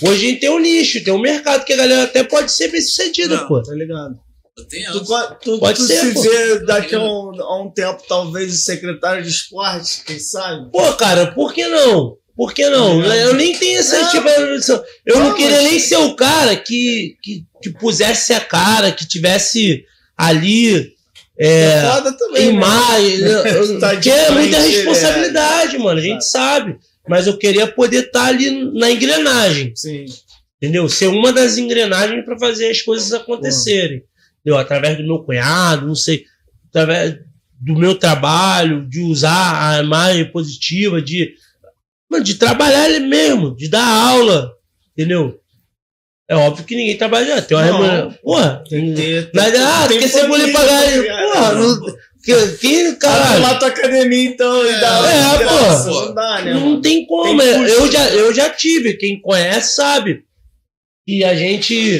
[0.01, 2.69] Hoje a gente tem um nicho, tem um mercado que a galera até pode ser
[2.69, 3.47] bem sucedida, Não.
[3.47, 3.61] pô.
[3.61, 4.13] Tá ligado?
[4.55, 5.05] Tu,
[5.43, 6.21] tu, Pode tu ser, se pô.
[6.21, 10.69] vê daqui a um, a um tempo, talvez, secretário de esporte, quem sabe?
[10.71, 12.17] Pô, cara, por que não?
[12.35, 13.01] Por que não?
[13.01, 14.11] Tá Eu nem tenho essa Não.
[14.11, 14.27] tipo.
[15.05, 18.91] Eu não, Não, queria mas- nem ser o cara que, que, que pusesse a cara,
[18.91, 19.83] que tivesse
[20.17, 20.93] ali
[21.37, 22.47] é, Foda também.
[22.47, 22.53] né?
[22.53, 23.15] imagem.
[23.55, 25.99] eu- Tá Porque é muita frente, responsabilidade, mano.
[25.99, 26.77] A gente sabe.
[27.07, 30.05] Mas eu queria poder estar ali na engrenagem, Sim.
[30.61, 30.87] entendeu?
[30.87, 34.03] Ser uma das engrenagens para fazer as coisas acontecerem.
[34.39, 34.59] Entendeu?
[34.59, 36.25] Através do meu cunhado, não sei,
[36.69, 37.17] através
[37.59, 41.33] do meu trabalho, de usar a imagem positiva, de,
[42.09, 44.51] mano, de trabalhar ele mesmo, de dar aula,
[44.95, 45.40] entendeu?
[46.31, 47.73] É óbvio que ninguém trabalha, tem uma Não.
[47.73, 48.13] remuneração.
[48.23, 49.29] Porra, Tem que ter.
[49.33, 51.01] nada, ah, tem quer ser mulher pagar ele.
[51.01, 51.31] ligado?
[51.33, 53.41] Porra, não, que, que, Caralho.
[53.41, 55.49] lá tua academia, então, e dá É, de pô.
[55.49, 56.53] graça, Não dá, né?
[56.53, 56.81] Não mano?
[56.81, 57.37] tem como.
[57.37, 58.13] Tem é, eu, já, né?
[58.13, 58.93] eu já tive.
[58.93, 60.23] Quem conhece sabe.
[61.05, 61.99] E a gente.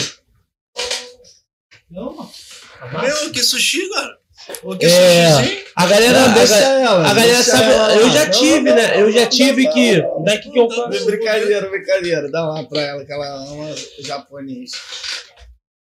[1.90, 4.18] Meu, que sushi, cara.
[4.82, 5.64] É.
[5.76, 6.20] A galera.
[6.20, 7.02] Não, deixa ela.
[7.02, 7.64] a galera deixa sabe.
[7.64, 8.88] ela Eu já tive, não, né?
[8.88, 10.04] não, Eu já não, tive não, que.
[10.26, 10.68] Daqui que eu.
[11.06, 12.30] Brincadeira, brincadeira.
[12.32, 14.72] Dá lá pra ela que ela ama japonês.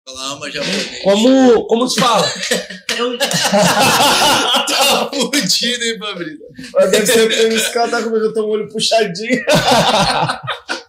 [0.08, 1.02] Ela ama japonês.
[1.04, 2.26] Como, como se fala?
[4.76, 6.46] Tá fudido, hein, Fabrício?
[6.74, 9.42] Mas Deve ser por isso que ela tá comigo, eu tô com o olho puxadinho.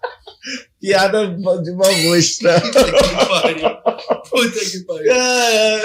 [0.81, 2.61] Piada de mau gosto, né?
[2.61, 3.77] Puta que pariu.
[4.31, 5.13] Puta que pariu.
[5.13, 5.81] Ai,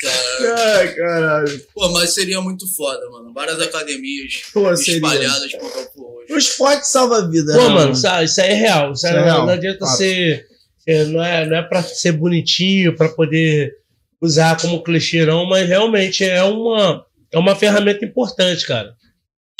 [0.00, 0.78] Cara.
[0.78, 1.62] ai, caralho.
[1.74, 3.32] Pô, mas seria muito foda, mano.
[3.32, 4.94] Várias academias Pô, seria.
[4.96, 6.32] espalhadas por Campo Roxo.
[6.34, 8.92] O esporte salva a vida, Pô, né, mano, sabe, isso aí é real.
[8.92, 9.46] Isso aí Isso é não, real.
[9.46, 9.96] não adianta Fato.
[9.96, 10.46] ser.
[10.86, 13.74] é, Não é, não é pra ser bonitinho, pra poder
[14.20, 18.94] usar como clichê, não, mas realmente é uma, é uma ferramenta importante, cara.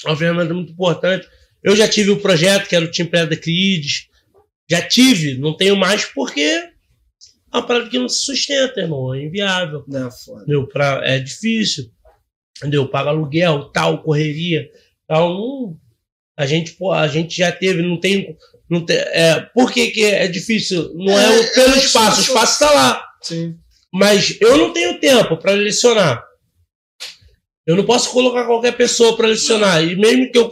[0.04, 1.28] É uma ferramenta muito importante.
[1.62, 4.08] Eu já tive o projeto, que era o Team Preda Kids.
[4.70, 6.70] Já tive, não tenho mais porque é
[7.52, 9.14] uma parada que não se sustenta, irmão.
[9.14, 9.84] É inviável.
[9.86, 10.42] Não, foda.
[10.42, 10.66] Entendeu?
[10.66, 11.90] Pra, é difícil.
[12.58, 12.88] Entendeu?
[12.88, 14.68] Paga aluguel, tal, correria.
[15.06, 15.76] Tal, não-
[16.36, 18.36] a gente, pô, a gente já teve, não tem.
[18.70, 20.92] Não tem é, por que, que é difícil?
[20.94, 23.04] Não é, É, o- pelo é espaço, o espaço está lá.
[23.20, 23.56] Sim.
[23.92, 26.24] Mas eu não tenho tempo para lecionar.
[27.66, 29.84] Eu não posso colocar qualquer pessoa para lecionar.
[29.84, 30.48] E mesmo que eu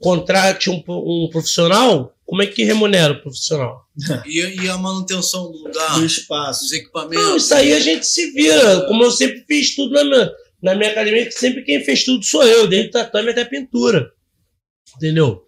[0.00, 3.84] contrate um, um profissional, como é que remunera o profissional?
[4.26, 6.62] E, e a manutenção do lugar, Do espaço.
[6.62, 7.44] dos Não, equipamentos.
[7.44, 8.82] isso aí a gente se vira.
[8.86, 10.32] Como eu sempre fiz tudo na minha,
[10.62, 14.12] na minha academia, que sempre quem fez tudo sou eu, desde tatame até pintura.
[14.96, 15.44] Entendeu?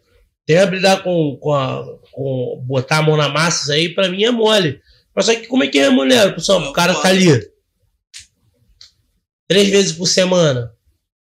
[0.46, 4.24] Tem habilidade com, com, a- com botar a mão na massa, isso aí pra mim
[4.24, 4.80] é mole.
[5.14, 6.60] Mas só que como é que remunera, pessoal?
[6.62, 7.26] O cara tá ali.
[9.48, 10.72] Três vezes por semana.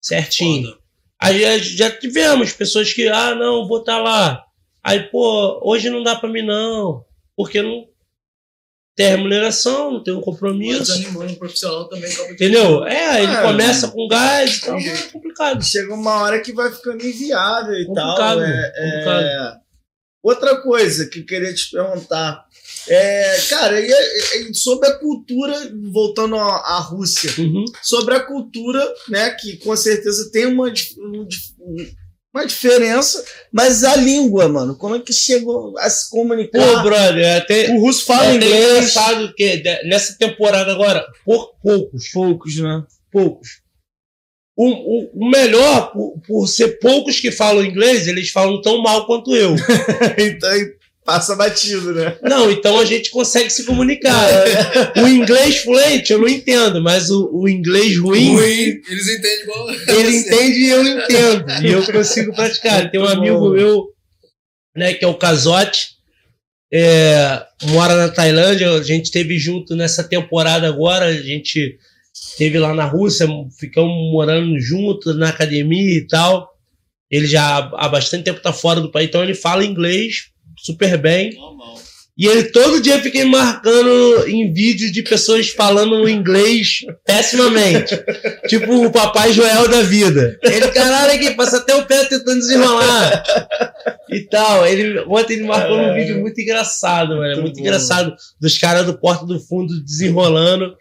[0.03, 0.69] Certinho.
[0.71, 0.79] Foda.
[1.21, 4.45] Aí já, já tivemos pessoas que, ah, não, vou estar lá.
[4.83, 7.05] Aí, pô, hoje não dá pra mim, não.
[7.37, 7.87] Porque não
[8.95, 10.93] tem remuneração, não tem um Mas compromisso.
[10.93, 12.11] animando um profissional também.
[12.31, 12.85] Entendeu?
[12.87, 15.63] É, ele É, começa com gás e tal, tem é complicado.
[15.65, 18.43] Chega uma hora que vai ficando inviável e Complicado, tal.
[18.43, 19.25] É, complicado.
[19.25, 19.57] é...
[20.23, 22.46] Outra coisa que eu queria te perguntar.
[22.89, 27.65] É, cara, e, e- e sobre a cultura, voltando à, à Rússia, Uhum.
[27.83, 30.69] sobre a cultura, né, que com certeza tem uma,
[30.99, 31.27] um
[32.35, 36.83] uma diferença, mas a língua, mano, como é que chegou a se Pô, comunicar?
[36.83, 38.71] brother, é até, o russo é fala até inglês.
[38.73, 42.85] engraçado que nessa temporada agora, por poucos, Poucos, né?
[43.11, 43.63] poucos.
[44.55, 49.07] O, o, o melhor, por, por ser poucos que falam inglês, eles falam tão mal
[49.07, 49.55] quanto eu.
[50.19, 50.51] então
[51.07, 52.19] passa batido, né?
[52.21, 54.27] Não, então a gente consegue se comunicar.
[55.01, 59.71] O inglês fluente eu não entendo, mas o, o inglês ruim, Ruim, eles entendem igual.
[59.71, 61.65] ele entende e eu entendo.
[61.65, 62.91] E eu consigo praticar.
[62.91, 63.51] Tem um Muito amigo bom.
[63.51, 63.87] meu,
[64.75, 65.91] né, que é o Casote,
[66.73, 68.71] é, mora na Tailândia.
[68.73, 71.07] A gente esteve junto nessa temporada agora.
[71.07, 71.79] A gente
[72.13, 73.29] esteve lá na Rússia,
[73.59, 76.51] ficamos morando junto na academia e tal.
[77.11, 80.31] Ele já há bastante tempo tá fora do país, então ele fala inglês
[80.67, 81.35] super bem.
[81.35, 81.77] Normal.
[82.19, 87.95] E ele todo dia fica me marcando em vídeos de pessoas falando inglês pessimamente.
[88.49, 90.39] tipo o Papai Joel da vida.
[90.43, 93.23] Ele, caralho, aqui, passa até o pé tentando desenrolar.
[94.11, 94.67] E tal.
[94.67, 97.25] Ele, ontem ele marcou num vídeo muito engraçado, mano.
[97.25, 98.15] É Muito muito engraçado.
[98.41, 100.75] Dos caras do Porta do Fundo desenrolando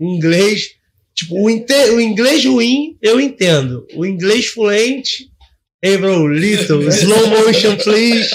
[0.00, 0.70] em inglês.
[1.14, 3.86] Tipo, o, o inglês ruim eu entendo.
[3.94, 5.28] O inglês fluente
[5.80, 8.28] Hey bro, little, slow motion please.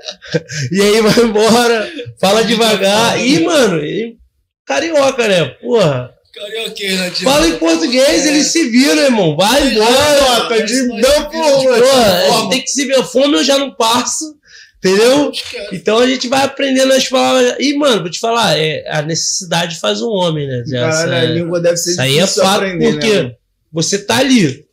[0.72, 3.22] e aí vai embora, fala devagar.
[3.22, 4.16] E, mano, e
[4.64, 5.44] carioca, né?
[5.60, 6.10] Porra.
[6.34, 7.10] Carioqueiro, né?
[7.10, 9.36] Fala em português, ele se vira, irmão.
[9.36, 10.48] Vai embora.
[10.48, 13.02] Tá de Mas- não, pô, Porra, tem que se ver.
[13.04, 14.38] Fome eu já não passo.
[14.78, 15.32] Entendeu?
[15.72, 17.56] Então a gente vai aprendendo as palavras.
[17.58, 20.62] E, mano, vou te falar, é, a necessidade faz um homem, né?
[20.70, 23.32] Caralho, a Essa- língua deve ser isso aí é fato, aprender, porque né?
[23.72, 24.64] você tá ali.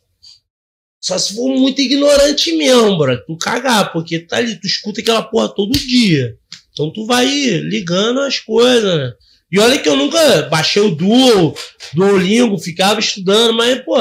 [1.00, 3.16] Só se for muito ignorante mesmo, bro.
[3.24, 6.36] Tu cagar, porque tá ali, tu escuta aquela porra todo dia.
[6.72, 9.12] Então tu vai ligando as coisas, né?
[9.50, 11.54] E olha que eu nunca baixei o Duo,
[11.94, 13.96] Duolingo, ficava estudando, mas, pô,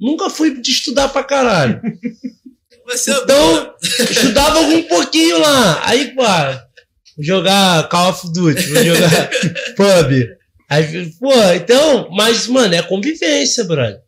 [0.00, 1.80] nunca fui de estudar pra caralho.
[2.86, 3.74] Você é Então,
[4.10, 5.86] estudava um pouquinho lá.
[5.86, 9.30] Aí, pô, vou jogar Call of Duty, vou jogar
[9.76, 10.28] pub.
[10.68, 14.00] Aí, pô, então, mas, mano, é convivência, brother.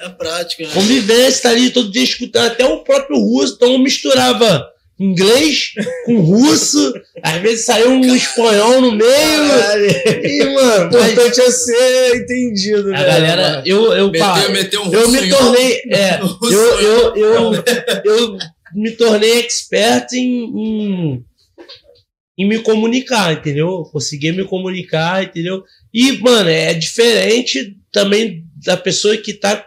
[0.00, 0.70] É prática, né?
[0.72, 4.68] Convivência, tá ali todo dia escutando, até o próprio russo, então eu misturava
[4.98, 6.92] inglês com russo,
[7.22, 9.10] às vezes saiu um espanhol no meio.
[9.10, 9.86] Caralho.
[10.24, 12.98] E, O mano, mas importante é ser entendido, né?
[12.98, 17.16] a galera, eu, eu, pá, Meteu, meteu um eu russo me tornei, é, eu, eu,
[17.16, 17.52] eu,
[18.04, 18.38] eu
[18.74, 21.24] me tornei expert em, em,
[22.36, 23.88] em me comunicar, entendeu?
[23.92, 25.62] Consegui me comunicar, entendeu?
[25.94, 29.64] E, mano, é diferente também da pessoa que tá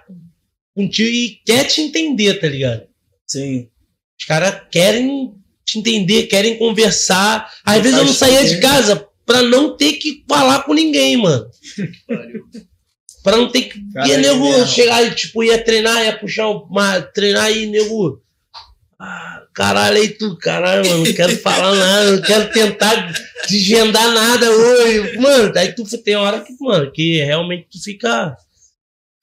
[0.76, 2.84] contigo e quer te entender, tá ligado?
[3.28, 3.68] Sim.
[4.20, 5.34] Os caras querem
[5.66, 7.52] te entender, querem conversar.
[7.64, 8.62] Às Não vezes eu não saía de sentido.
[8.62, 11.48] casa pra não ter que falar com ninguém, mano.
[13.24, 13.80] Pra não ter que.
[13.94, 14.68] Cara, ia é nego mesmo.
[14.68, 17.02] chegar e, tipo, ia treinar, ia puxar uma.
[17.02, 18.22] Treinar e nego.
[19.00, 23.14] Ah, caralho, aí tu, caralho, mano, não quero falar nada, não quero tentar
[23.50, 25.18] desvendar nada hoje.
[25.18, 28.36] Mano, daí tu tem hora que, mano, que realmente tu fica,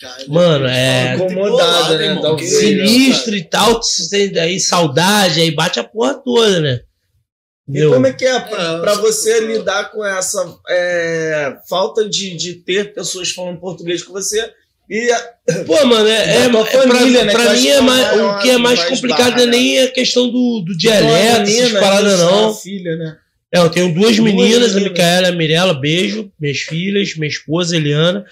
[0.01, 1.15] Cara, mano, é.
[1.17, 2.05] Incomodado, né?
[2.07, 3.81] irmão, Sinistro e tal,
[4.41, 6.81] aí saudade, aí bate a porra toda, né?
[7.69, 11.57] E Meu, como é que é pra, É, pra você sou- lidar com essa é,
[11.69, 14.51] falta de, de ter pessoas falando português com você?
[14.89, 15.07] E
[15.67, 18.39] Pô, mano, é, é, é pra, família, mim- né, pra mim é é mais, maior,
[18.39, 19.53] o que é mais mais complicado barra, não é né?
[19.53, 22.55] nem a questão do, do uma dialeto, essas paradas não.
[22.55, 23.19] filha, né?
[23.53, 24.83] É, eu tenho duas Duas meninas, a meninas.
[24.93, 28.25] Micaela e a Mirella, beijo, minhas filhas, minha esposa, Eliana.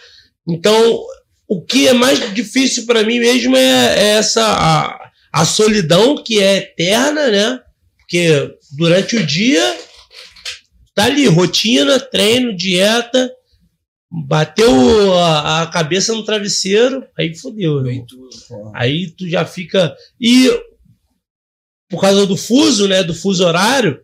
[0.49, 1.05] Então,
[1.49, 6.43] o que é mais difícil pra mim mesmo é, é essa a, a solidão que
[6.43, 7.61] é eterna, né?
[7.99, 9.77] Porque durante o dia
[10.95, 13.31] tá ali, rotina, treino, dieta,
[14.11, 17.83] bateu a, a cabeça no travesseiro, aí fodeu.
[18.75, 19.95] Aí tu já fica.
[20.21, 20.49] E
[21.89, 23.03] por causa do fuso, né?
[23.03, 24.01] Do fuso horário,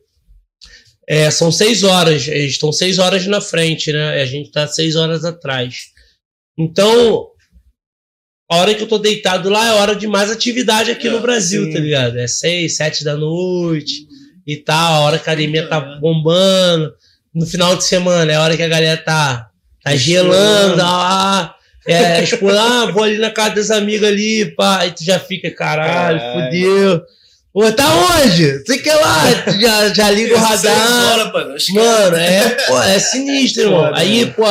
[1.09, 2.28] é, são seis horas.
[2.28, 4.20] Eles estão seis horas na frente, né?
[4.20, 5.93] A gente tá seis horas atrás.
[6.59, 7.31] Então,
[8.53, 11.20] a hora que eu tô deitado lá é hora de mais atividade aqui É, no
[11.20, 11.73] Brasil, sim.
[11.73, 12.19] tá ligado?
[12.19, 14.07] É seis, sete da noite
[14.47, 14.95] e tal.
[14.95, 16.01] A hora que a academia tá É.
[16.01, 16.93] bombando.
[17.35, 19.49] No final de semana é a hora que a galera tá,
[19.83, 20.83] tá gelando.
[20.85, 21.55] Ah,
[21.87, 24.81] é, tipo, ah, vou ali na casa das amigas ali, pá.
[24.81, 26.45] Aí tu já fica, caralho, Caralho.
[26.51, 27.03] fudeu.
[27.55, 28.65] Pô, tá onde?
[28.66, 31.33] Sei que lá, tu já, já liga o radar.
[31.33, 32.16] mano.
[32.16, 33.91] É, pô, é sinistro, irmão.
[33.95, 34.33] Aí, né?
[34.37, 34.45] pô,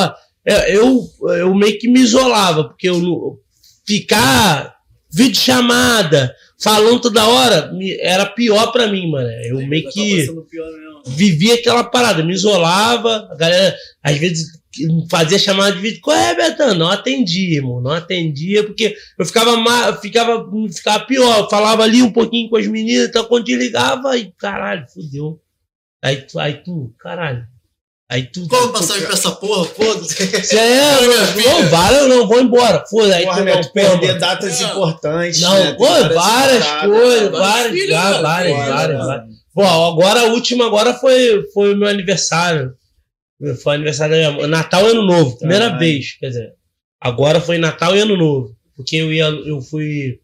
[0.68, 1.03] eu,
[1.38, 3.40] eu, meio que me isolava, porque eu
[3.85, 4.75] ficar
[5.13, 9.29] vídeo chamada, falando toda hora, era pior pra mim, mano.
[9.45, 10.25] Eu meio Tá que
[11.07, 14.47] vivia aquela parada, me isolava, a galera, às vezes,
[15.09, 16.73] fazia chamada de vídeo, qual é, Betão?
[16.75, 22.01] Não atendia, irmão, não atendia, porque eu ficava, ma- ficava, ficava pior, eu falava ali
[22.01, 25.41] um pouquinho com as meninas, então quando desligava, aí, caralho, fudeu.
[26.03, 27.45] Aí, tu- aí tu, caralho.
[28.11, 28.45] Aí tu.
[28.45, 29.63] Como passagem pra essa porra?
[29.63, 30.57] Foda-se.
[30.57, 32.83] É, não, não vale, eu não vou embora.
[32.85, 34.69] Foda, aí Porra, tu né, não perder datas Não.
[34.71, 35.39] importantes.
[35.39, 35.73] Não, né?
[35.75, 37.29] Pô, várias coisas, né?
[37.29, 39.05] várias, mano, várias, várias, né?
[39.05, 39.35] várias.
[39.55, 42.75] Bom, agora a última agora foi, foi o meu aniversário.
[43.63, 44.47] Foi aniversário da minha mãe.
[44.47, 45.79] Natal e Ano Novo, primeira Caralho.
[45.79, 46.53] vez, quer dizer.
[46.99, 48.53] Agora foi Natal e Ano Novo.
[48.75, 50.19] Porque eu ia, eu fui.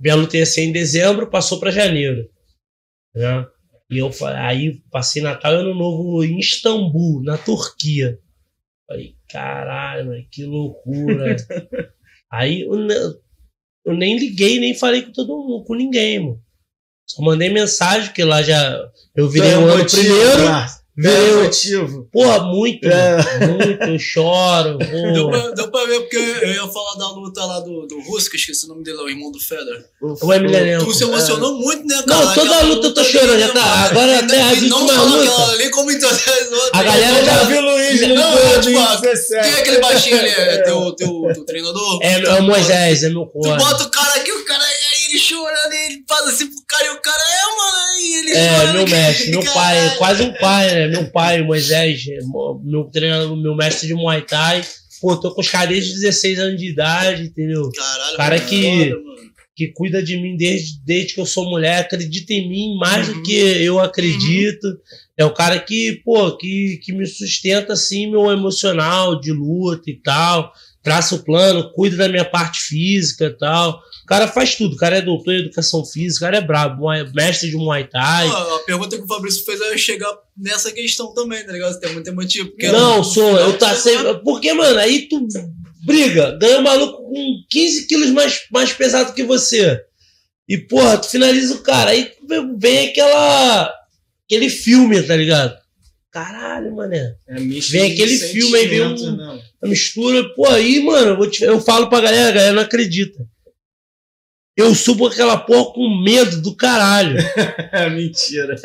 [0.00, 2.28] Minha luta ia ser em dezembro, passou pra janeiro.
[3.14, 3.46] Né?
[3.90, 8.18] E eu aí passei Natal e Ano Novo em Istambul, na Turquia.
[8.86, 11.36] Falei, caralho, que loucura.
[12.30, 12.88] aí eu,
[13.84, 16.40] eu nem liguei, nem falei com todo mundo, com ninguém, mano.
[17.06, 20.79] Só mandei mensagem, porque lá já eu virei o ano primeiro.
[20.98, 22.08] É o- motivo.
[22.12, 23.16] Porra, muito, É.
[23.46, 24.76] muito, eu choro.
[25.14, 28.28] Deu pra, deu pra ver, porque eu ia falar da luta lá do, do Russo,
[28.28, 29.84] que eu esqueci o nome dele, é o irmão do Feder.
[30.02, 30.84] O Emiliano.
[30.84, 32.24] Tu se emocionou muito, né, cara?
[32.26, 33.60] Não, toda Aquela luta eu tô chorando, né, já tá.
[33.64, 33.84] mano?
[33.86, 34.96] Agora E até não- as e não lutas.
[34.98, 36.70] aquela ali, como em todas as outras.
[36.72, 39.48] A galera já- já vi o Luiz no Não, é, tipo, 2017.
[39.48, 40.28] Quem é aquele baixinho ali?
[40.28, 41.98] É teu, teu, teu treinador?
[42.02, 43.56] É, é o Moisés, é meu Tu corpo.
[43.64, 44.09] bota o cara
[45.10, 45.72] ele chorando.
[45.72, 48.00] e ele faz assim pro cara e o cara é, mano.
[48.00, 50.88] E ele É, mano, meu mestre, meu pai, quase um pai, né?
[50.88, 52.02] Meu pai, Moisés,
[52.64, 54.62] meu treinador, meu mestre de Muay Thai.
[55.00, 57.70] Pô, tô com os caras desde 16 anos de idade, entendeu?
[57.72, 59.30] Caralho, Cara mano, que- foda, mano.
[59.56, 63.14] que cuida de mim desde, desde que eu sou mulher, acredita em mim mais Uhum.
[63.14, 64.66] do que eu acredito.
[65.18, 69.94] É o cara que, pô, que, que me sustenta assim, meu emocional de luta e
[70.02, 70.52] tal.
[70.82, 73.82] Traça o plano, cuida da minha parte física e tal.
[74.02, 74.74] O cara faz tudo.
[74.74, 78.28] O cara é doutor em educação física, o cara é brabo, mestre de Muay Thai.
[78.28, 81.72] Pô, a pergunta que o Fabrício fez é chegar nessa questão também, tá ligado?
[81.74, 82.48] Você tem muito motivo.
[82.48, 84.14] porque Não, no sou, eu tá sempre.
[84.24, 85.28] Porque, mano, aí tu
[85.84, 89.80] briga, ganha um maluco com 15 quilos mais, mais pesado que você.
[90.48, 91.90] E, porra, tu finaliza o cara.
[91.90, 92.10] Aí
[92.58, 93.72] vem aquela.
[94.24, 95.56] aquele filme, tá ligado?
[96.12, 97.14] Caralho, mané.
[97.28, 99.42] É Vem aquele filme aí, vem um- né?
[99.62, 102.62] A mistura, pô, aí, mano, eu, vou te- eu falo pra galera, a galera não
[102.62, 103.18] acredita.
[104.56, 107.16] Eu subo aquela porra com medo do caralho.
[107.72, 108.56] É mentira.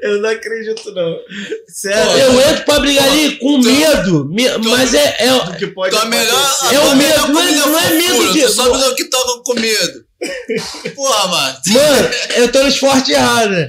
[0.00, 1.18] Eu não acredito, não.
[1.66, 2.12] Sério.
[2.12, 5.94] Pô, Eu entro pra brigar ali com tu- medo, me- mas é, é, que pode
[5.94, 6.56] Tua melhor.
[6.72, 10.04] É o medo, melhor não é- não é medo de- do que tava com medo.
[10.94, 11.58] Porra, mano.
[11.66, 13.50] Mano, eu tô no esporte errado.
[13.50, 13.68] né?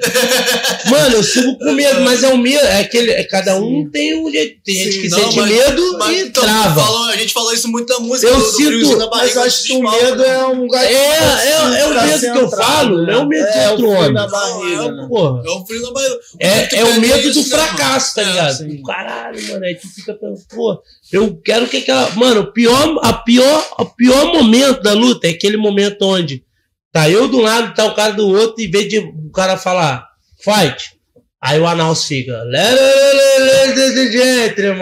[0.90, 2.64] Mano, eu subo com medo, mas é o medo.
[2.66, 4.62] É aquele, é, cada um tem um jeito.
[4.64, 6.82] Tem gente Sim, que não, sente mas- medo Mas e então, trava.
[6.84, 8.28] falou- a gente falou isso muito da música.
[8.32, 10.76] Eu do, do sinto- na Mas barriga, eu acho que o medo palcos, é um.
[10.76, 13.86] É, é- é o medo que eu falo, não é o medo de é, outro
[13.86, 14.14] o frio homem.
[14.14, 15.04] na barriga, é né?
[15.04, 16.20] É o frio na barriga.
[16.40, 18.34] É, é o medo do né, fracasso, tá mano?
[18.34, 18.58] ligado?
[18.58, 18.84] sim.
[18.84, 19.66] Caralho, mano.
[19.66, 20.82] Aí tu fica pensando, pô,
[21.14, 22.10] eu quero que aquela.
[22.16, 26.44] Mano, o pior, a pior, o pior momento da luta é aquele momento onde
[26.92, 29.32] tá eu de um lado, tá o cara do outro, e em vez de o
[29.32, 30.08] cara falar,
[30.44, 30.94] fight.
[31.40, 32.42] Aí o análise fica.
[32.44, 34.82] "Lê, lê, lê, lê, lê, lê, Gente, mano.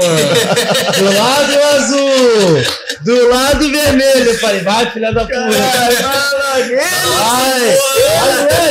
[0.98, 2.64] Do lado azul.
[3.04, 4.30] Do lado vermelho.
[4.30, 5.34] Eu falei, vai, filha da puta.
[5.34, 7.62] Caralho, caralho, Vai!
[7.62, 7.78] É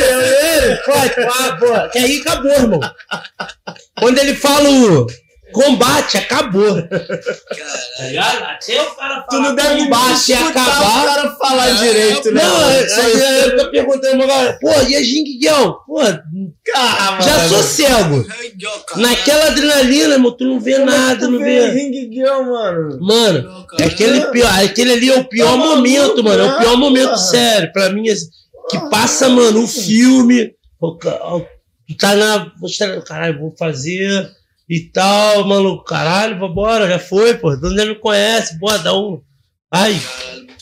[0.07, 0.75] ele, é ele!
[0.77, 1.89] Pode, pá, pô.
[1.89, 2.79] Que aí acabou, irmão.
[3.99, 5.07] Quando ele fala o
[5.51, 6.81] combate, acabou.
[6.87, 8.43] Tá ligado?
[8.43, 11.05] Até o cara Tu não deve combate escutar o acabar.
[11.05, 12.43] cara falar É, direito, né?
[12.43, 12.99] Não, aí isso.
[13.21, 15.77] eu tô perguntando galera, pô, e a Jinguião?
[15.85, 15.99] Pô,
[16.75, 17.49] Ah, já mano.
[17.49, 18.23] sou cego.
[18.23, 18.51] Caralho.
[18.97, 21.71] Naquela adrenalina, irmão, tu não vê Como é nada, não vê
[22.11, 22.99] Girl, mano.
[23.01, 23.93] Mano, é caralho.
[23.93, 26.43] aquele, pior, aquele ali é o pior Tá maluco, momento, mano.
[26.43, 27.17] É o pior momento, porra?
[27.17, 27.71] sério.
[27.73, 28.27] Pra mim, assim,
[28.69, 30.51] que passa, mano, o filme.
[30.79, 32.45] Tu tá na.
[32.77, 34.29] tá- Caralho, vou fazer
[34.73, 35.83] e tal, mano.
[35.83, 37.51] Caralho, vambora, já foi, pô.
[37.55, 39.21] Já me conhece, bora, dá um.
[39.73, 39.93] Ai,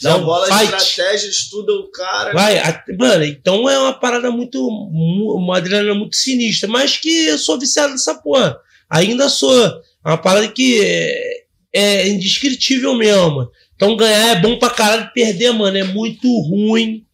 [0.01, 0.75] dá Dá um bola de fight.
[0.75, 2.33] estratégia, estuda o cara.
[2.33, 4.57] Vai, a- mano, então é uma parada muito.
[4.69, 8.57] mu- Uma adrenalina muito sinistra, mas que eu sou viciado nessa porra.
[8.89, 9.65] Ainda sou.
[9.65, 13.29] É uma parada que é, é indescritível mesmo.
[13.35, 13.51] mano.
[13.75, 17.05] Então ganhar é bom pra caralho, perder, mano, é muito ruim.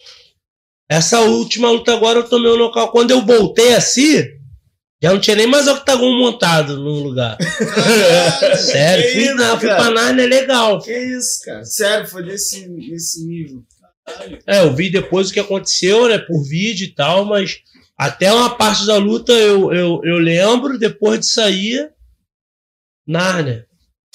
[0.89, 2.91] Essa última luta agora eu tomei um local.
[2.91, 4.23] Quando eu voltei assim,
[5.01, 7.37] já não tinha nem mais octagon montado no lugar.
[7.37, 8.57] Caralho.
[8.57, 10.81] Sério, que fui, isso, na, fui pra Narnia, é legal.
[10.81, 11.65] Que isso, cara?
[11.65, 13.63] Sério, foi desse, desse nível.
[14.45, 16.17] É, eu vi depois o que aconteceu, né?
[16.17, 17.57] Por vídeo e tal, mas
[17.97, 21.91] até uma parte da luta eu, eu, eu lembro, depois de sair,
[23.07, 23.65] Narnia.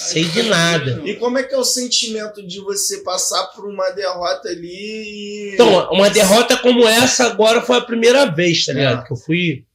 [0.00, 1.02] Sei de nada.
[1.04, 5.50] E como é que é o sentimento de você passar por uma derrota ali e.
[5.54, 9.02] Então, uma derrota como essa agora foi a primeira vez, tá ligado?
[9.02, 9.06] É.
[9.06, 9.66] Que eu fui.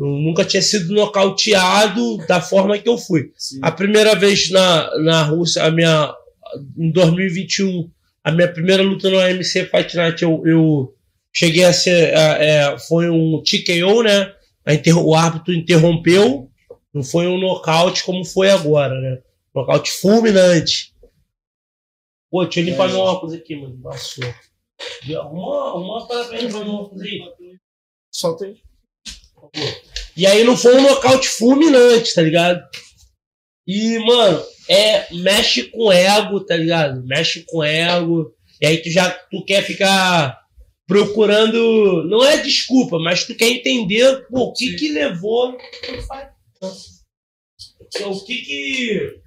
[0.00, 3.30] Eu nunca tinha sido nocauteado da forma que eu fui.
[3.36, 3.58] Sim.
[3.60, 6.14] A primeira vez na, na Rússia, a minha.
[6.78, 7.90] Em 2021,
[8.24, 10.94] a minha primeira luta no AMC Fight Night, eu, eu
[11.30, 12.16] cheguei a ser.
[12.16, 14.34] a- é, foi um TKO, né?
[14.64, 16.50] A o árbitro interrompeu.
[16.94, 19.18] Não foi um nocaute como foi agora, né?
[19.54, 20.94] Nocaute fulminante.
[22.30, 22.92] Pô, deixa eu limpar É.
[22.92, 23.78] meu óculos aqui, mano.
[23.82, 24.24] Passou.
[25.06, 27.20] Uma pra limpar meu óculos aí.
[28.10, 28.56] Solta aí.
[30.20, 32.62] E aí não foi um nocaute fulminante, tá ligado?
[33.66, 37.02] E, mano, é, mexe com ego, tá ligado?
[37.06, 38.30] Mexe com ego.
[38.60, 40.38] E aí tu já tu quer ficar
[40.86, 42.04] procurando.
[42.06, 45.56] Não é desculpa, mas tu quer entender pô, o que que levou.
[48.02, 49.20] O que que.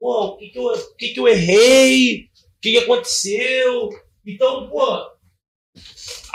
[0.00, 2.22] Pô, o que que eu, o que que eu errei?
[2.24, 3.90] O que que aconteceu?
[4.26, 5.06] Então, pô.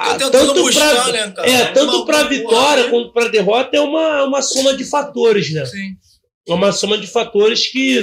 [0.01, 1.49] Ah, tanto buscar, pra- né, cara?
[1.49, 5.65] é, tanto uma vitória quanto pra derrota é uma, uma soma de fatores, né?
[5.65, 5.95] Sim.
[6.47, 7.99] É uma soma de fatores que,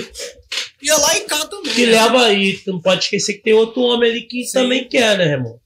[0.81, 1.75] E é lá e cá também.
[1.75, 1.93] que né?
[1.93, 2.57] leva aí.
[2.59, 4.53] Tu não pode esquecer que tem outro homem ali que Sim.
[4.53, 5.59] também quer, né, irmão?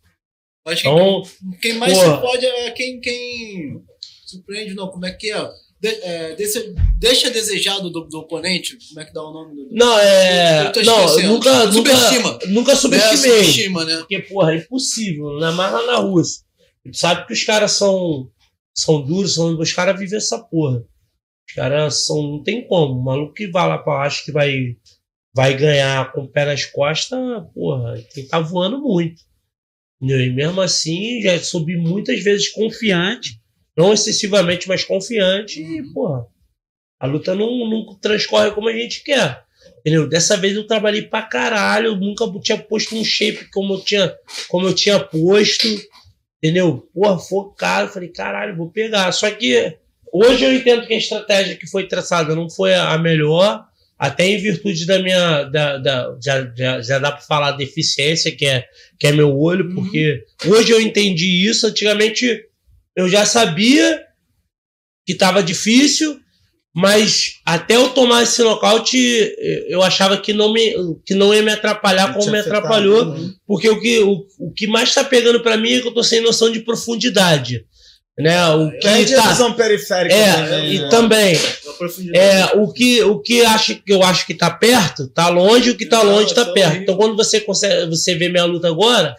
[0.66, 1.22] Acho que Então,
[1.60, 2.14] quem mais porra.
[2.16, 3.82] se pode é quem, quem
[4.26, 4.88] surpreende, não.
[4.88, 5.48] Como é que é?
[5.82, 8.78] De, é, deixa, deixa desejado do, do oponente.
[8.88, 9.68] Como é que dá o nome do.
[9.72, 10.72] não, é.
[10.76, 12.38] Eu Não, nunca, nunca, Subestima.
[12.46, 13.38] nunca É, subestimei.
[13.40, 13.96] subestima, né?
[13.96, 15.30] Porque, porra, é impossível.
[15.30, 16.44] Ainda mais lá na Rússia.
[16.84, 18.30] Tu sabe que os caras são,
[18.72, 20.84] são duros, são, os caras vivem essa porra.
[21.48, 22.22] Os caras são.
[22.22, 23.00] Não tem como.
[23.00, 24.76] O maluco que vai lá pra acho que vai,
[25.34, 27.18] vai ganhar com o pé nas costas,
[27.52, 29.20] porra, tem que estar tá voando muito.
[30.00, 33.41] E mesmo assim, já subi muitas vezes confiante,
[33.76, 36.26] não excessivamente, mas confiante, e, porra,
[37.00, 39.44] a luta não, não transcorre como a gente quer.
[39.80, 40.08] Entendeu?
[40.08, 44.14] Dessa vez eu trabalhei pra caralho, eu nunca tinha posto um shape como eu tinha,
[44.48, 45.66] como eu tinha posto.
[46.42, 46.88] Entendeu?
[46.94, 47.92] Porra, focado.
[47.92, 49.10] Falei, caralho, vou pegar.
[49.12, 49.76] Só que
[50.12, 53.64] hoje eu entendo que a estratégia que foi traçada não foi a melhor,
[53.98, 55.44] até em virtude da minha.
[55.44, 58.64] Da, da já, já, já dá pra falar deficiência, que é,
[58.98, 59.74] que é meu olho, uhum.
[59.74, 61.66] porque hoje eu entendi isso.
[61.66, 62.44] Antigamente
[62.96, 64.02] eu já sabia
[65.06, 66.20] que estava difícil,
[66.74, 68.96] mas até eu tomar esse nocaute,
[69.68, 70.74] eu achava que não, me,
[71.04, 73.30] que não ia me atrapalhar como me atrapalhou, né?
[73.46, 76.02] porque o que, o, o que mais está pegando para mim é que eu tô
[76.02, 77.66] sem noção de profundidade.
[78.18, 78.46] Né?
[78.54, 80.14] O que é tá, visão periférica.
[80.14, 80.88] É, também, e né?
[80.88, 81.38] também.
[82.14, 85.76] É, o que, o que, acho, que eu acho que está perto, está longe, o
[85.76, 86.76] que está longe está perto.
[86.76, 89.16] Então, quando você, consegue, você vê minha luta agora,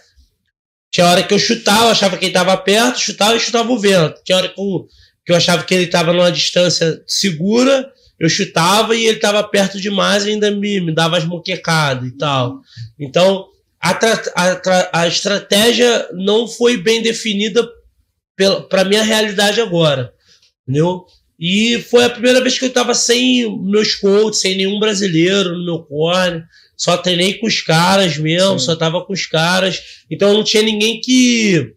[0.94, 4.22] tinha hora que eu chutava, achava que ele estava perto, chutava e chutava o vento.
[4.24, 4.88] Tinha hora que eu
[5.26, 7.90] que eu achava que ele estava numa distância segura,
[8.20, 12.18] eu chutava e ele estava perto demais e ainda me, me dava as moquecadas e
[12.18, 12.60] tal.
[13.00, 13.48] Então,
[13.82, 13.92] a,
[14.36, 17.66] a, a estratégia não foi bem definida
[18.70, 20.14] para minha realidade agora,
[20.68, 21.06] entendeu?
[21.40, 25.66] E foi a primeira vez que eu estava sem meus coaches, sem nenhum brasileiro no
[25.66, 26.46] meu corner.
[26.76, 28.66] Só treinei com os caras mesmo, Sim.
[28.66, 29.82] só tava com os caras.
[30.10, 31.74] Então não tinha ninguém que,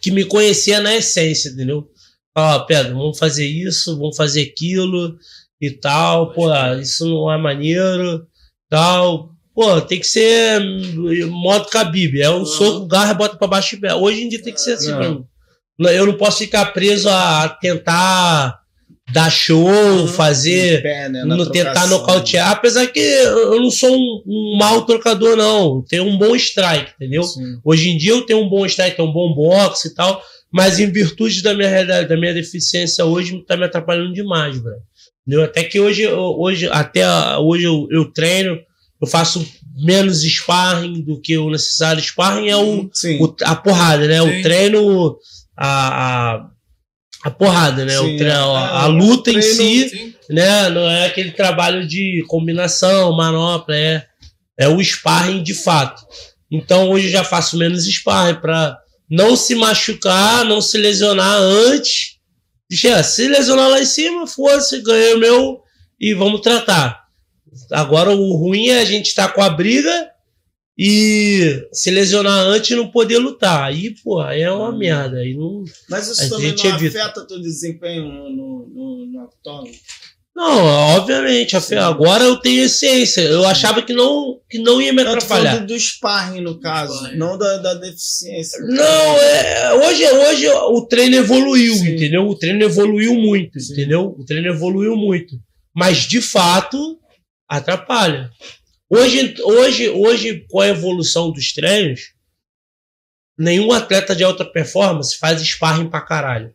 [0.00, 1.88] que me conhecia na essência, entendeu?
[2.34, 5.16] ó, Pedro, vamos fazer isso, vamos fazer aquilo
[5.60, 8.26] e tal, pô, isso não é maneiro,
[8.68, 9.32] tal.
[9.54, 10.60] Pô, tem que ser
[11.28, 12.22] modo cabível.
[12.22, 12.44] É um uhum.
[12.46, 13.94] soco, garra, bota pra baixo e pé.
[13.94, 15.24] Hoje em dia tem que ser assim, uhum.
[15.78, 18.60] Eu não posso ficar preso a tentar
[19.12, 20.08] dar show, uhum.
[20.08, 25.36] fazer, pé, né, no, tentar nocautear, apesar que eu não sou um, um mau trocador,
[25.36, 25.76] não.
[25.76, 27.22] Eu tenho um bom strike, entendeu?
[27.22, 27.58] Sim.
[27.64, 30.22] Hoje em dia eu tenho um bom strike, tenho um bom boxe e tal.
[30.50, 34.74] Mas em virtude da minha realidade, da minha deficiência hoje, está me atrapalhando demais, bro.
[35.26, 35.44] Entendeu?
[35.44, 37.04] Até que hoje, hoje até
[37.38, 38.58] hoje eu, eu treino,
[39.00, 39.44] eu faço
[39.76, 42.00] menos sparring do que o necessário.
[42.00, 44.20] Sparring é o, o a porrada, né?
[44.20, 44.40] Sim.
[44.40, 45.18] O treino,
[45.56, 46.50] a, a,
[47.24, 47.96] a porrada, né?
[47.96, 50.14] Sim, o treino, é, a, a, luta treino, em si, sim.
[50.28, 50.68] né?
[50.68, 54.04] Não é aquele trabalho de combinação, manopla, é,
[54.58, 56.02] é o sparring de fato.
[56.50, 58.78] Então hoje eu já faço menos sparring para
[59.08, 62.18] não se machucar, não se lesionar antes.
[62.68, 65.62] Deixa, se lesionar lá em cima, fosse, ganhei o meu
[65.98, 67.04] e vamos tratar.
[67.72, 70.10] Agora o ruim é a gente estar tá com a briga
[70.76, 73.64] e se lesionar antes e não poder lutar.
[73.64, 74.78] Aí, pô, aí é uma hum.
[74.78, 75.18] merda.
[75.18, 76.98] Aí não, Mas isso também não evita.
[76.98, 79.28] afeta teu desempenho no, no, no, no
[80.34, 80.64] não,
[80.96, 81.54] obviamente.
[81.78, 83.20] Agora eu tenho ciência.
[83.20, 85.58] Eu achava que não, que não ia me atrapalhar.
[85.58, 87.16] Do, do sparring, no caso, sparring.
[87.16, 88.60] não da, da deficiência.
[88.62, 91.94] Não, é, hoje, hoje o treino evoluiu, Sim.
[91.94, 92.26] entendeu?
[92.26, 93.74] O treino evoluiu muito, Sim.
[93.74, 94.12] entendeu?
[94.18, 95.36] O treino evoluiu muito.
[95.72, 96.98] Mas, de fato,
[97.48, 98.28] atrapalha.
[98.90, 102.12] Hoje, hoje, hoje, com a evolução dos treinos,
[103.38, 106.54] nenhum atleta de alta performance faz sparring pra caralho.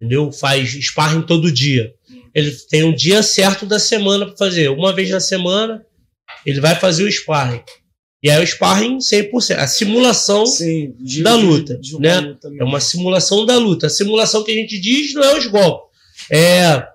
[0.00, 0.32] Entendeu?
[0.32, 1.94] Faz sparring todo dia.
[2.34, 4.70] Ele tem um dia certo da semana para fazer.
[4.70, 5.84] Uma vez na semana,
[6.46, 7.62] ele vai fazer o sparring.
[8.22, 9.56] E aí o sparring 100%.
[9.56, 11.76] A simulação Sim, de, da luta.
[11.76, 12.20] De, de né?
[12.20, 13.88] Luta é uma simulação da luta.
[13.88, 15.90] A simulação que a gente diz não é os golpes.
[16.30, 16.86] É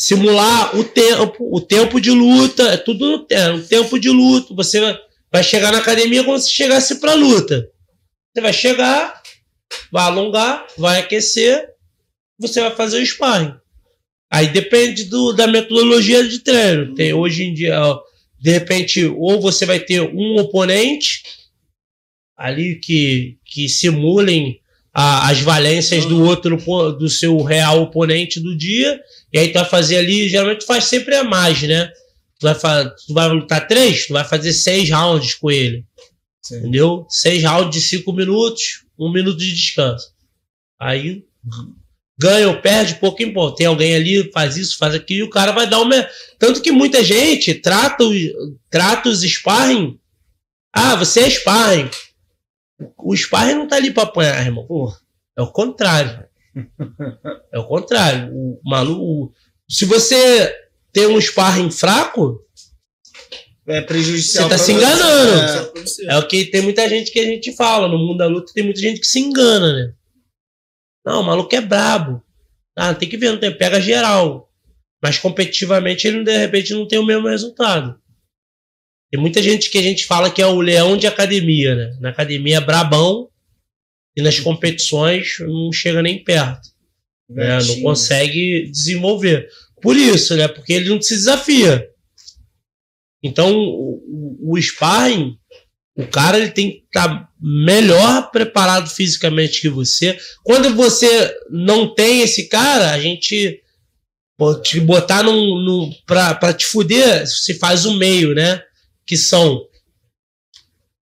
[0.00, 4.54] simular o tempo, o tempo de luta, é tudo é, o tempo de luta.
[4.54, 4.80] Você
[5.30, 7.68] vai chegar na academia como se chegasse para luta.
[8.32, 9.22] Você vai chegar,
[9.92, 11.68] vai alongar, vai aquecer,
[12.38, 13.54] você vai fazer o sparring.
[14.32, 16.94] Aí depende do, da metodologia de treino.
[16.94, 17.78] Tem hoje em dia,
[18.40, 21.22] de repente, ou você vai ter um oponente
[22.38, 26.56] ali que, que simulem a, as valências do outro,
[26.98, 29.00] do seu real oponente do dia,
[29.32, 31.90] e aí tu vai fazer ali, geralmente tu faz sempre a mais, né?
[32.38, 35.84] Tu vai, tu vai lutar três, tu vai fazer seis rounds com ele.
[36.42, 36.58] Sim.
[36.58, 37.06] Entendeu?
[37.08, 40.08] Seis rounds de cinco minutos, um minuto de descanso.
[40.80, 41.24] Aí
[42.18, 43.58] ganha ou perde, pouco importa.
[43.58, 46.06] Tem alguém ali, faz isso, faz aquilo, e o cara vai dar uma.
[46.38, 48.04] Tanto que muita gente trata,
[48.70, 49.98] trata os sparring.
[50.72, 51.88] Ah, você é sparring.
[52.98, 54.66] O sparring não tá ali pra apanhar, irmão.
[55.36, 56.24] É o contrário.
[57.52, 58.32] É o contrário.
[58.34, 59.32] O maluco.
[59.68, 60.54] Se você
[60.92, 62.44] tem um sparring fraco,
[63.66, 64.48] é prejudicial.
[64.48, 65.72] Você tá se enganando.
[66.08, 66.14] É.
[66.14, 67.86] É o que tem muita gente que a gente fala.
[67.88, 69.94] No mundo da luta tem muita gente que se engana, né?
[71.04, 72.22] Não, o maluco é brabo.
[72.76, 74.50] Ah, tem que ver, não tem, pega geral.
[75.02, 77.98] Mas competitivamente ele de repente não tem o mesmo resultado.
[79.10, 81.96] Tem muita gente que a gente fala que é o leão de academia, né?
[82.00, 83.28] Na academia é brabão
[84.16, 86.68] e nas competições não chega nem perto.
[87.28, 87.58] né?
[87.62, 89.48] Não consegue desenvolver.
[89.82, 90.46] Por isso, né?
[90.46, 91.88] Porque ele não se desafia.
[93.22, 95.36] Então, o, o, o sparring,
[95.96, 100.18] o cara ele tem que estar melhor preparado fisicamente que você.
[100.44, 103.60] Quando você não tem esse cara, a gente
[104.38, 108.62] pô, te botar num, num, pra, pra te fuder, se faz o meio, né?
[109.10, 109.66] Que são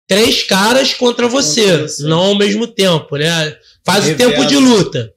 [0.08, 3.60] três caras contra você, não ao mesmo tempo, né?
[3.86, 5.14] Faz o tempo de luta.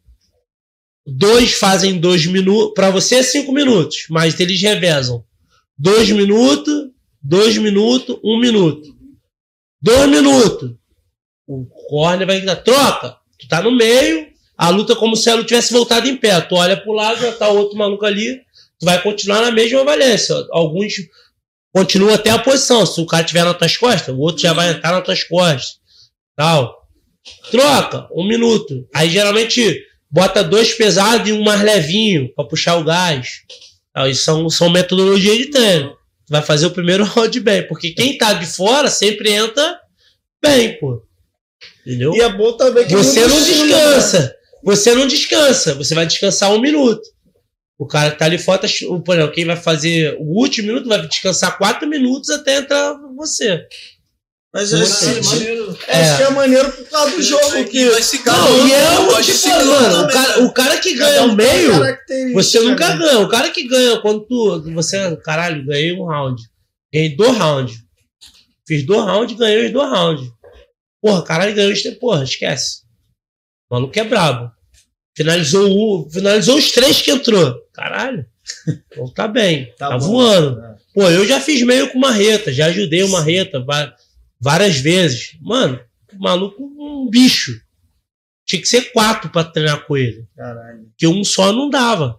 [1.07, 2.75] Dois fazem dois minutos.
[2.75, 5.25] Pra você é cinco minutos, mas eles revezam.
[5.79, 6.91] Dois minutos,
[7.23, 8.93] dois minutos, um minuto.
[9.81, 10.75] Dois minutos.
[11.47, 13.17] O corner vai dar troca.
[13.39, 14.27] Tu tá no meio,
[14.59, 16.41] a luta é como se ela tivesse voltado em pé.
[16.41, 18.41] Tu olha pro lado, já tá outro maluco ali.
[18.81, 20.35] Tu vai continuar na mesma valência.
[20.51, 20.95] Alguns
[21.73, 22.85] continuam até a posição.
[22.85, 25.79] Se o cara tiver nas tuas costas, o outro já vai entrar nas tuas costas.
[26.37, 26.83] Tal.
[27.51, 28.87] Troca, um minuto.
[28.95, 33.43] Aí geralmente bota dois pesados e um mais levinho pra puxar o gás.
[33.93, 34.09] Tal.
[34.09, 35.91] Isso são, são metodologias de treino.
[36.27, 37.67] Tu vai fazer o primeiro round bem.
[37.67, 39.81] Porque quem tá de fora sempre entra
[40.43, 41.03] bem, pô.
[41.87, 42.15] Entendeu?
[42.15, 44.35] E é bom também que Você não descansa.
[44.63, 45.75] Você não descansa.
[45.75, 47.03] Você vai descansar um minuto.
[47.79, 48.61] O cara que tá ali fora,
[49.05, 53.67] por exemplo, quem vai fazer o último minuto vai descansar quatro minutos até entrar você.
[54.55, 55.79] Mas é, Maneiro, assim, maneiro.
[55.89, 57.57] é, acho que é maneiro por causa do jogo.
[57.57, 60.95] E Que se Não, e é eu o tipo, mano, o cara, o cara que
[60.95, 61.73] ganha um meio,
[62.35, 62.97] você nunca né?
[62.99, 63.19] ganha.
[63.21, 66.43] O cara que ganha quando tu, você, caralho, ganhei um round.
[66.93, 67.77] Ganhei dois rounds.
[68.69, 70.31] Fiz dois rounds, ganhei os dois rounds.
[71.01, 71.83] Porra, caralho, ganhou os.
[71.99, 72.83] Porra, esquece.
[73.71, 74.53] O maluco é brabo.
[75.17, 77.55] Finalizou, o, finalizou os três que entrou.
[77.73, 78.27] Caralho.
[78.91, 79.73] Então tá bem.
[79.79, 80.07] Tá, bom.
[80.07, 80.61] voando.
[80.61, 80.75] É.
[80.95, 83.65] Pô, eu já fiz meio com marreta, já ajudei o marreta
[84.41, 85.37] várias vezes.
[85.41, 85.81] Mano,
[86.13, 87.61] o maluco um bicho.
[88.47, 90.27] Tinha que ser quatro pra treinar com ele.
[90.37, 90.85] Caralho.
[90.91, 92.19] Porque um só não dava.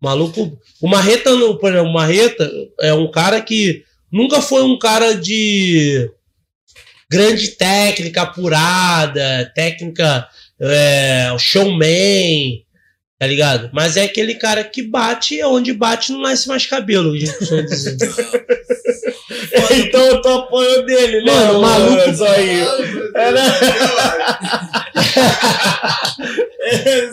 [0.00, 0.60] O maluco.
[0.80, 6.10] O Marreta, por exemplo, o Marreta é um cara que nunca foi um cara de
[7.10, 10.28] grande técnica apurada, técnica
[10.60, 12.64] é, showman,
[13.18, 13.70] tá ligado?
[13.72, 17.32] Mas é aquele cara que bate e onde bate não nasce mais cabelo, a gente
[17.38, 17.96] costuma dizer.
[19.86, 21.32] então eu tô apoio dele, né?
[21.32, 22.66] Mano, maluco- Zóio?
[23.14, 23.42] Era...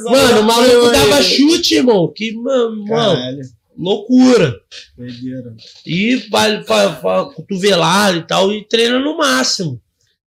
[0.03, 2.11] Mano, o maluco dava chute, irmão.
[2.13, 3.41] Que, mano, Caralho.
[3.77, 4.53] loucura.
[4.97, 5.53] Doideira.
[5.85, 9.81] E pra cotovelado e tal, e treina no máximo.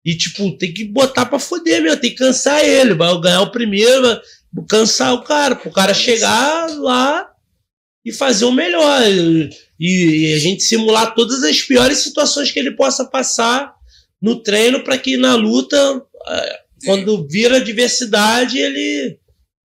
[0.09, 2.95] E, tipo, tem que botar pra foder mesmo, tem que cansar ele.
[2.95, 7.29] Vai ganhar o primeiro, vai cansar o cara, pro cara chegar lá
[8.03, 9.03] e fazer o melhor.
[9.07, 13.75] E, e a gente simular todas as piores situações que ele possa passar
[14.19, 15.77] no treino para que na luta,
[16.27, 19.19] eh, quando vira adversidade, ele.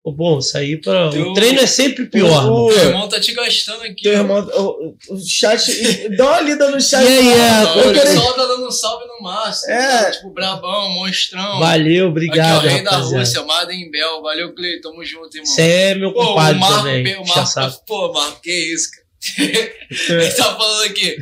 [0.02, 1.10] Pô, Bom, isso aí para.
[1.14, 2.46] Eu- O treino é sempre pior.
[2.46, 2.76] O- mano.
[2.76, 4.02] Meu irmão tá te gastando aqui.
[4.02, 6.08] Teu irmão, o, o chat.
[6.16, 7.04] Dá uma lida no chat.
[7.04, 9.72] E aí, é, o pessoal tá dando um salve no máximo.
[9.72, 10.04] É.
[10.04, 11.58] tá, Tipo, brabão, monstrão.
[11.60, 12.60] Valeu, obrigado.
[12.60, 12.96] Aqui, ó, rei da.
[12.96, 14.22] Rússia, Madem Bel.
[14.22, 14.90] Valeu, Cleiton.
[14.90, 15.46] Tamo junto, irmão.
[15.52, 17.16] Você é meu Pô, o compadre Marco, também.
[17.18, 17.26] o.
[17.26, 19.00] Marco, pô, Marco, que isso, cara.
[20.22, 21.16] Ele tá falando aqui.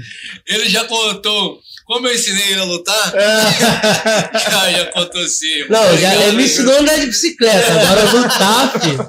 [0.47, 3.12] Ele já contou como eu ensinei ele a lutar.
[3.16, 5.65] já, já contou sim.
[5.70, 7.73] Não, já, ele me ensinou a andar de bicicleta.
[7.73, 9.09] Agora lutar, filho.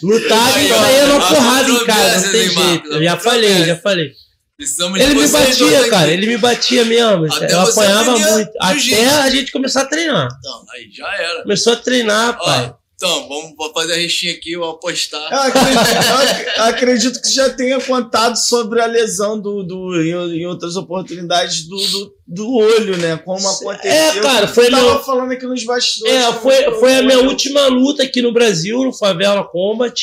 [0.00, 2.88] Lutar, aí é uma porrada em casa, não tem jeito.
[2.92, 4.12] Eu já falei, já falei.
[4.56, 6.10] Precisamos de Ele me batia, cara.
[6.12, 7.34] Ele me batia mesmo.
[7.34, 8.50] Até eu apanhava muito.
[8.60, 10.28] Até a gente começar a treinar.
[10.38, 11.42] Então, aí já era.
[11.42, 12.74] Começou a treinar, pai.
[13.00, 15.32] Então, vamos fazer a restinha aqui, eu vou apostar.
[15.32, 20.44] Eu acredito, eu ac- acredito que já tenha contado sobre a lesão do, do em,
[20.46, 23.16] outras oportunidades do, do, do olho, né?
[23.18, 23.92] Como aconteceu.
[23.92, 26.12] É, cara, foi Eu tava meu- falando aqui nos bastidores.
[26.12, 29.94] É, como foi, foi a minha última luta aqui no Brasil, no Favela Combat.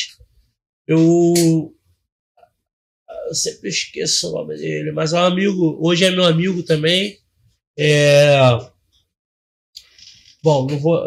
[0.88, 1.74] Eu.
[3.28, 7.18] eu sempre esqueço o nome dele, mas é um amigo, hoje é meu amigo também.
[7.78, 8.38] É.
[10.42, 11.04] Bom, não vou.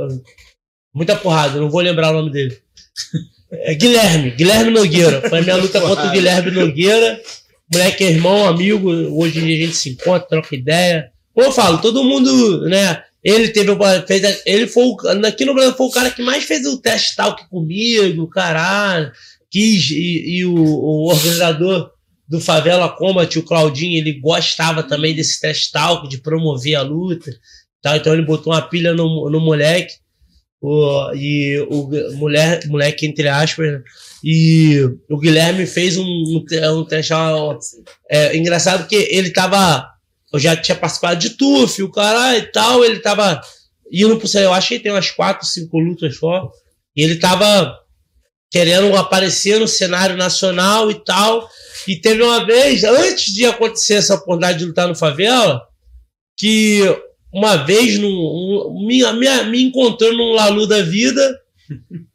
[0.94, 2.58] Muita porrada, não vou lembrar o nome dele.
[3.52, 5.28] É Guilherme, Guilherme Nogueira.
[5.28, 7.20] Foi a minha luta contra o Guilherme Nogueira.
[7.72, 8.90] Moleque é irmão, amigo.
[8.90, 11.12] Hoje em dia a gente se encontra, troca ideia.
[11.34, 13.04] Como eu falo, todo mundo, né?
[13.24, 13.72] Ele teve.
[14.08, 17.16] Fez, ele foi o, aqui no Brasil foi o cara que mais fez o teste
[17.16, 19.12] talk comigo, caralho.
[19.52, 21.92] Quis, e, e o, o organizador
[22.28, 27.32] do Favela Combat, o Claudinho, ele gostava também desse test talk, de promover a luta.
[27.82, 27.98] Tá?
[27.98, 29.96] Então ele botou uma pilha no, no moleque.
[30.62, 33.82] O, e o mulher, moleque, entre aspas,
[34.24, 37.14] e o Guilherme fez um, um, teste
[38.10, 39.88] é, engraçado que ele tava.
[40.32, 43.42] Eu já tinha participado de TUF, o cara e tal, ele tava
[43.92, 46.52] indo pro Eu acho que tem umas quatro, cinco lutas só.
[46.96, 47.80] E ele tava
[48.52, 51.50] querendo aparecer no cenário nacional e tal.
[51.88, 55.62] E teve uma vez, antes de acontecer essa oportunidade de lutar no favela,
[56.38, 56.84] que
[57.32, 61.40] uma vez no, um, me, me, me encontrou num Lalu da vida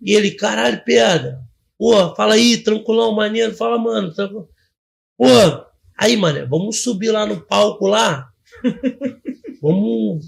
[0.01, 1.41] e ele, caralho, pedra.
[1.79, 3.55] Pô, fala aí, tranquilão, maneiro.
[3.55, 4.49] Fala, mano, tranquilo.
[5.17, 5.27] Pô,
[5.97, 8.29] aí, mano, vamos subir lá no palco lá.
[9.63, 10.27] vamos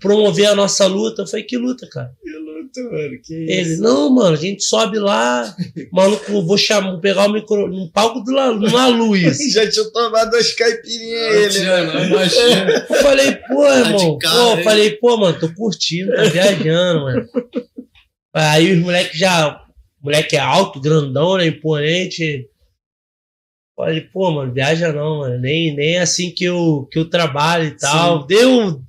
[0.00, 1.22] promover a nossa luta.
[1.22, 2.14] Eu falei, que luta, cara?
[2.22, 3.18] Que luta, mano?
[3.22, 5.54] Que Ele, não, mano, a gente sobe lá,
[5.92, 9.38] maluco, vou chamar, vou pegar o micro no palco do La, na luz.
[9.52, 12.86] Já tinha tomado as caipirinhas ele, não, imagina.
[12.88, 17.28] Eu falei, pô, irmão, cara, pô, falei, pô, mano, tô curtindo, tá viajando, mano.
[18.34, 19.60] Aí os moleques já,
[20.00, 22.48] o moleque é alto, grandão, né, imponente.
[23.76, 27.76] Falei, pô, mano, viaja não, mano, nem, nem assim que eu, que eu trabalho e
[27.76, 28.26] tal.
[28.26, 28.82] Deu, um-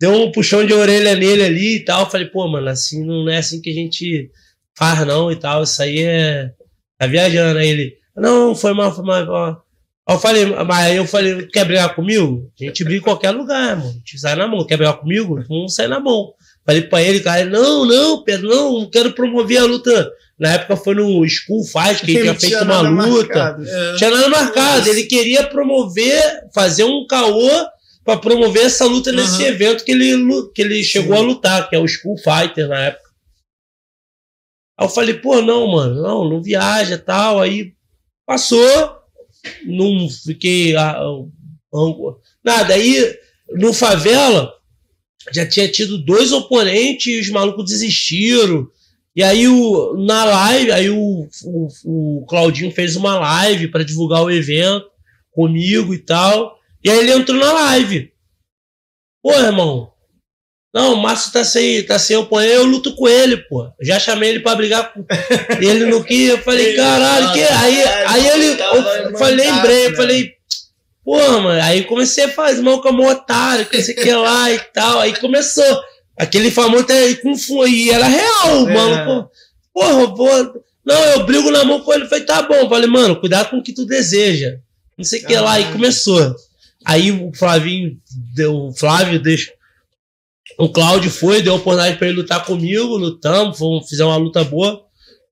[0.00, 2.10] deu um puxão de orelha nele ali e tal.
[2.10, 4.30] Falei, pô, mano, assim, não é assim que a gente
[4.76, 6.50] faz não e tal, isso aí é,
[6.96, 7.58] tá viajando.
[7.58, 9.64] Aí ele, não, foi mal, foi mal.
[10.08, 12.50] Aí eu falei, mas aí eu falei, quer brigar comigo?
[12.58, 13.90] A gente briga em qualquer lugar, mano.
[13.90, 14.66] A gente sai na mão.
[14.66, 15.44] Quer brigar comigo?
[15.48, 16.32] Vamos sair na mão.
[16.64, 20.10] Falei pra ele, cara, não, não, Pedro, não, não quero promover a luta.
[20.38, 23.08] Na época foi no School Fight, que ele tinha feito uma luta.
[23.10, 23.68] marcado.
[23.68, 23.96] É.
[23.96, 24.88] Tinha nada marcado.
[24.88, 26.22] Ele queria promover,
[26.54, 27.50] fazer um caô
[28.08, 30.16] pra promover essa luta nesse evento que ele,
[30.54, 33.10] que ele chegou a lutar, que é o School Fighter na época.
[34.78, 37.38] Aí eu falei, pô, não, mano, não, não viaja tal.
[37.38, 37.74] Aí
[38.24, 38.96] passou,
[39.66, 40.74] não fiquei.
[40.74, 42.72] ah, ah, nada.
[42.72, 43.14] Aí
[43.50, 44.54] no favela
[45.30, 48.66] já tinha tido dois oponentes e os malucos desistiram.
[49.14, 54.22] E aí o, na live, aí o, o, o Claudinho fez uma live para divulgar
[54.22, 54.86] o evento
[55.30, 56.57] comigo e tal.
[56.84, 58.12] E aí ele entrou na live.
[59.22, 59.92] Pô, irmão.
[60.72, 63.70] Não, o Márcio tá sem, tá sem oponente, eu luto com ele, pô.
[63.80, 65.04] Já chamei ele pra brigar com
[65.60, 66.28] ele não quis.
[66.28, 67.42] Eu falei, caralho, que.
[67.42, 68.60] Aí, aí ele.
[68.62, 70.38] Eu falei, lembrei, eu falei,
[71.08, 74.12] Pô, mano, aí comecei a fazer mal com a otário, que não sei o que
[74.12, 75.00] lá e tal.
[75.00, 75.64] Aí começou.
[76.14, 77.32] Aquele famoso até com.
[77.66, 78.74] E era real, É.
[78.74, 79.30] mano.
[79.72, 80.62] Pô, porra, pô.
[80.84, 82.04] Não, eu brigo na mão com ele.
[82.06, 82.68] Falei, tá bom.
[82.68, 84.58] Falei, mano, cuidado com o que tu deseja.
[84.98, 85.58] Não sei o que lá.
[85.58, 86.36] E começou.
[86.88, 87.98] Aí o Flavinho,
[88.34, 89.52] deu, o Flávio deixou.
[90.58, 94.42] O Cláudio foi, deu a oportunidade pra ele lutar comigo, lutamos, fomos, fizemos uma luta
[94.42, 94.82] boa.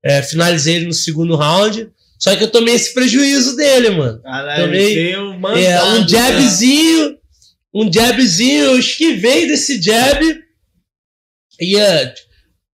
[0.05, 1.91] É, finalizei ele no segundo round.
[2.19, 4.21] Só que eu tomei esse prejuízo dele, mano.
[4.23, 6.09] Caralho, Também- veio mandado, É, um né?
[6.09, 7.19] jabzinho,
[7.75, 10.21] um jabzinho, eu esquivei desse jab.
[11.61, 12.15] Ia,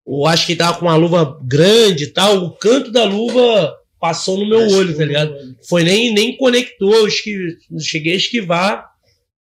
[0.07, 2.45] eu acho que tava com uma luva grande e tal.
[2.45, 3.73] O canto da luva
[4.03, 5.33] passou no meu olho, tá ligado?
[5.69, 8.91] Foi nem, nem conectou, eu esqui- cheguei a esquivar.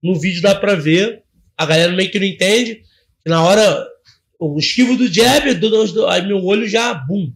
[0.03, 1.23] No vídeo dá pra ver.
[1.57, 2.83] A galera meio que não entende.
[3.27, 3.87] Na hora,
[4.39, 7.33] o esquivo do jab, do, do- aí meu olho já, bum,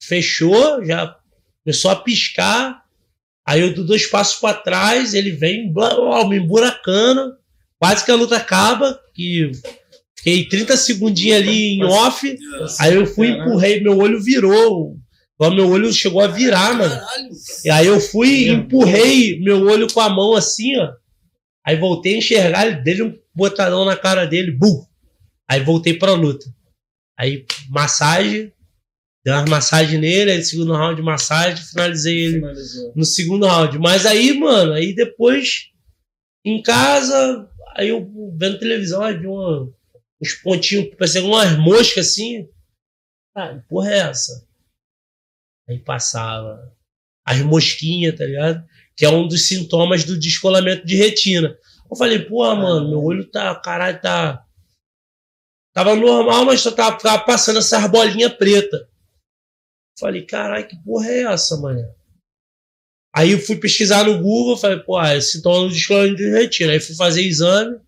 [0.00, 1.16] fechou, já
[1.64, 2.80] começou a piscar.
[3.44, 7.34] Aí eu dou dois passos para trás, ele vem, blá, blá, me emburacando.
[7.78, 9.50] Quase que a luta acaba, que
[10.16, 12.38] fiquei 30 segundinhos ali em off.
[12.80, 14.96] Aí eu fui, empurrei, meu olho virou.
[15.36, 16.94] Então, meu olho chegou a virar, mano.
[16.94, 17.30] Caralho.
[17.64, 20.94] E aí eu fui, empurrei meu olho com a mão assim, ó.
[21.64, 24.86] Aí voltei a enxergar, ele dei um botadão na cara dele, bum!
[25.48, 26.46] Aí voltei pra luta.
[27.18, 28.52] Aí, massagem,
[29.24, 32.92] dei umas massagens nele, aí segundo round de massagem, finalizei ele Finalizou.
[32.96, 33.78] no segundo round.
[33.78, 35.70] Mas aí, mano, aí depois,
[36.44, 39.68] em casa, aí eu vendo televisão, aí vi uma,
[40.22, 42.48] uns pontinhos, parecia umas moscas assim.
[43.36, 44.46] Ah, porra é essa?
[45.68, 46.72] Aí passava
[47.26, 48.66] as mosquinhas, tá ligado?
[48.96, 51.58] Que é um dos sintomas do descolamento de retina.
[51.90, 54.44] Eu falei, porra, mano, meu olho tá, caralho, tá.
[55.74, 58.88] Tava normal, mas só tava, tava passando essas bolinhas preta.
[59.98, 61.94] Falei, caralho, que porra é essa, mano?
[63.14, 66.72] Aí eu fui pesquisar no Google, falei, pô, esse sintoma do descolamento de retina.
[66.72, 67.80] Aí fui fazer exame.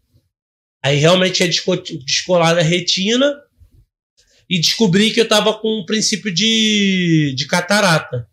[0.82, 3.42] Aí realmente tinha desco- descolado a retina
[4.48, 8.26] e descobri que eu tava com um princípio de, de catarata.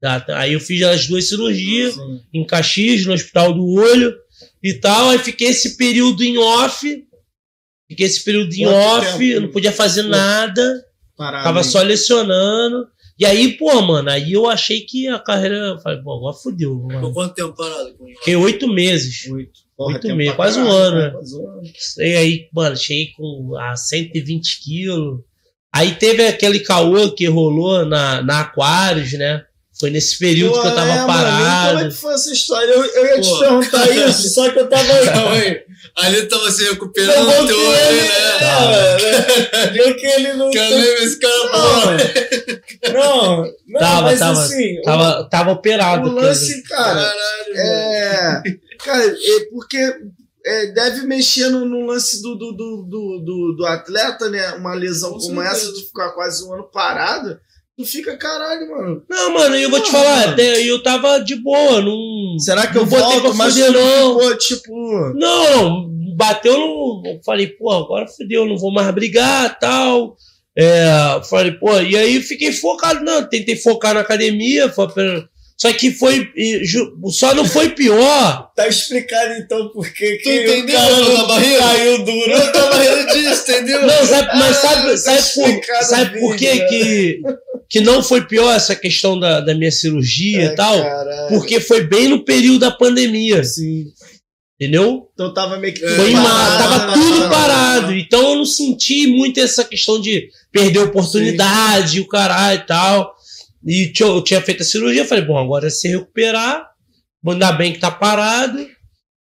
[0.00, 0.24] Tá?
[0.36, 2.20] Aí eu fiz as duas cirurgias Sim.
[2.32, 4.14] em Caxias, no Hospital do Olho
[4.62, 5.10] e tal.
[5.10, 7.04] Aí fiquei esse período em off.
[7.88, 9.24] Fiquei esse período em Quanto off, tempo?
[9.24, 10.84] eu não podia fazer Quanto- nada.
[11.16, 11.42] Parado.
[11.44, 11.64] Tava hein?
[11.64, 12.86] só lecionando.
[13.18, 15.76] E aí, pô, mano, aí eu achei que a carreira.
[15.82, 16.78] Falei, pô, agora fodeu.
[16.78, 17.12] Por Mano.
[17.12, 18.18] quanto tempo parado com isso?
[18.20, 19.26] Fiquei oito meses.
[19.28, 19.58] Oito.
[19.76, 21.10] Oito tempo meses, quase um ano, né?
[21.10, 21.62] Quase um ano.
[21.98, 25.20] E aí, mano, cheguei com a 120 quilos.
[25.74, 29.42] Aí teve aquele caô que rolou na, na Aquarius, né?
[29.78, 31.68] Foi nesse período Pô, que eu tava é, mano, parado.
[31.68, 32.72] como é que foi essa história?
[32.72, 33.38] Eu, eu ia te Pô.
[33.38, 34.84] perguntar isso, só que eu tava.
[35.04, 35.60] Calma aí.
[35.96, 38.08] Ali tava se Eu recuperando o voltei, teu olho, né?
[38.40, 39.66] é, né?
[39.72, 40.50] Viu que ele não.
[40.50, 41.96] Esse cara fora.
[42.92, 43.36] Não,
[43.68, 46.08] não, Tava, mas tava, assim, Tava, tava operado.
[46.08, 47.58] o, o lance, cara, Caralho, mano.
[47.58, 48.42] é.
[48.84, 49.78] Cara, é porque
[50.48, 54.52] é, deve mexer no, no lance do, do, do, do, atleta, né?
[54.54, 55.66] Uma lesão Com como certeza.
[55.66, 57.38] essa, de ficar quase um ano parado,
[57.76, 59.02] tu fica caralho, mano.
[59.08, 60.32] Não, mano, eu vou te Não, falar, mano.
[60.32, 62.38] até eu tava de boa, não.
[62.38, 63.20] Será que não eu botei volto?
[63.22, 64.18] pra Mas fuder, não.
[64.18, 65.12] ficou, tipo.
[65.14, 67.02] Não, não, bateu no.
[67.06, 70.16] eu Falei, pô, agora fodeu, não vou mais brigar tal.
[70.56, 75.24] É, falei, pô, e aí fiquei focado, não, tentei focar na academia, foi pra-
[75.60, 76.30] só que foi.
[77.10, 78.46] Só não foi pior.
[78.58, 81.58] Tá explicado então por que Tu o entendeu cara barreira?
[81.58, 82.30] caiu duro.
[82.32, 83.86] Eu tava rindo disso, entendeu?
[83.86, 87.22] Não, sabe, mas sabe, tá sabe, por, sabe o por que, que,
[87.70, 90.82] que não foi pior essa questão da, da minha cirurgia e tal?
[90.82, 91.28] Caralho.
[91.28, 93.84] Porque foi bem no período da pandemia, Sim.
[94.60, 95.08] entendeu?
[95.14, 95.84] Então tava meio que.
[95.84, 97.94] É, Foi parado, tava tudo parado.
[97.94, 103.14] Então eu não senti muito essa questão de perder oportunidade, o caralho e tal.
[103.66, 106.66] E eu tinha feito a cirurgia, falei, bom, agora é se recuperar,
[107.26, 108.66] ainda bem que tá parado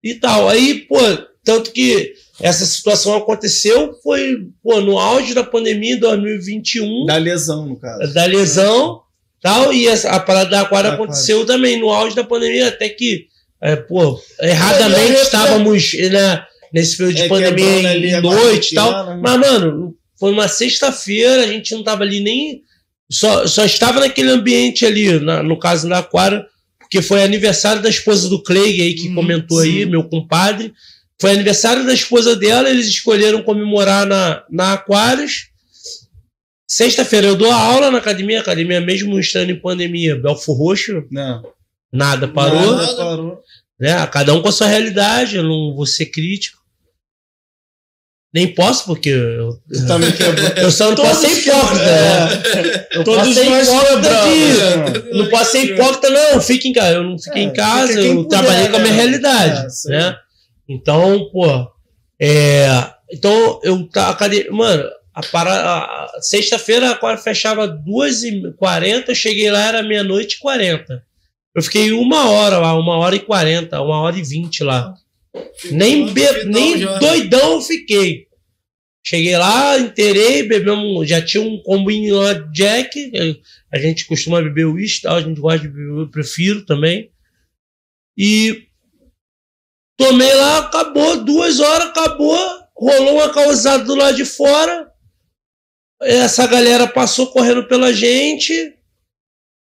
[0.02, 0.48] e tal.
[0.48, 0.96] Aí, pô,
[1.44, 7.66] tanto que essa situação aconteceu foi pô, no auge da pandemia em 2021, Da lesão,
[7.66, 8.12] no caso.
[8.14, 9.02] da lesão
[9.40, 12.88] tal, e essa- a parada da aquária Da aconteceu também no auge da pandemia, até
[12.88, 13.26] que,
[13.60, 18.72] é, pô, erradamente É, é, estávamos né, nesse período de É, pandemia em a noite
[18.72, 19.06] e tal.
[19.06, 19.20] né?
[19.22, 22.62] Mas, mano, foi uma sexta-feira, a gente não tava ali nem.
[23.12, 26.44] Só, só estava naquele ambiente ali, na- no caso da Aquário,
[26.80, 29.84] porque foi aniversário da esposa do Clay aí, que Hum, comentou aí, sim.
[29.86, 30.72] meu compadre.
[31.20, 35.48] Foi aniversário da esposa dela, eles escolheram comemorar na, na Aquários.
[36.66, 41.42] Sexta-feira eu dou aula na academia, academia mesmo estando em pandemia, Belfor Roxo, Não.
[41.92, 43.40] nada parou, Nada parou.
[43.78, 44.06] né?
[44.06, 46.61] Cada um com a sua realidade, eu não vou ser crítico.
[48.34, 50.48] Nem posso, porque eu, Tu também quebrou.
[50.56, 51.84] eu só não posso ser hipócrita.
[51.84, 52.86] né?
[52.92, 54.92] Eu Todos posso ser nós hipócrita quebramos.
[55.04, 56.40] de- Não posso ser hipócrita, não.
[56.40, 56.94] Fique em casa.
[56.94, 58.98] Eu não fiquei É, em casa, eu puder, trabalhei com a minha né?
[59.02, 59.66] realidade.
[59.88, 60.16] É, né?
[60.68, 61.66] Então, pô.
[62.20, 62.68] É,
[63.12, 64.84] então, eu tá, academia, mano,
[65.14, 70.38] a, para, a, a- sexta-feira a quadra fechava 2h40, eu cheguei lá, era meia-noite e
[70.38, 71.02] 40.
[71.54, 74.94] Eu fiquei uma hora lá, uma hora e 40, uma hora e 20 lá.
[75.70, 76.98] Nem, be, nem já.
[76.98, 78.26] doidão eu fiquei.
[79.04, 83.12] Cheguei lá, inteirei, bebemos, já tinha um combinho lá de Jack.
[83.72, 87.10] A gente costuma beber uísque, e tal, a gente gosta de beber, eu prefiro também.
[88.16, 88.68] E
[89.96, 92.38] tomei lá, acabou, duas horas, acabou.
[92.76, 94.90] Rolou uma causada do lado de fora.
[96.02, 98.52] Essa galera passou correndo pela gente.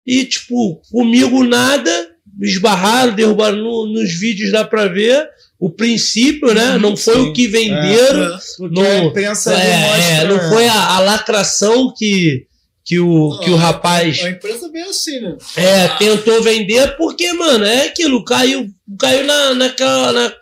[0.06, 2.16] E, tipo, comigo nada.
[2.36, 5.30] Me esbarraram, derrubaram no- nos vídeos, dá pra ver.
[5.60, 6.78] O princípio, né?
[6.78, 7.20] Não foi sim.
[7.30, 8.24] o que venderam.
[8.24, 8.38] É.
[8.72, 10.04] Não, a imprensa ali É, mostra.
[10.04, 12.46] é, não foi a, a lacração que,
[12.86, 15.36] que, o, que o Ah, rapaz A empresa é bem assim, né?
[15.58, 18.68] é, tentou vender, porque, mano, é aquilo, caiu,
[18.98, 20.14] caiu na, naquela.
[20.14, 20.34] Na,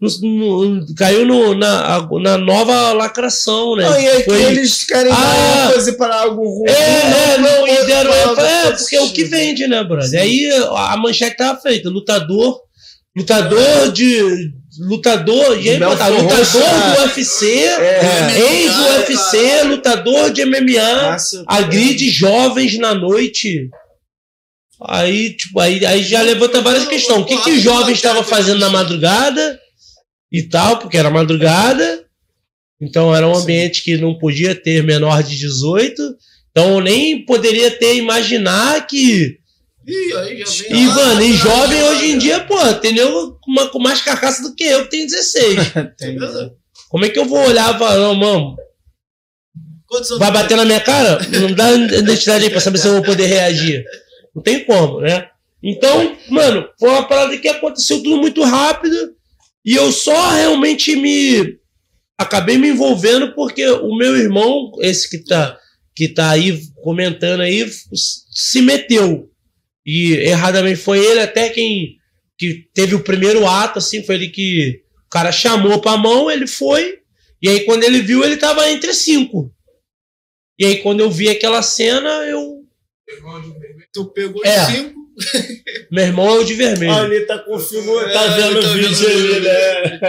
[0.00, 3.88] no- no- caiu no, na, na nova lacração, né?
[3.88, 6.68] Não, e aí que Foi- eles querem Ah, ênfase para algo ruim.
[6.68, 10.08] é, é, não, e deram para algo é, porque é o que vende, né, brother?
[10.10, 10.16] Sim.
[10.18, 12.65] Aí a manchete tava feita, lutador,
[13.16, 14.54] lutador de.
[14.78, 18.38] Lutador, e aí lutador Roxo, do UFC, É.
[18.40, 21.42] ex-UFC, lutador de MMA, Massa.
[21.48, 23.70] agride jovens na noite.
[24.86, 27.22] Aí, tipo, aí, aí já levanta várias questões.
[27.22, 29.58] O que, que os jovens estavam fazendo na madrugada
[30.30, 32.04] e tal, porque era madrugada.
[32.78, 33.42] Então era um Sim.
[33.42, 36.02] ambiente que não podia ter menor de 18.
[36.50, 39.38] Então eu nem poderia ter imaginar que.
[39.86, 40.82] Ih, aí já vem.
[40.82, 43.38] E, mano, e jovem hoje em dia, pô, entendeu?
[43.40, 45.54] Com, uma- com mais carcaça do que eu, que tenho 16.
[45.96, 46.18] Tem.
[46.88, 48.56] Como é que eu vou olhar e falar, não, mano,
[50.18, 51.18] Vai bater na minha cara?
[51.40, 53.84] Não dá identidade aí pra saber se eu vou poder reagir.
[54.34, 55.28] Não tem como, né?
[55.62, 59.14] Então, mano, foi uma parada que aconteceu tudo muito rápido
[59.64, 61.56] e eu só realmente me
[62.18, 65.56] acabei me envolvendo porque o meu irmão, esse que tá,
[65.94, 67.66] que tá aí comentando aí,
[68.32, 69.30] se meteu.
[69.86, 71.96] E erradamente foi ele até quem
[72.38, 76.46] que teve o primeiro ato, assim, foi ele que o cara chamou pra mão, ele
[76.46, 76.98] foi,
[77.40, 79.50] e aí quando ele viu, ele tava entre cinco.
[80.58, 82.62] E aí, quando eu vi aquela cena, eu
[83.92, 84.64] Tu pegou É.
[84.66, 84.94] cinco.
[85.92, 86.92] Meu irmão é o de vermelho.
[86.92, 90.00] Olha, ele tá configurando, É, tá vendo tá o vídeo ali, né?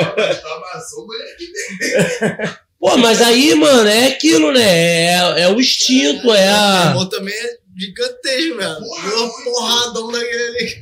[2.79, 4.61] Pô, mas aí, mano, é aquilo, né?
[4.61, 6.85] É, é o instinto, é Meu a.
[6.89, 8.75] irmão também é gigantesco, velho.
[9.09, 10.81] Deu uma porradão daquele.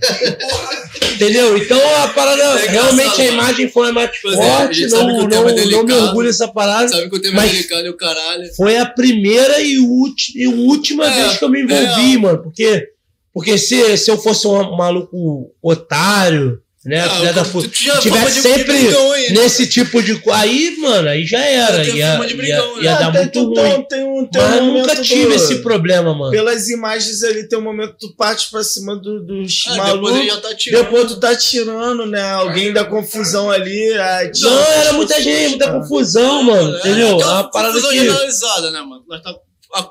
[1.15, 1.57] Entendeu?
[1.57, 5.83] Então a parada, É realmente a imagem foi mais é, forte, não, não, é não
[5.83, 6.87] me orgulho dessa parada.
[6.89, 8.55] Sabe que o tema Mas- é delicado e o caralho.
[8.55, 12.17] Foi a primeira e, ulti- e última É, vez que eu me envolvi, é.
[12.17, 12.43] mano.
[12.43, 12.87] Porque,
[13.33, 17.01] porque se, se eu fosse um maluco otário, né?
[17.01, 19.41] Ah, da tu- puta, tu já tiver sempre brigão aí, né?
[19.41, 20.21] nesse tipo de.
[20.31, 21.83] Aí, mano, aí já era.
[21.83, 22.83] Ia, de ia, brigão, né?
[22.83, 23.85] ia dar Ah, muito tu- ruim.
[23.89, 26.31] Tem um, tem Mas um eu nunca tive do- esse problema, mano.
[26.31, 30.13] Pelas imagens ali, tem um momento que tu parte pra cima do, dos Ah, depois
[30.13, 30.25] malucos.
[30.27, 30.49] já tá.
[30.71, 32.21] Depois tu tá tirando, né?
[32.33, 33.93] Alguém da confusão ali.
[33.93, 35.79] aí tira Não, era muita gente, muita cara.
[35.79, 36.75] confusão, mano.
[36.75, 37.19] É, Entendeu?
[37.21, 37.97] É uma parada confusão que.
[37.99, 39.03] generalizada, né, mano?
[39.07, 39.35] Nós tá, ah,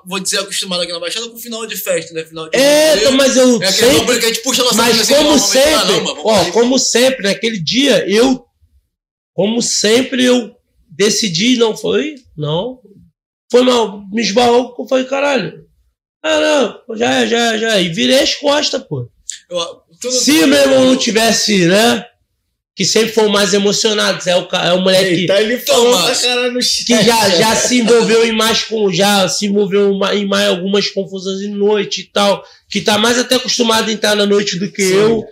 [0.06, 2.24] vou dizer, acostumado aqui na Baixada com final de festa, né?
[2.24, 4.18] Final de É, então, mas eu É sempre.
[4.18, 6.52] que a gente puxa a nossa Mas assim, como vamos, sempre, ó, ali.
[6.52, 8.44] como sempre, naquele dia, eu,
[9.34, 10.54] como sempre, eu
[10.88, 12.80] decidi, não foi, não,
[13.50, 15.64] foi mal, me esbarrou, eu falei, caralho,
[16.22, 19.08] ah, não, já, já, já, e virei as costas, pô.
[19.50, 22.06] Eu- Se meu irmão não tivesse, né,
[22.76, 26.02] que sempre o mais emocionado, é o, é o moleque Eita, ele Toma.
[26.02, 30.88] cara que já, já se envolveu em mais com já se envolveu em mais algumas
[30.88, 34.70] confusões de noite e tal, que tá mais até acostumado a entrar na noite do
[34.70, 34.94] que Sim.
[34.94, 35.24] eu.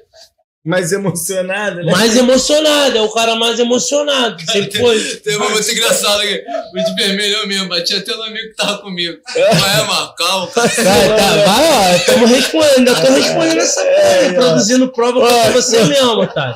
[0.65, 1.91] Mais emocionado, né?
[1.91, 4.41] mais emocionado, é o cara mais emocionado.
[4.49, 5.01] Sempre foi.
[5.25, 6.41] Tem uma muito engraçado aqui.
[6.73, 9.19] O de vermelho eu mesmo, bati até no amigo que tava comigo.
[9.35, 10.47] Vai é cara.
[10.55, 14.35] Vai, tá, vai, ó, estamos respondendo, eu tô respondendo essa porra, É, ó.
[14.35, 16.55] produzindo prova pra você mesmo, otário.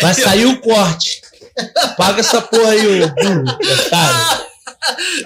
[0.00, 1.20] Vai sair o corte.
[1.96, 3.44] Paga essa porra aí, ô burro,
[3.86, 4.50] otário.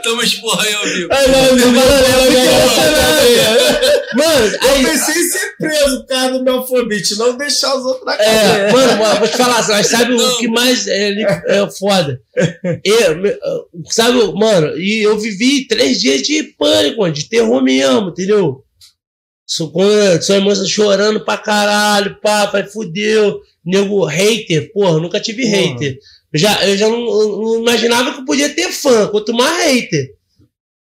[0.03, 1.09] Tamo esporra aí, amigo.
[1.13, 1.85] Ai, não, não, não, não,
[4.15, 7.85] Mano, Eu aí, pensei em ser preso por causa do meu fobite, não deixar os
[7.85, 8.73] outros na É, cadeia.
[8.73, 10.25] mano, mano, vou te falar, mas sabe Não.
[10.25, 11.11] o que mais é,
[11.49, 12.21] é foda?
[12.85, 13.39] Eu,
[13.91, 18.63] sabe, mano, e eu vivi três dias de pânico, mano, de terror mesmo, entendeu?
[19.47, 23.41] Sua irmã chorando pra caralho, pá, pai, fudeu.
[23.65, 25.57] Nego, hater, porra, nunca tive Porra.
[25.57, 25.99] hater.
[26.33, 26.99] Eu já, eu já não,
[27.41, 30.11] não imaginava que eu podia ter fã, quanto mais hater.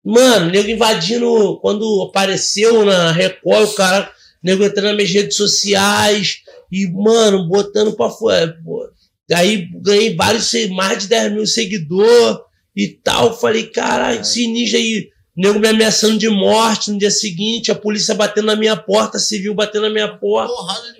[0.03, 4.11] Mano, nego invadindo, quando apareceu na Record, o cara,
[4.41, 6.37] nego entrando nas minhas redes sociais
[6.71, 8.57] e, mano, botando pra fora.
[8.63, 8.89] pô.
[9.31, 12.37] Aí ganhei vários, mais de 10 mil seguidores
[12.75, 13.39] e tal.
[13.39, 15.09] Falei, caralho, esse ninja aí,
[15.41, 19.55] nego me ameaçando de morte no dia seguinte, a polícia batendo na minha porta, civil
[19.55, 20.53] batendo na minha porta.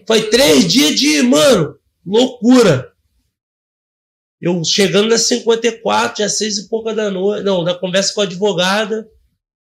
[0.07, 2.91] Foi três dias de, mano, loucura.
[4.41, 8.23] Eu chegando nas 54, já seis e pouca da noite, não, da conversa com a
[8.23, 9.07] advogada,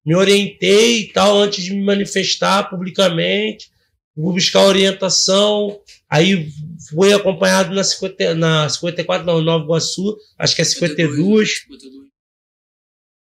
[0.02, 3.70] me orientei e tal, antes de me manifestar publicamente,
[4.16, 5.78] vou buscar orientação,
[6.08, 6.48] aí
[6.88, 11.99] fui acompanhado na, 50, na 54, não, Nova Iguaçu, acho que é 52, 52.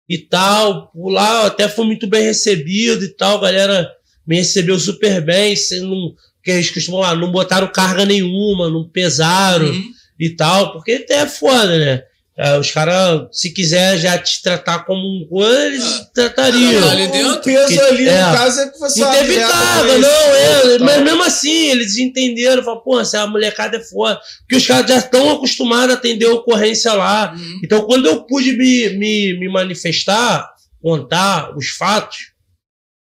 [0.09, 0.89] E tal.
[0.89, 3.91] Por lá até fui muito bem recebido e tal, a galera
[4.27, 9.67] me recebeu super bem, não, que eles costumam lá, não botaram carga nenhuma, não pesaram
[9.67, 9.93] Uhum.
[10.19, 12.03] e tal, porque até é foda, né?
[12.41, 16.05] É, os caras, se quiser já te tratar como um coisa, eles Ah.
[16.15, 16.87] tratariam.
[16.89, 17.33] Ah, ali dentro?
[17.35, 18.23] O peso Que- ali, é.
[18.27, 20.75] no caso, é que você Não é conhecido não, é.
[20.75, 20.87] e tal.
[20.87, 22.63] Mas mesmo assim, eles entenderam.
[22.63, 24.21] Falaram, pô, essa molecada é foda.
[24.43, 27.33] Porque os caras já estão acostumados a atender a ocorrência lá.
[27.37, 27.61] Uhum.
[27.65, 30.49] Então, quando eu pude me, me, me manifestar,
[30.81, 32.19] contar os fatos,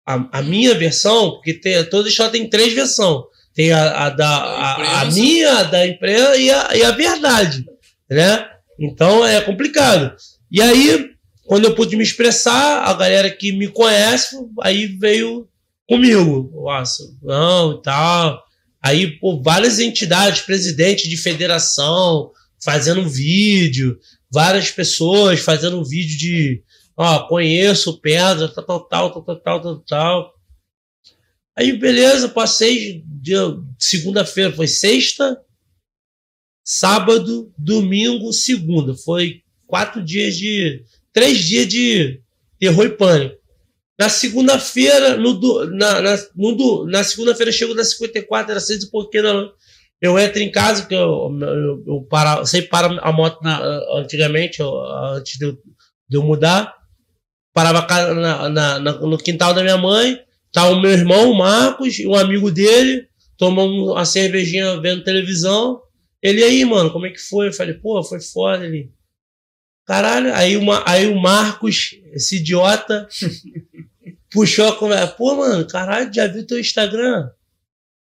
[0.08, 3.24] a, a minha versão, porque tem, toda história tem três versões.
[3.56, 7.66] Tem a, a da a, a minha, a da empresa e a, e a verdade.
[8.08, 8.48] Né?
[8.84, 10.16] Então é complicado.
[10.52, 11.12] E aí,
[11.46, 15.48] quando eu pude me expressar, a galera que me conhece, aí veio
[15.88, 16.52] comigo.
[16.68, 18.44] Ah, Nossa, não, e tal.
[18.82, 22.32] Aí, por várias entidades, presidente de federação,
[22.62, 23.98] fazendo vídeo,
[24.30, 26.64] várias pessoas fazendo vídeo de
[26.98, 30.34] ó, conheço pedra, tal, tal, tal, tal, tal, tal, tal.
[31.56, 33.34] Aí, beleza, passei de
[33.80, 35.40] segunda-feira, foi sexta,
[36.64, 38.94] sábado, domingo, segunda.
[38.96, 40.84] Foi quatro dias de.
[41.12, 42.22] três dias de
[42.60, 43.36] terror e pânico.
[44.00, 48.90] Na segunda-feira, no, na, na, no na segunda-feira eu chego da 54, era seis e
[48.90, 49.50] pouquinho da.
[50.02, 53.62] Eu entro em casa, porque eu, eu, eu, para, sempre para a moto na-
[54.00, 54.76] antigamente, eu-
[55.16, 55.54] antes de eu,
[56.10, 56.74] de eu mudar.
[57.54, 60.18] Parava na, na- na- no quintal da minha mãe,
[60.52, 63.08] tá o meu irmão, o Marcos, e um amigo dele,
[63.38, 65.80] tomamos uma cervejinha vendo televisão.
[66.24, 67.50] Ele aí, mano, como é que foi?
[67.50, 68.90] Eu falei, pô, foi foda ele.
[69.86, 73.10] Caralho, aí, uma, aí o Marcos, esse idiota,
[74.32, 75.08] puxou a conversa.
[75.08, 77.30] Pô, mano, caralho, já viu teu Instagram?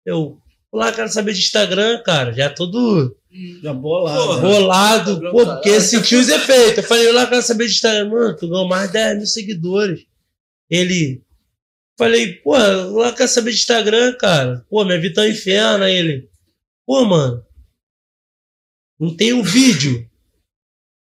[0.05, 0.39] Eu,
[0.71, 2.35] lá, quero saber de Instagram, cara.
[2.35, 3.17] Já todo
[3.63, 4.19] Já bolado.
[4.19, 4.37] Porra.
[4.37, 4.43] né?
[4.43, 5.21] bolado.
[5.31, 5.55] Pô, caralho.
[5.55, 6.79] porque sentiu os efeitos.
[6.79, 8.11] Eu falei, lá, quero saber de Instagram.
[8.11, 10.05] Mano, tu ganhou mais de 10 mil seguidores.
[10.69, 11.23] Ele.
[11.99, 14.63] Falei, pô, lá quero saber de Instagram, cara.
[14.69, 15.85] Pô, minha vida tá um inferno.
[15.85, 16.29] Aí ele.
[16.85, 17.43] Pô, mano.
[18.99, 20.07] Não tem um vídeo.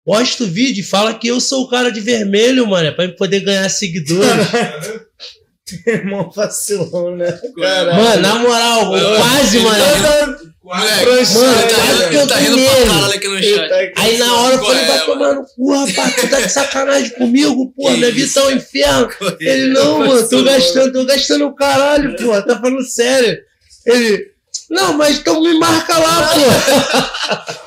[0.05, 2.95] Posta o vídeo e fala que eu sou o cara de vermelho, mano.
[2.95, 4.47] Pra eu poder ganhar seguidores.
[5.85, 7.37] Irmão vacilão, né?
[7.57, 10.47] mano, na moral, Mano, quase, mano.
[10.63, 13.93] Moleque, Mano, tá quase rindo, que eu ele tá rindo pra caralho aqui no chat.
[13.95, 15.13] Aí na hora eu falei, é, vai mano?
[15.13, 19.09] tomar no cu, rapaz, tu tá de sacanagem comigo, porra, minha vida tá um inferno.
[19.39, 23.37] Ele, não, mano, tô gastando, tô gastando o caralho, porra, tá falando sério.
[23.85, 24.31] Ele,
[24.69, 27.57] não, mas então me marca lá, porra.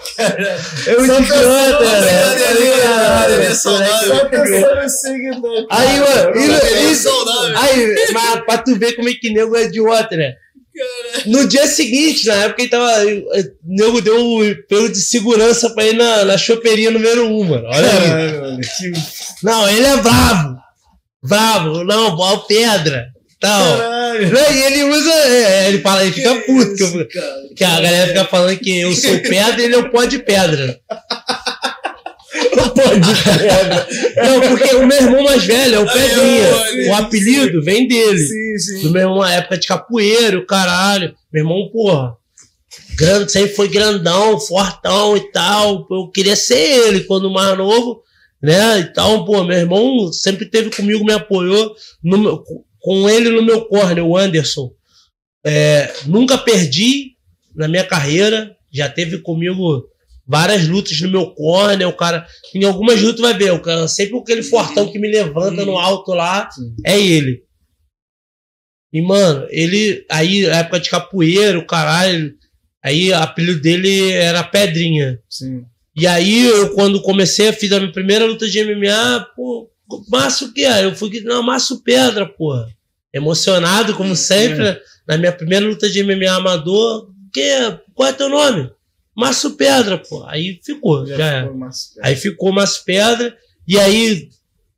[0.86, 2.82] Eu Só idiota, pensando, velho.
[2.82, 3.78] Caralho, ele é Só
[4.26, 5.66] pensando em seguidor.
[5.70, 7.56] Aí, mano, Ele.
[7.56, 10.34] Aí, mas pra tu ver como é que nego é idiota, né?
[11.26, 13.04] No dia seguinte, na época, ele tava.
[13.04, 17.44] O nego deu um pelo de segurança pra ir na, na chopeirinha número 1, um,
[17.44, 17.66] mano.
[17.66, 18.60] Olha aí.
[19.42, 20.56] Não, ele é bravo.
[21.22, 21.84] Bravo.
[21.84, 23.08] Não, bola pedra.
[23.40, 23.78] Tal.
[23.78, 24.32] caralho.
[24.32, 25.10] Não, e ele usa.
[25.12, 26.74] é, ele fala, ele fica puto.
[26.76, 26.82] Que,
[27.18, 30.04] eu- que a galera fica falando que eu sou pedra e ele é o pó
[30.04, 30.78] de pedra.
[32.52, 33.88] Pô, de pedra.
[34.24, 36.90] Não, porque o meu irmão mais velho é o Pedrinha.
[36.90, 38.18] O apelido vem dele.
[38.18, 38.82] Sim, sim.
[38.82, 41.14] Do meu irmão, na época de capoeira, o caralho.
[41.32, 42.14] Meu irmão, porra.
[42.96, 45.86] Grande, sempre foi grandão, fortão e tal.
[45.90, 46.56] Eu queria ser
[46.88, 48.00] ele quando mais novo,
[48.42, 48.78] né?
[48.78, 51.74] Então, pô, meu irmão sempre teve comigo, me apoiou.
[52.02, 52.44] no meu-
[52.80, 54.72] com ele no meu corner, o Anderson.
[55.44, 57.16] É, nunca perdi
[57.54, 58.56] na minha carreira.
[58.72, 59.88] Já teve comigo
[60.26, 61.88] várias lutas no meu corner.
[61.88, 65.64] O cara, em algumas lutas vai ver, o cara, sempre aquele fortão que me levanta
[65.64, 66.48] no alto lá
[66.84, 67.42] é ele.
[68.92, 70.04] E, mano, ele.
[70.10, 72.34] Aí, na época de capoeira, o caralho.
[72.82, 75.20] Aí, o apelido dele era Pedrinha.
[75.28, 75.64] Sim.
[75.94, 79.69] E aí, eu, quando comecei, fiz a minha primeira luta de MMA, pô,
[80.08, 80.64] Márcio o quê?
[80.64, 82.68] Aí Eu fui, não, Márcio Pedra, porra.
[83.12, 84.80] Emocionado, como sempre, É.
[85.06, 87.10] na minha primeira luta de MMA amador.
[87.32, 87.42] Que,
[87.94, 88.70] qual é teu nome?
[89.16, 90.24] Márcio Pedra, pô.
[90.26, 91.42] Aí ficou, já, é.
[91.42, 91.88] ficou massa.
[92.02, 93.32] Aí ficou umas pedras,
[93.66, 94.28] e aí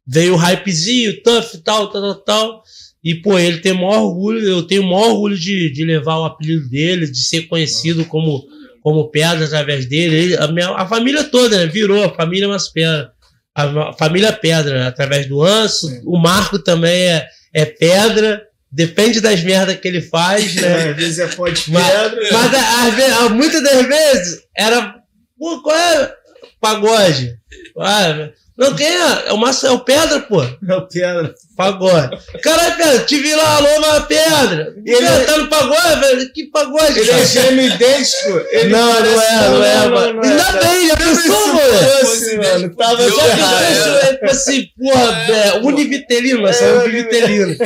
[0.07, 2.63] veio o hypezinho, tough tal, tal, tal, tal.
[3.05, 6.19] E, pô, ele tem o maior orgulho, eu tenho o maior orgulho de, de levar
[6.19, 8.45] o apelido dele, de ser conhecido como,
[8.81, 10.15] como pedra através dele.
[10.17, 11.67] Ele- a, minha, a família toda, né?
[11.67, 13.09] Virou a família umas pedras.
[13.55, 14.87] A, a família Pedra, né?
[14.87, 15.89] através do Anso.
[15.89, 16.01] Sim.
[16.07, 18.43] O Marco também é, é pedra.
[18.71, 20.89] Depende das merdas que ele faz, né?
[20.91, 22.21] Às vezes é pó de Mas- pedra.
[22.33, 24.95] Mas às vezes, muitas das vezes era.
[25.39, 26.15] Pô, qual é?
[26.61, 27.37] Pagode.
[27.79, 28.31] Ah,
[28.71, 29.29] não, quem é?
[29.29, 30.43] É o Márcio, é o Pedra, pô.
[30.43, 31.35] É o pedra.
[31.55, 32.19] Pagode.
[32.43, 34.75] Caralho, Pedra, te vi lá, alô, mas Pedra.
[34.87, 36.33] E ele- Pedra, tá no pagode, velho?
[36.33, 37.23] Que pagode, Ele cara?
[37.23, 38.41] é gêmeo idêntico.
[38.51, 40.15] Ele Não, não parece- é, não é, mano.
[40.15, 41.89] não Ainda bem, já pensou, mano?
[42.01, 43.67] fosse, mano, tava Eu Já já ferrado.
[43.67, 47.57] pensou, é tipo assim, porra, é, univitelino, essa é É, univitelino.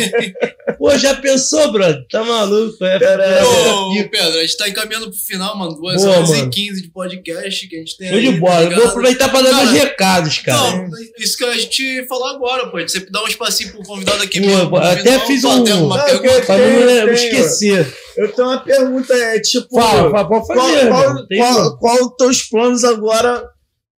[0.79, 2.05] Pô, já pensou, brother?
[2.11, 2.99] Tá maluco, é.
[2.99, 3.47] Caralho.
[3.47, 5.75] Ô, é, Pedro, a gente tá encaminhando pro final, mano.
[5.81, 8.09] 2 Boa, horas e 15 de podcast que a gente tem.
[8.11, 8.57] Show de aí, bola.
[8.57, 10.86] tá Eu vou aproveitar pra dar meus recados, cara.
[10.91, 12.81] Não, isso que a gente falou agora, pô.
[12.81, 14.41] Você dá um espacinho pro convidado aqui.
[14.41, 16.43] Pô, mesmo, até final, fiz pô, um- uma Não, pergunta.
[16.47, 17.13] Pra não Tenho, tenho.
[17.13, 17.97] esquecer.
[18.17, 19.69] Eu tenho uma pergunta, é tipo.
[19.75, 20.89] Fala, fala, pode qual, fazer.
[20.89, 21.27] qual, mano.
[21.37, 21.79] Qual, como.
[21.79, 23.45] qual os teus planos agora,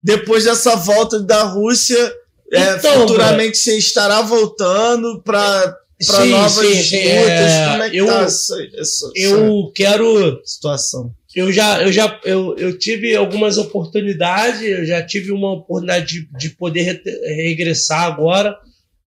[0.04, 2.14] depois dessa volta da Rússia?
[2.52, 5.76] É, Então, futuramente você estará voltando para
[6.08, 6.94] para novas sim, lutas?
[6.94, 10.28] é, Como é que eu- tá essa, essa, Eu quero.
[10.28, 11.12] essa situação?
[11.38, 16.30] Eu já, eu já eu, eu tive algumas oportunidades, eu já tive uma oportunidade de,
[16.38, 18.58] de poder re- regressar agora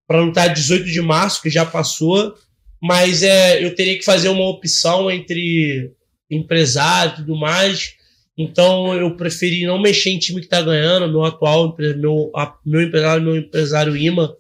[0.08, 2.36] para lutar 18 de março, que já passou,
[2.80, 5.92] mas é, eu teria que fazer uma opção entre
[6.30, 7.94] empresário e tudo mais.
[8.38, 11.10] Então eu preferi não mexer em time que está ganhando.
[11.10, 12.32] Meu atual meu,
[12.66, 14.36] meu empresário, meu empresário Ima,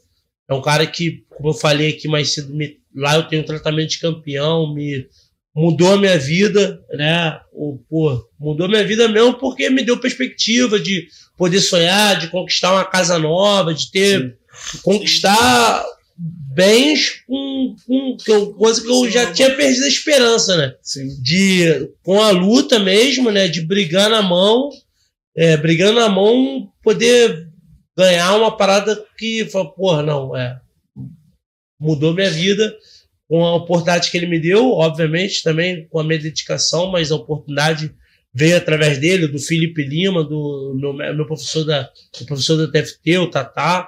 [0.47, 3.45] é um cara que, como eu falei aqui mais cedo, me- lá eu tenho um
[3.45, 5.07] tratamento de campeão, me
[5.55, 7.39] mudou a minha vida, né?
[7.51, 11.07] O, pô, mudou a minha vida mesmo porque me deu perspectiva de
[11.37, 14.37] poder sonhar, de conquistar uma casa nova, de ter
[14.83, 15.85] conquistar
[16.53, 20.75] bens com, com que eu- coisa que eu já tinha perdido a esperança, né?
[20.81, 21.07] Sim.
[21.21, 24.69] de com a luta mesmo, né, de brigar na mão,
[25.35, 27.47] é, brigando na mão, poder
[27.97, 29.45] ganhar uma parada que,
[29.77, 30.59] porra, não, é,
[31.79, 32.75] mudou minha vida
[33.29, 37.15] com a oportunidade que ele me deu, obviamente também com a minha dedicação, mas a
[37.15, 37.93] oportunidade
[38.33, 41.83] veio através dele, do Felipe Lima, do meu, meu professor da,
[42.19, 43.87] do professor da TFT, o Tatá,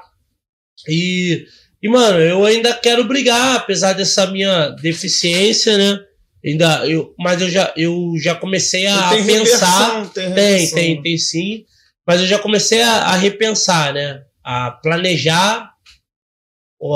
[0.87, 1.45] e
[1.81, 5.99] E, mano, eu ainda quero brigar, apesar dessa minha deficiência, né?
[6.45, 10.01] Ainda, eu, mas eu já, eu já comecei a tem pensar.
[10.03, 10.75] reversão, tem, Tem, reversão.
[10.77, 11.65] tem, tem sim.
[12.05, 14.21] Mas eu já comecei a, a repensar, né?
[14.43, 15.71] A planejar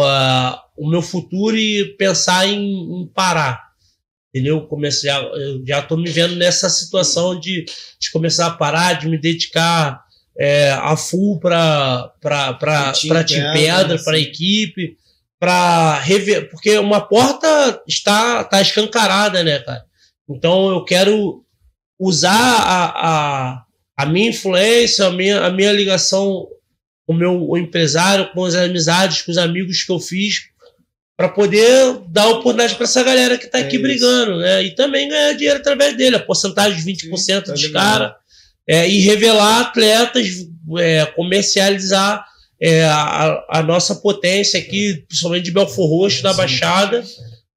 [0.03, 3.65] a- o meu futuro e pensar em, em parar.
[4.33, 4.67] Entendeu?
[4.67, 7.65] Comecei a, eu já tô me vendo nessa situação de,
[7.99, 10.03] de começar a parar, de me dedicar
[10.37, 14.97] é, a full para para Team Pedra, para equipe,
[15.39, 19.85] para rever, porque uma porta está tá escancarada, né, cara?
[20.29, 21.45] Então eu quero
[21.99, 23.63] usar a, a,
[23.97, 26.47] a minha influência, a minha, a minha ligação
[27.05, 30.49] com o meu o empresário, com as amizades, com os amigos que eu fiz,
[31.17, 34.63] para poder dar oportunidade para essa galera que está É aqui brigando, né?
[34.63, 38.13] E também ganhar dinheiro através dele, a porcentagem de 20% tá dos caras.
[38.67, 40.27] É, e revelar atletas,
[40.79, 42.25] é, comercializar
[42.59, 47.03] é, a, a nossa potência aqui, principalmente de Belfor Roxo, da Baixada.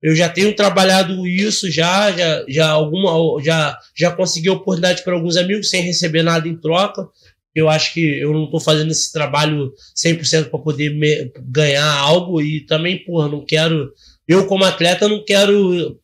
[0.01, 5.36] Eu já tenho trabalhado isso já, já, já alguma, já, já consegui oportunidade para alguns
[5.36, 7.09] amigos sem receber nada em troca.
[7.59, 12.40] Eu acho que eu não estou fazendo esse trabalho 100% para poder me- ganhar algo
[12.40, 13.93] e também, porra, não quero.
[14.26, 15.98] Eu, como atleta, não quero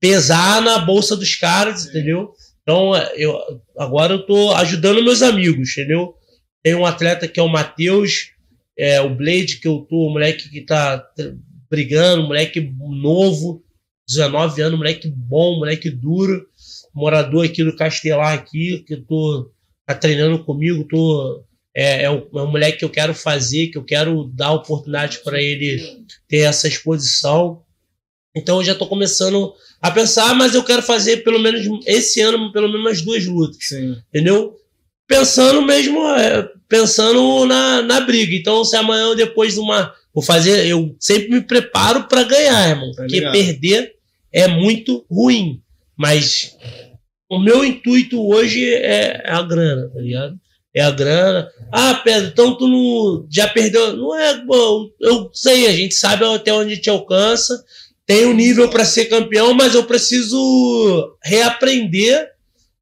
[0.00, 2.32] pesar na bolsa dos caras, entendeu?
[2.62, 3.36] Então, eu,
[3.78, 6.14] agora eu tô ajudando meus amigos, entendeu?
[6.62, 8.30] Tem um atleta que é o Matheus,
[8.78, 11.04] é, o Blade, que eu tô, o moleque que tá
[11.70, 13.62] brigando, moleque novo,
[14.08, 16.46] 19 anos, moleque bom, moleque duro,
[16.94, 19.51] morador aqui do Castelar aqui, que eu tô
[19.86, 21.44] tá treinando comigo, tô
[21.74, 25.18] é, é, um, é um moleque que eu quero fazer, que eu quero dar oportunidade
[25.24, 27.62] para ele ter essa exposição.
[28.34, 32.52] Então eu já tô começando a pensar, mas eu quero fazer pelo menos esse ano,
[32.52, 33.96] pelo menos umas duas lutas Sim.
[34.08, 34.56] entendeu?
[35.06, 38.34] Pensando mesmo, é, pensando na, na briga.
[38.34, 39.92] Então, se amanhã ou depois de uma.
[40.14, 42.90] Vou fazer, eu sempre me preparo para ganhar, irmão.
[42.92, 43.92] Tá porque perder
[44.32, 45.60] é muito ruim.
[45.96, 46.56] Mas
[47.36, 50.34] o meu intuito hoje é a grana, tá ligado?
[50.74, 51.48] É a grana.
[51.70, 53.96] Ah, Pedro, então tu não, já perdeu.
[53.96, 57.62] Não é, bom, eu sei, a gente sabe até onde a gente alcança.
[58.06, 62.28] Tem um nível para ser campeão, mas eu preciso reaprender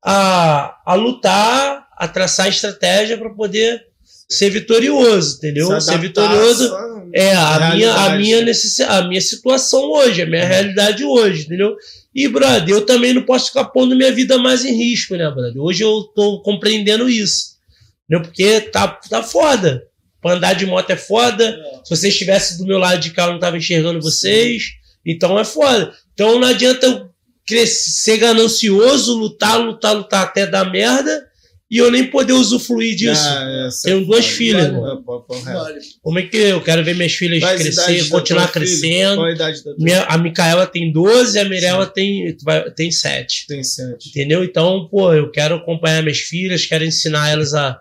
[0.04, 3.82] a, a lutar, a traçar estratégia para poder
[4.28, 5.66] ser vitorioso, entendeu?
[5.80, 6.68] Se ser vitorioso
[7.12, 11.76] é a minha, a minha, necessi- a minha situação hoje, a minha realidade hoje, entendeu?
[12.14, 15.60] E, brother, eu também não posso ficar pondo minha vida mais em risco, né, brother?
[15.60, 17.56] Hoje eu tô compreendendo isso,
[18.04, 18.28] entendeu?
[18.28, 19.86] Porque tá, tá foda.
[20.20, 21.58] Pra andar de moto é foda.
[21.84, 24.64] Se você estivesse do meu lado de cá, eu não tava enxergando vocês.
[25.06, 25.94] Então é foda.
[26.12, 27.10] Então não adianta eu
[27.46, 31.29] crescer, ser ganancioso, lutar, lutar, lutar até dar merda
[31.70, 33.22] e eu nem poder usufruir disso.
[33.24, 34.70] Ah, essa Tenho é duas filhas, É,
[35.04, 35.64] pô, real.
[35.64, 35.78] Vale.
[36.02, 39.16] Como é que eu quero ver minhas filhas Quais crescer, continuar crescendo?
[39.16, 42.70] Qual a idade da tua Minha, a Micaela tem 12 e a Mirella tem, vai-
[42.72, 43.46] tem 7.
[43.46, 44.08] Tem sete.
[44.08, 44.42] Entendeu?
[44.42, 47.80] Então, pô, eu quero acompanhar minhas filhas, quero ensinar elas a,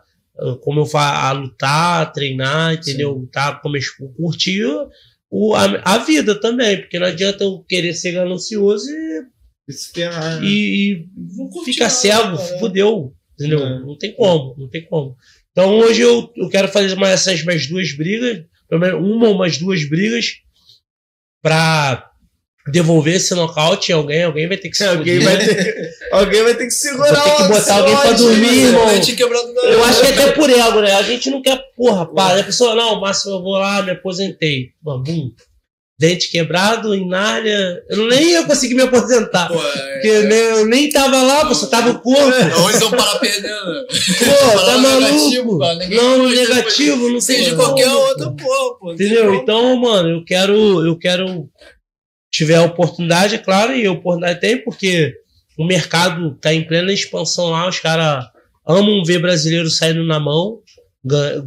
[0.62, 3.28] como eu fa a lutar, a treinar, entendeu?
[3.32, 3.82] Tá, como eu
[4.16, 4.64] curtir
[5.32, 10.40] o, a, a vida também, porque não adianta eu querer ser ganancioso e, ferrar.
[10.40, 10.48] né?
[10.48, 11.06] e,
[11.58, 12.60] e ficar cego, cara.
[12.60, 13.14] fudeu.
[13.40, 13.66] Entendeu?
[13.66, 13.80] É.
[13.80, 15.16] Não tem como, não tem como.
[15.52, 19.36] Então hoje eu, eu quero fazer mais essas mais duas brigas, pelo menos uma ou
[19.36, 20.36] umas duas brigas,
[21.42, 22.10] pra
[22.72, 26.44] devolver esse nocaute em alguém, alguém vai ter que se É, alguém, vai ter, alguém
[26.44, 28.68] vai ter que segurar Vou ter que botar alguém pra dormir, né?
[28.68, 28.90] irmão.
[29.64, 30.94] Eu acho que é até por ego, né?
[30.94, 32.42] A gente não quer, porra, para.
[32.42, 34.72] A pessoa, não, Márcio, eu vou lá, me aposentei.
[34.82, 35.32] Bum.
[36.00, 37.84] Dente quebrado, em Nárnia.
[37.90, 39.50] Eu nem ia conseguir me aposentar.
[39.50, 42.22] Pô, é- Porque nem- eu nem tava lá, pô, só tava o corpo.
[42.62, 43.86] Ou eles vão parar perdendo.
[43.86, 45.80] Pô, tá negativo, maluco?
[45.84, 47.64] ninguém Não, negativo, não Seja como.
[47.64, 48.88] qualquer outra, pô, pô.
[48.92, 49.34] não tem Entendeu?
[49.36, 51.50] Então, mano, eu quero, eu quero
[52.32, 55.14] tiver a oportunidade, é claro, e a oportunidade tem, porque
[55.58, 58.24] o mercado tá em plena expansão lá, os caras
[58.66, 60.60] amam ver brasileiro saindo na mão,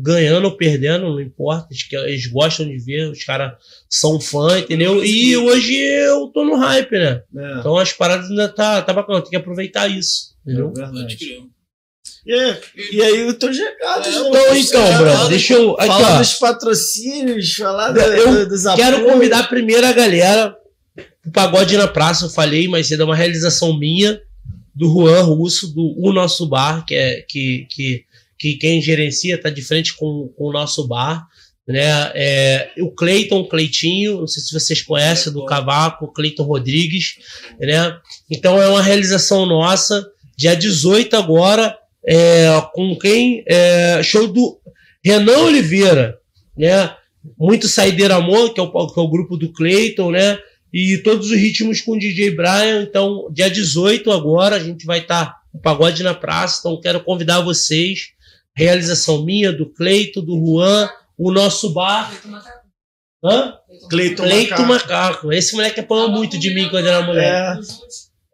[0.00, 3.52] ganhando ou perdendo, não importa, eles, que- eles gostam de ver, os caras
[3.88, 5.04] são fã, entendeu?
[5.04, 7.22] E hoje eu tô no hype, né?
[7.36, 10.72] É, Então as paradas ainda tá, tá bacana, tem que aproveitar isso, entendeu?
[10.76, 11.42] é crer.
[12.24, 12.58] E, aí-
[12.92, 14.28] e aí, os teus recados, É, né?
[14.28, 15.72] Então, então, brother, deixa eu.
[15.76, 16.18] Aqui, falar ó.
[16.18, 19.12] dos patrocínios, falar Eu da- dos Quero apoios.
[19.12, 20.56] convidar primeiro a galera
[21.26, 24.20] o Pagode na Praça, eu falei, mas é uma realização minha,
[24.74, 28.04] do Juan Russo, do O Nosso Bar, que é que, que,
[28.42, 31.24] que quem gerencia tá de frente com, com o nosso bar.
[31.66, 32.10] Né?
[32.12, 37.18] É, o Cleiton, Cleitinho, não sei se vocês conhecem, do Cavaco, Cleiton Rodrigues.
[37.60, 37.96] Né?
[38.28, 40.04] Então é uma realização nossa,
[40.36, 43.44] dia 18 agora, é, com quem?
[43.46, 44.58] É, show do
[45.04, 46.18] Renan Oliveira,
[46.58, 46.96] né?
[47.38, 50.36] muito Saideira Amor, que é, o, que é o grupo do Clayton, né?
[50.72, 52.82] E todos os ritmos com o DJ Brian.
[52.82, 56.58] Então, dia 18 agora, a gente vai estar tá o Pagode na Praça.
[56.58, 58.08] Então, quero convidar vocês.
[58.54, 60.88] Realização minha, do Cleiton, do Juan,
[61.18, 62.12] o nosso bar.
[63.24, 63.54] Hã?
[63.88, 65.32] Cleiton Cleito Macaco.
[65.32, 67.66] Esse moleque apanhou muito de mim quando era moleque.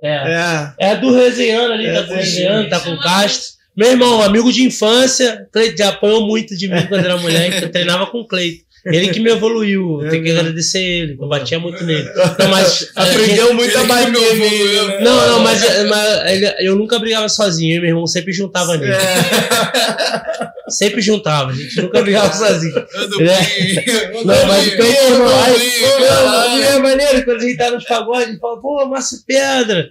[0.03, 0.09] É.
[0.09, 0.75] É.
[0.79, 3.59] É do Resenhando ali, É, tá com Resenhando, tá com o Castro.
[3.77, 7.71] Meu irmão, amigo de infância, Cleito já apanhou muito de mim quando era moleque, eu
[7.71, 8.65] treinava com o Cleito.
[8.87, 12.09] Ele que me evoluiu, eu tenho que agradecer ele, eu batia muito nele.
[12.39, 15.05] Não, mas gente- Aprendeu muito a bater nele?
[15.05, 18.93] Não, não, mas, mas ele- eu nunca brigava sozinho, eu meu irmão sempre juntava nele.
[20.69, 22.75] Sempre juntava, a gente nunca brigava sozinho.
[22.95, 23.25] Ando É.
[23.41, 28.29] bem, Não, mas o bem, irmão, aí, é maneiro, quando a gente tá nos pagodes,
[28.29, 29.89] ele fala, pô, Márcio Pedra.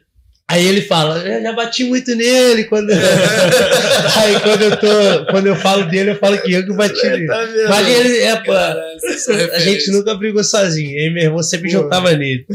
[0.50, 2.90] Aí ele fala, "Eu já bati muito nele quando.
[4.16, 5.26] aí quando eu tô.
[5.30, 7.28] Quando eu falo dele, eu falo que eu que bati nele.
[7.28, 7.38] Tá?
[7.68, 8.54] Mas ele é, pô,
[9.18, 10.98] são a gente nunca brigou sozinho.
[10.98, 11.80] Aí meu irmão sempre Pô.
[11.80, 12.46] juntava nele.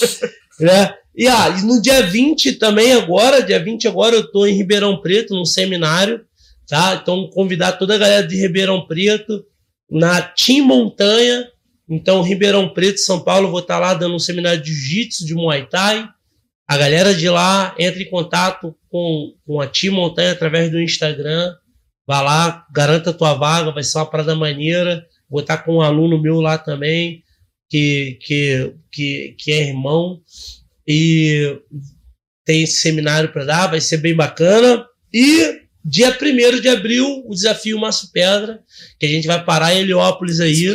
[0.58, 0.94] né?
[1.16, 5.34] E, ah, no dia 20 também, agora, dia 20 agora, eu tô em Ribeirão Preto,
[5.34, 6.22] num seminário,
[6.66, 6.98] tá?
[7.00, 9.44] Então, convidar toda a galera de Ribeirão Preto
[9.88, 11.46] na Team Montanha.
[11.88, 15.68] Então, Ribeirão Preto, São Paulo, vou estar lá dando um seminário de Jiu-Jitsu, de Muay
[15.70, 16.08] Thai.
[16.66, 21.54] A galera de lá entra em contato com, com a Team Montanha através do Instagram.
[22.06, 25.06] Vai lá, garanta a tua vaga, vai ser uma parada maneira.
[25.28, 27.22] Vou estar com um aluno meu lá também,
[27.68, 30.20] que, que, que, que é irmão.
[30.86, 31.60] E
[32.44, 34.86] tem seminário para dar, vai ser bem bacana.
[35.12, 38.60] E dia 1 de abril, o desafio Maço Pedra,
[38.98, 40.74] que a gente vai parar em Heliópolis aí,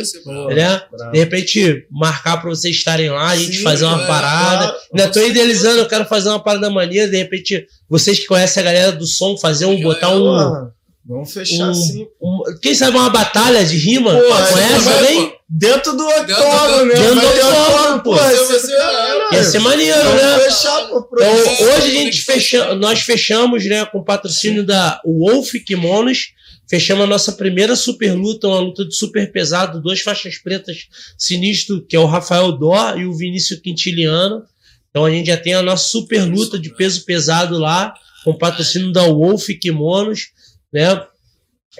[0.54, 0.82] né?
[0.90, 1.12] Bravo.
[1.12, 4.68] De repente, marcar para vocês estarem lá, a gente Sim, fazer uma é, parada.
[4.68, 4.78] claro.
[4.94, 8.66] Ainda tô idealizando, eu quero fazer uma parada maneira, de repente, vocês que conhecem a
[8.66, 10.70] galera do som, fazer um, botar um,
[11.04, 12.06] Vamos fechar um- assim.
[12.20, 14.12] um- Quem sabe uma batalha de rima?
[14.14, 15.34] Porra, Conhece alguém?
[15.48, 16.94] Dentro do octógono, né?
[16.94, 18.16] Dentro do octógono, pô.
[18.16, 19.34] Caralho.
[19.34, 20.38] Ia ser maneiro, né?
[20.40, 21.08] fechar, pô.
[21.14, 26.32] Então, hoje a gente fecha, nós fechamos, né, com o patrocínio da Wolf Kimonos,
[26.68, 30.86] fechamos a nossa primeira super luta, uma luta de super pesado, duas faixas pretas
[31.18, 34.44] sinistro, que é o Rafael Dó e o Vinícius Quintiliano.
[34.90, 37.92] Então a gente já tem a nossa super luta de peso pesado lá,
[38.24, 40.28] com o patrocínio da Wolf Kimonos,
[40.72, 41.02] né?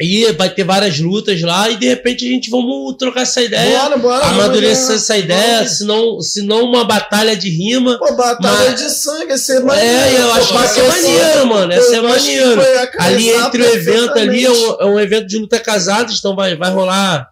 [0.01, 3.81] E vai ter várias lutas lá e de repente a gente vamos trocar essa ideia,
[3.81, 4.25] Bora, bora.
[4.27, 5.77] amadurecer essa ideia, vamos.
[5.79, 7.99] se não, se não uma batalha de rima.
[7.99, 9.91] Pô, batalha Mas- de sangue, ia ser maneiro.
[9.91, 11.73] É, eu acho que vai ser maneiro, mano.
[11.73, 12.63] Ia Eu ser acho que maneiro.
[13.01, 16.55] Ali entre o evento ali é um, é um evento de luta casada, então vai,
[16.57, 17.29] vai rolar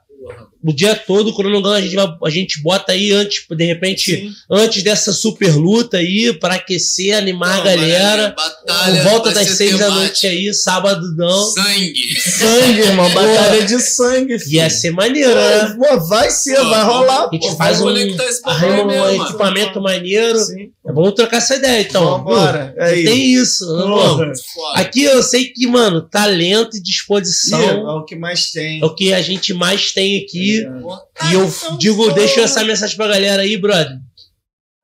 [0.62, 4.16] o dia todo, o cronograma a gente, vai, a gente bota aí antes, de repente,
[4.16, 4.32] Sim.
[4.50, 8.34] antes dessa super luta aí, pra aquecer, animar Não, a galera.
[8.36, 11.44] Batalha, Por volta das seis da noite aí, sábado não.
[11.52, 11.94] Sangue.
[12.20, 13.08] Sangue, irmão.
[13.14, 15.76] Batalha de sangue, Ia ser maneiro, né?
[15.78, 17.28] Pô, vai ser, Pô, vai rolar.
[17.28, 19.24] A gente pô, faz um, bagulho arruma um mesmo, mano.
[19.24, 20.38] equipamento maneiro.
[20.38, 20.70] Sim.
[20.84, 22.04] Vamos trocar essa ideia, então.
[22.18, 22.74] Vambora.
[22.74, 22.82] Viu?
[22.84, 23.10] É isso.
[23.10, 23.66] Tem isso.
[23.66, 24.40] vamos.
[24.52, 24.80] Foda.
[24.80, 28.80] Aqui eu sei que, mano, talento e disposição É o que mais tem.
[28.80, 30.47] é o que a gente mais tem aqui.
[30.56, 31.30] É.
[31.30, 33.98] E eu digo, deixo essa mensagem pra galera aí, brother.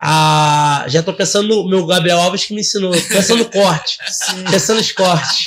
[0.06, 2.90] Ah, já tô pensando no meu Gabriel Alves que me ensinou.
[2.90, 3.96] Pensando no corte.
[4.50, 5.44] Pensando nos cortes.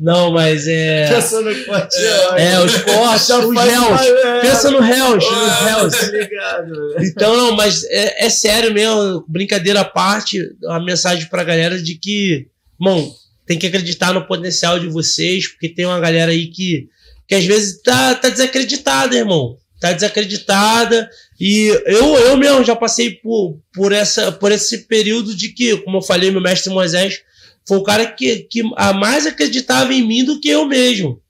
[0.00, 1.14] Não, mas é.
[1.14, 1.96] Pensando em corte.
[2.36, 4.00] É, os cortes, Já os réus.
[4.00, 4.40] é.
[4.40, 5.94] Pensa no réus, nos réus.
[5.94, 7.04] Tá ligado, velho.
[7.06, 11.96] Então, não, mas é, é sério mesmo, brincadeira à parte, a mensagem pra galera de
[11.98, 12.46] que,
[12.80, 13.14] bom,
[13.46, 16.88] tem que acreditar no potencial de vocês, porque tem uma galera aí que,
[17.26, 19.56] que às vezes tá, tá desacreditada, irmão.
[19.80, 21.08] Tá desacreditada.
[21.40, 25.98] E eu, eu mesmo já passei por, por, essa, por esse período de que, como
[25.98, 27.22] eu falei, meu mestre Moisés
[27.66, 31.20] foi o cara que, que a mais acreditava em mim do que eu mesmo.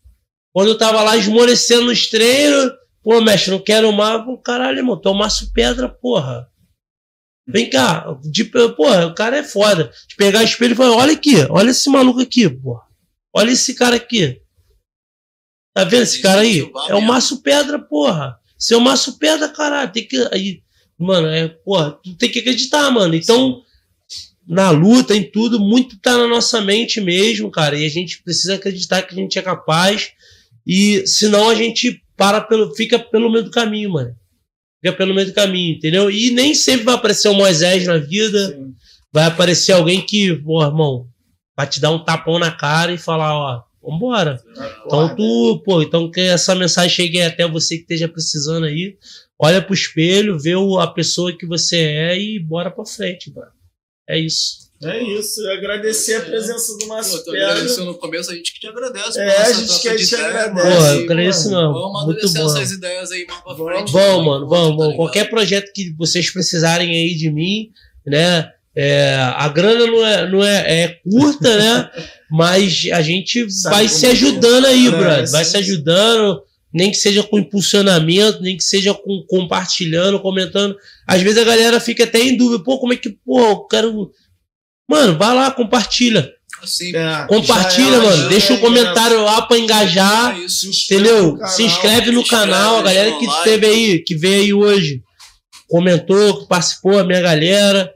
[0.52, 2.72] Quando eu tava lá esmorecendo nos treinos,
[3.04, 4.24] Pô, mestre, não quero mais.
[4.24, 5.12] Pô, caralho, irmão, tu
[5.52, 6.48] Pedra, porra.
[7.46, 8.18] Vem cá.
[8.22, 9.92] De, porra, o cara é foda.
[10.08, 12.82] De pegar espelho e falar: olha aqui, olha esse maluco aqui, porra.
[13.30, 14.40] Olha esse cara aqui.
[15.74, 16.70] Tá vendo esse cara aí?
[16.88, 18.38] É o Márcio Pedra, porra.
[18.56, 19.92] Você é o Márcio Pedra, caralho.
[19.92, 20.16] Tem que.
[20.32, 20.62] Aí,
[20.96, 23.14] mano, é, porra, tu tem que acreditar, mano.
[23.14, 23.60] Então,
[24.46, 27.76] na luta, em tudo, muito tá na nossa mente mesmo, cara.
[27.76, 30.12] E a gente precisa acreditar que a gente é capaz.
[30.64, 34.14] E senão a gente para pelo, fica pelo meio do caminho, mano.
[34.80, 36.08] Fica pelo meio do caminho, entendeu?
[36.08, 38.48] E nem sempre vai aparecer o Moisés na vida.
[38.48, 38.74] Sim.
[39.12, 41.08] Vai aparecer alguém que, pô, irmão,
[41.56, 44.40] vai te dar um tapão na cara e falar, ó, vambora.
[44.86, 48.96] Então tu, pô, então que essa mensagem chegue até você que esteja precisando aí.
[49.38, 53.50] Olha pro espelho, vê o- a pessoa que você é e bora pra frente, mano.
[54.08, 54.64] É isso.
[54.82, 58.60] É isso, eu agradecer a presença do Pô, Márcio agradeceu no começo, a gente que
[58.60, 59.18] te agradece.
[59.18, 60.68] É, a gente que te agradece.
[60.68, 61.62] Sim, eu agradeço mano.
[61.62, 61.72] não.
[61.72, 62.48] Vamos Muito amadurecer bom.
[62.58, 63.92] essas ideias aí mais pra frente.
[63.92, 64.96] Vamos, mano, vamos, tá?
[64.96, 67.70] Qualquer projeto que vocês precisarem aí de mim,
[68.04, 68.50] né?
[68.76, 71.90] É, a grana não é, não é, é curta, né?
[72.30, 74.10] Mas a gente Sabe vai se é.
[74.10, 75.30] ajudando aí, É, brother.
[75.30, 76.42] Vai se ajudando,
[76.72, 80.76] nem que seja com impulsionamento, nem que seja com compartilhando, comentando.
[81.06, 84.10] Às vezes a galera fica até em dúvida, pô, como é que, pô, eu quero.
[84.90, 86.32] Mano, vai lá, compartilha.
[86.62, 88.28] Assim, É, Compartilha, é, mano.
[88.28, 90.36] Deixa é, um comentário lá pra engajar.
[90.36, 90.70] é isso.
[90.84, 91.36] Entendeu?
[91.36, 94.54] no Se canal, inscreve no se canal, a galera que esteve aí, que veio aí
[94.54, 95.02] hoje,
[95.68, 97.93] comentou, que participou, a minha galera.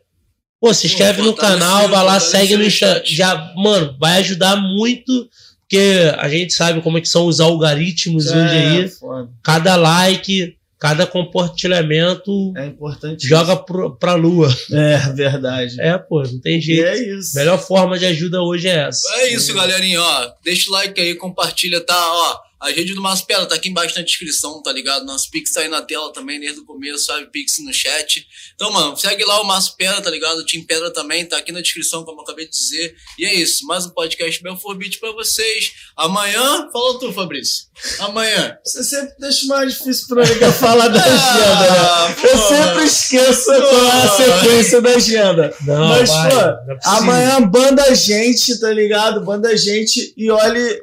[0.60, 2.94] Pô, se inscreve no canal, vai lá, segue no o Insta.
[2.96, 3.14] chat.
[3.14, 5.28] Já, mano, vai ajudar muito,
[5.60, 8.88] porque a gente sabe como é que são os algoritmos É, hoje aí.
[8.88, 9.30] foda.
[9.42, 13.26] Cada like, cada compartilhamento É importante.
[13.26, 14.48] joga pro, pra lua.
[14.72, 15.80] É, verdade.
[15.80, 16.86] É, pô, não tem E jeito.
[16.86, 17.36] é isso.
[17.36, 19.00] Melhor forma de ajuda hoje é essa.
[19.20, 20.30] É isso, galerinha, ó.
[20.44, 21.94] Deixa o like aí, compartilha, tá?
[21.96, 25.04] Ó, a rede do Márcio Pedra tá aqui embaixo na descrição, tá ligado?
[25.04, 27.30] Nosso Pix tá aí na tela também, desde o começo, sabe?
[27.30, 28.26] Pix no chat.
[28.54, 30.38] Então, mano, segue lá o Márcio Pedra, tá ligado?
[30.38, 32.96] O Team Pedra também tá aqui na descrição, como eu acabei de dizer.
[33.18, 35.72] E é isso, mais um podcast Belfort Beat pra vocês.
[35.96, 37.66] Amanhã, fala tu, Fabrício.
[38.00, 38.56] Amanhã.
[38.64, 41.78] Você sempre deixa mais difícil pra mim falar da agenda, né?
[41.78, 45.54] Ah, Eu sempre esqueço qual é a sequência da agenda.
[45.64, 46.78] Não, Mas, vai, pô, não é.
[46.84, 49.24] Amanhã, banda gente, tá ligado?
[49.24, 50.82] Banda gente e olhe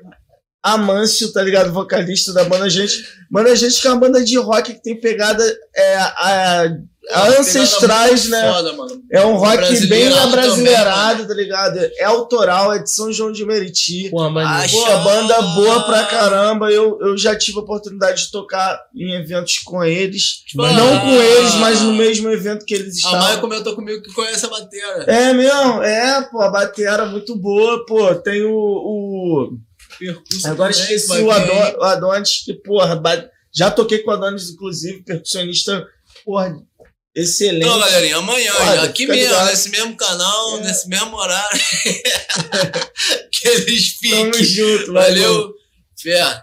[0.74, 1.72] Amâncio, tá ligado?
[1.72, 3.06] Vocalista da banda gente.
[3.30, 5.44] Banda gente que é uma banda de rock que tem pegada
[5.76, 6.66] é, a,
[7.12, 8.52] a ancestrais, né?
[8.52, 9.02] Foda, mano.
[9.12, 11.80] É um rock bem Brasileirado abrasileirado, tá ligado?
[11.98, 14.10] É autoral, é de São João de Meriti.
[14.10, 16.72] Pô, mas Pô, a banda boa pra caramba.
[16.72, 20.44] Eu, eu já tive a oportunidade de tocar em eventos com eles.
[20.60, 20.72] Ah.
[20.74, 23.42] Não com eles, mas no mesmo evento que eles A Maia estavam.
[23.42, 24.86] comentou comigo que conhece a bateria.
[25.08, 25.84] É mesmo?
[25.84, 28.16] É, pô, a batera muito boa, pô.
[28.16, 28.52] Tem o.
[28.52, 29.58] o-
[30.00, 31.32] Percurso Agora esqueci o.
[31.32, 33.02] Adon, o Adonis, que, porra,
[33.54, 35.86] já toquei com o Adonis, inclusive, percussionista,
[36.26, 36.54] porra,
[37.16, 37.66] excelente.
[37.66, 39.48] Então, galerinha, amanhã, Olha, aqui mesmo, ligado.
[39.50, 40.62] nesse mesmo canal, É.
[40.62, 41.60] nesse mesmo horário.
[43.32, 44.44] que eles Tamo fiquem.
[44.44, 45.34] junto, valeu.
[45.34, 45.56] Valeu.
[45.98, 46.42] Fé.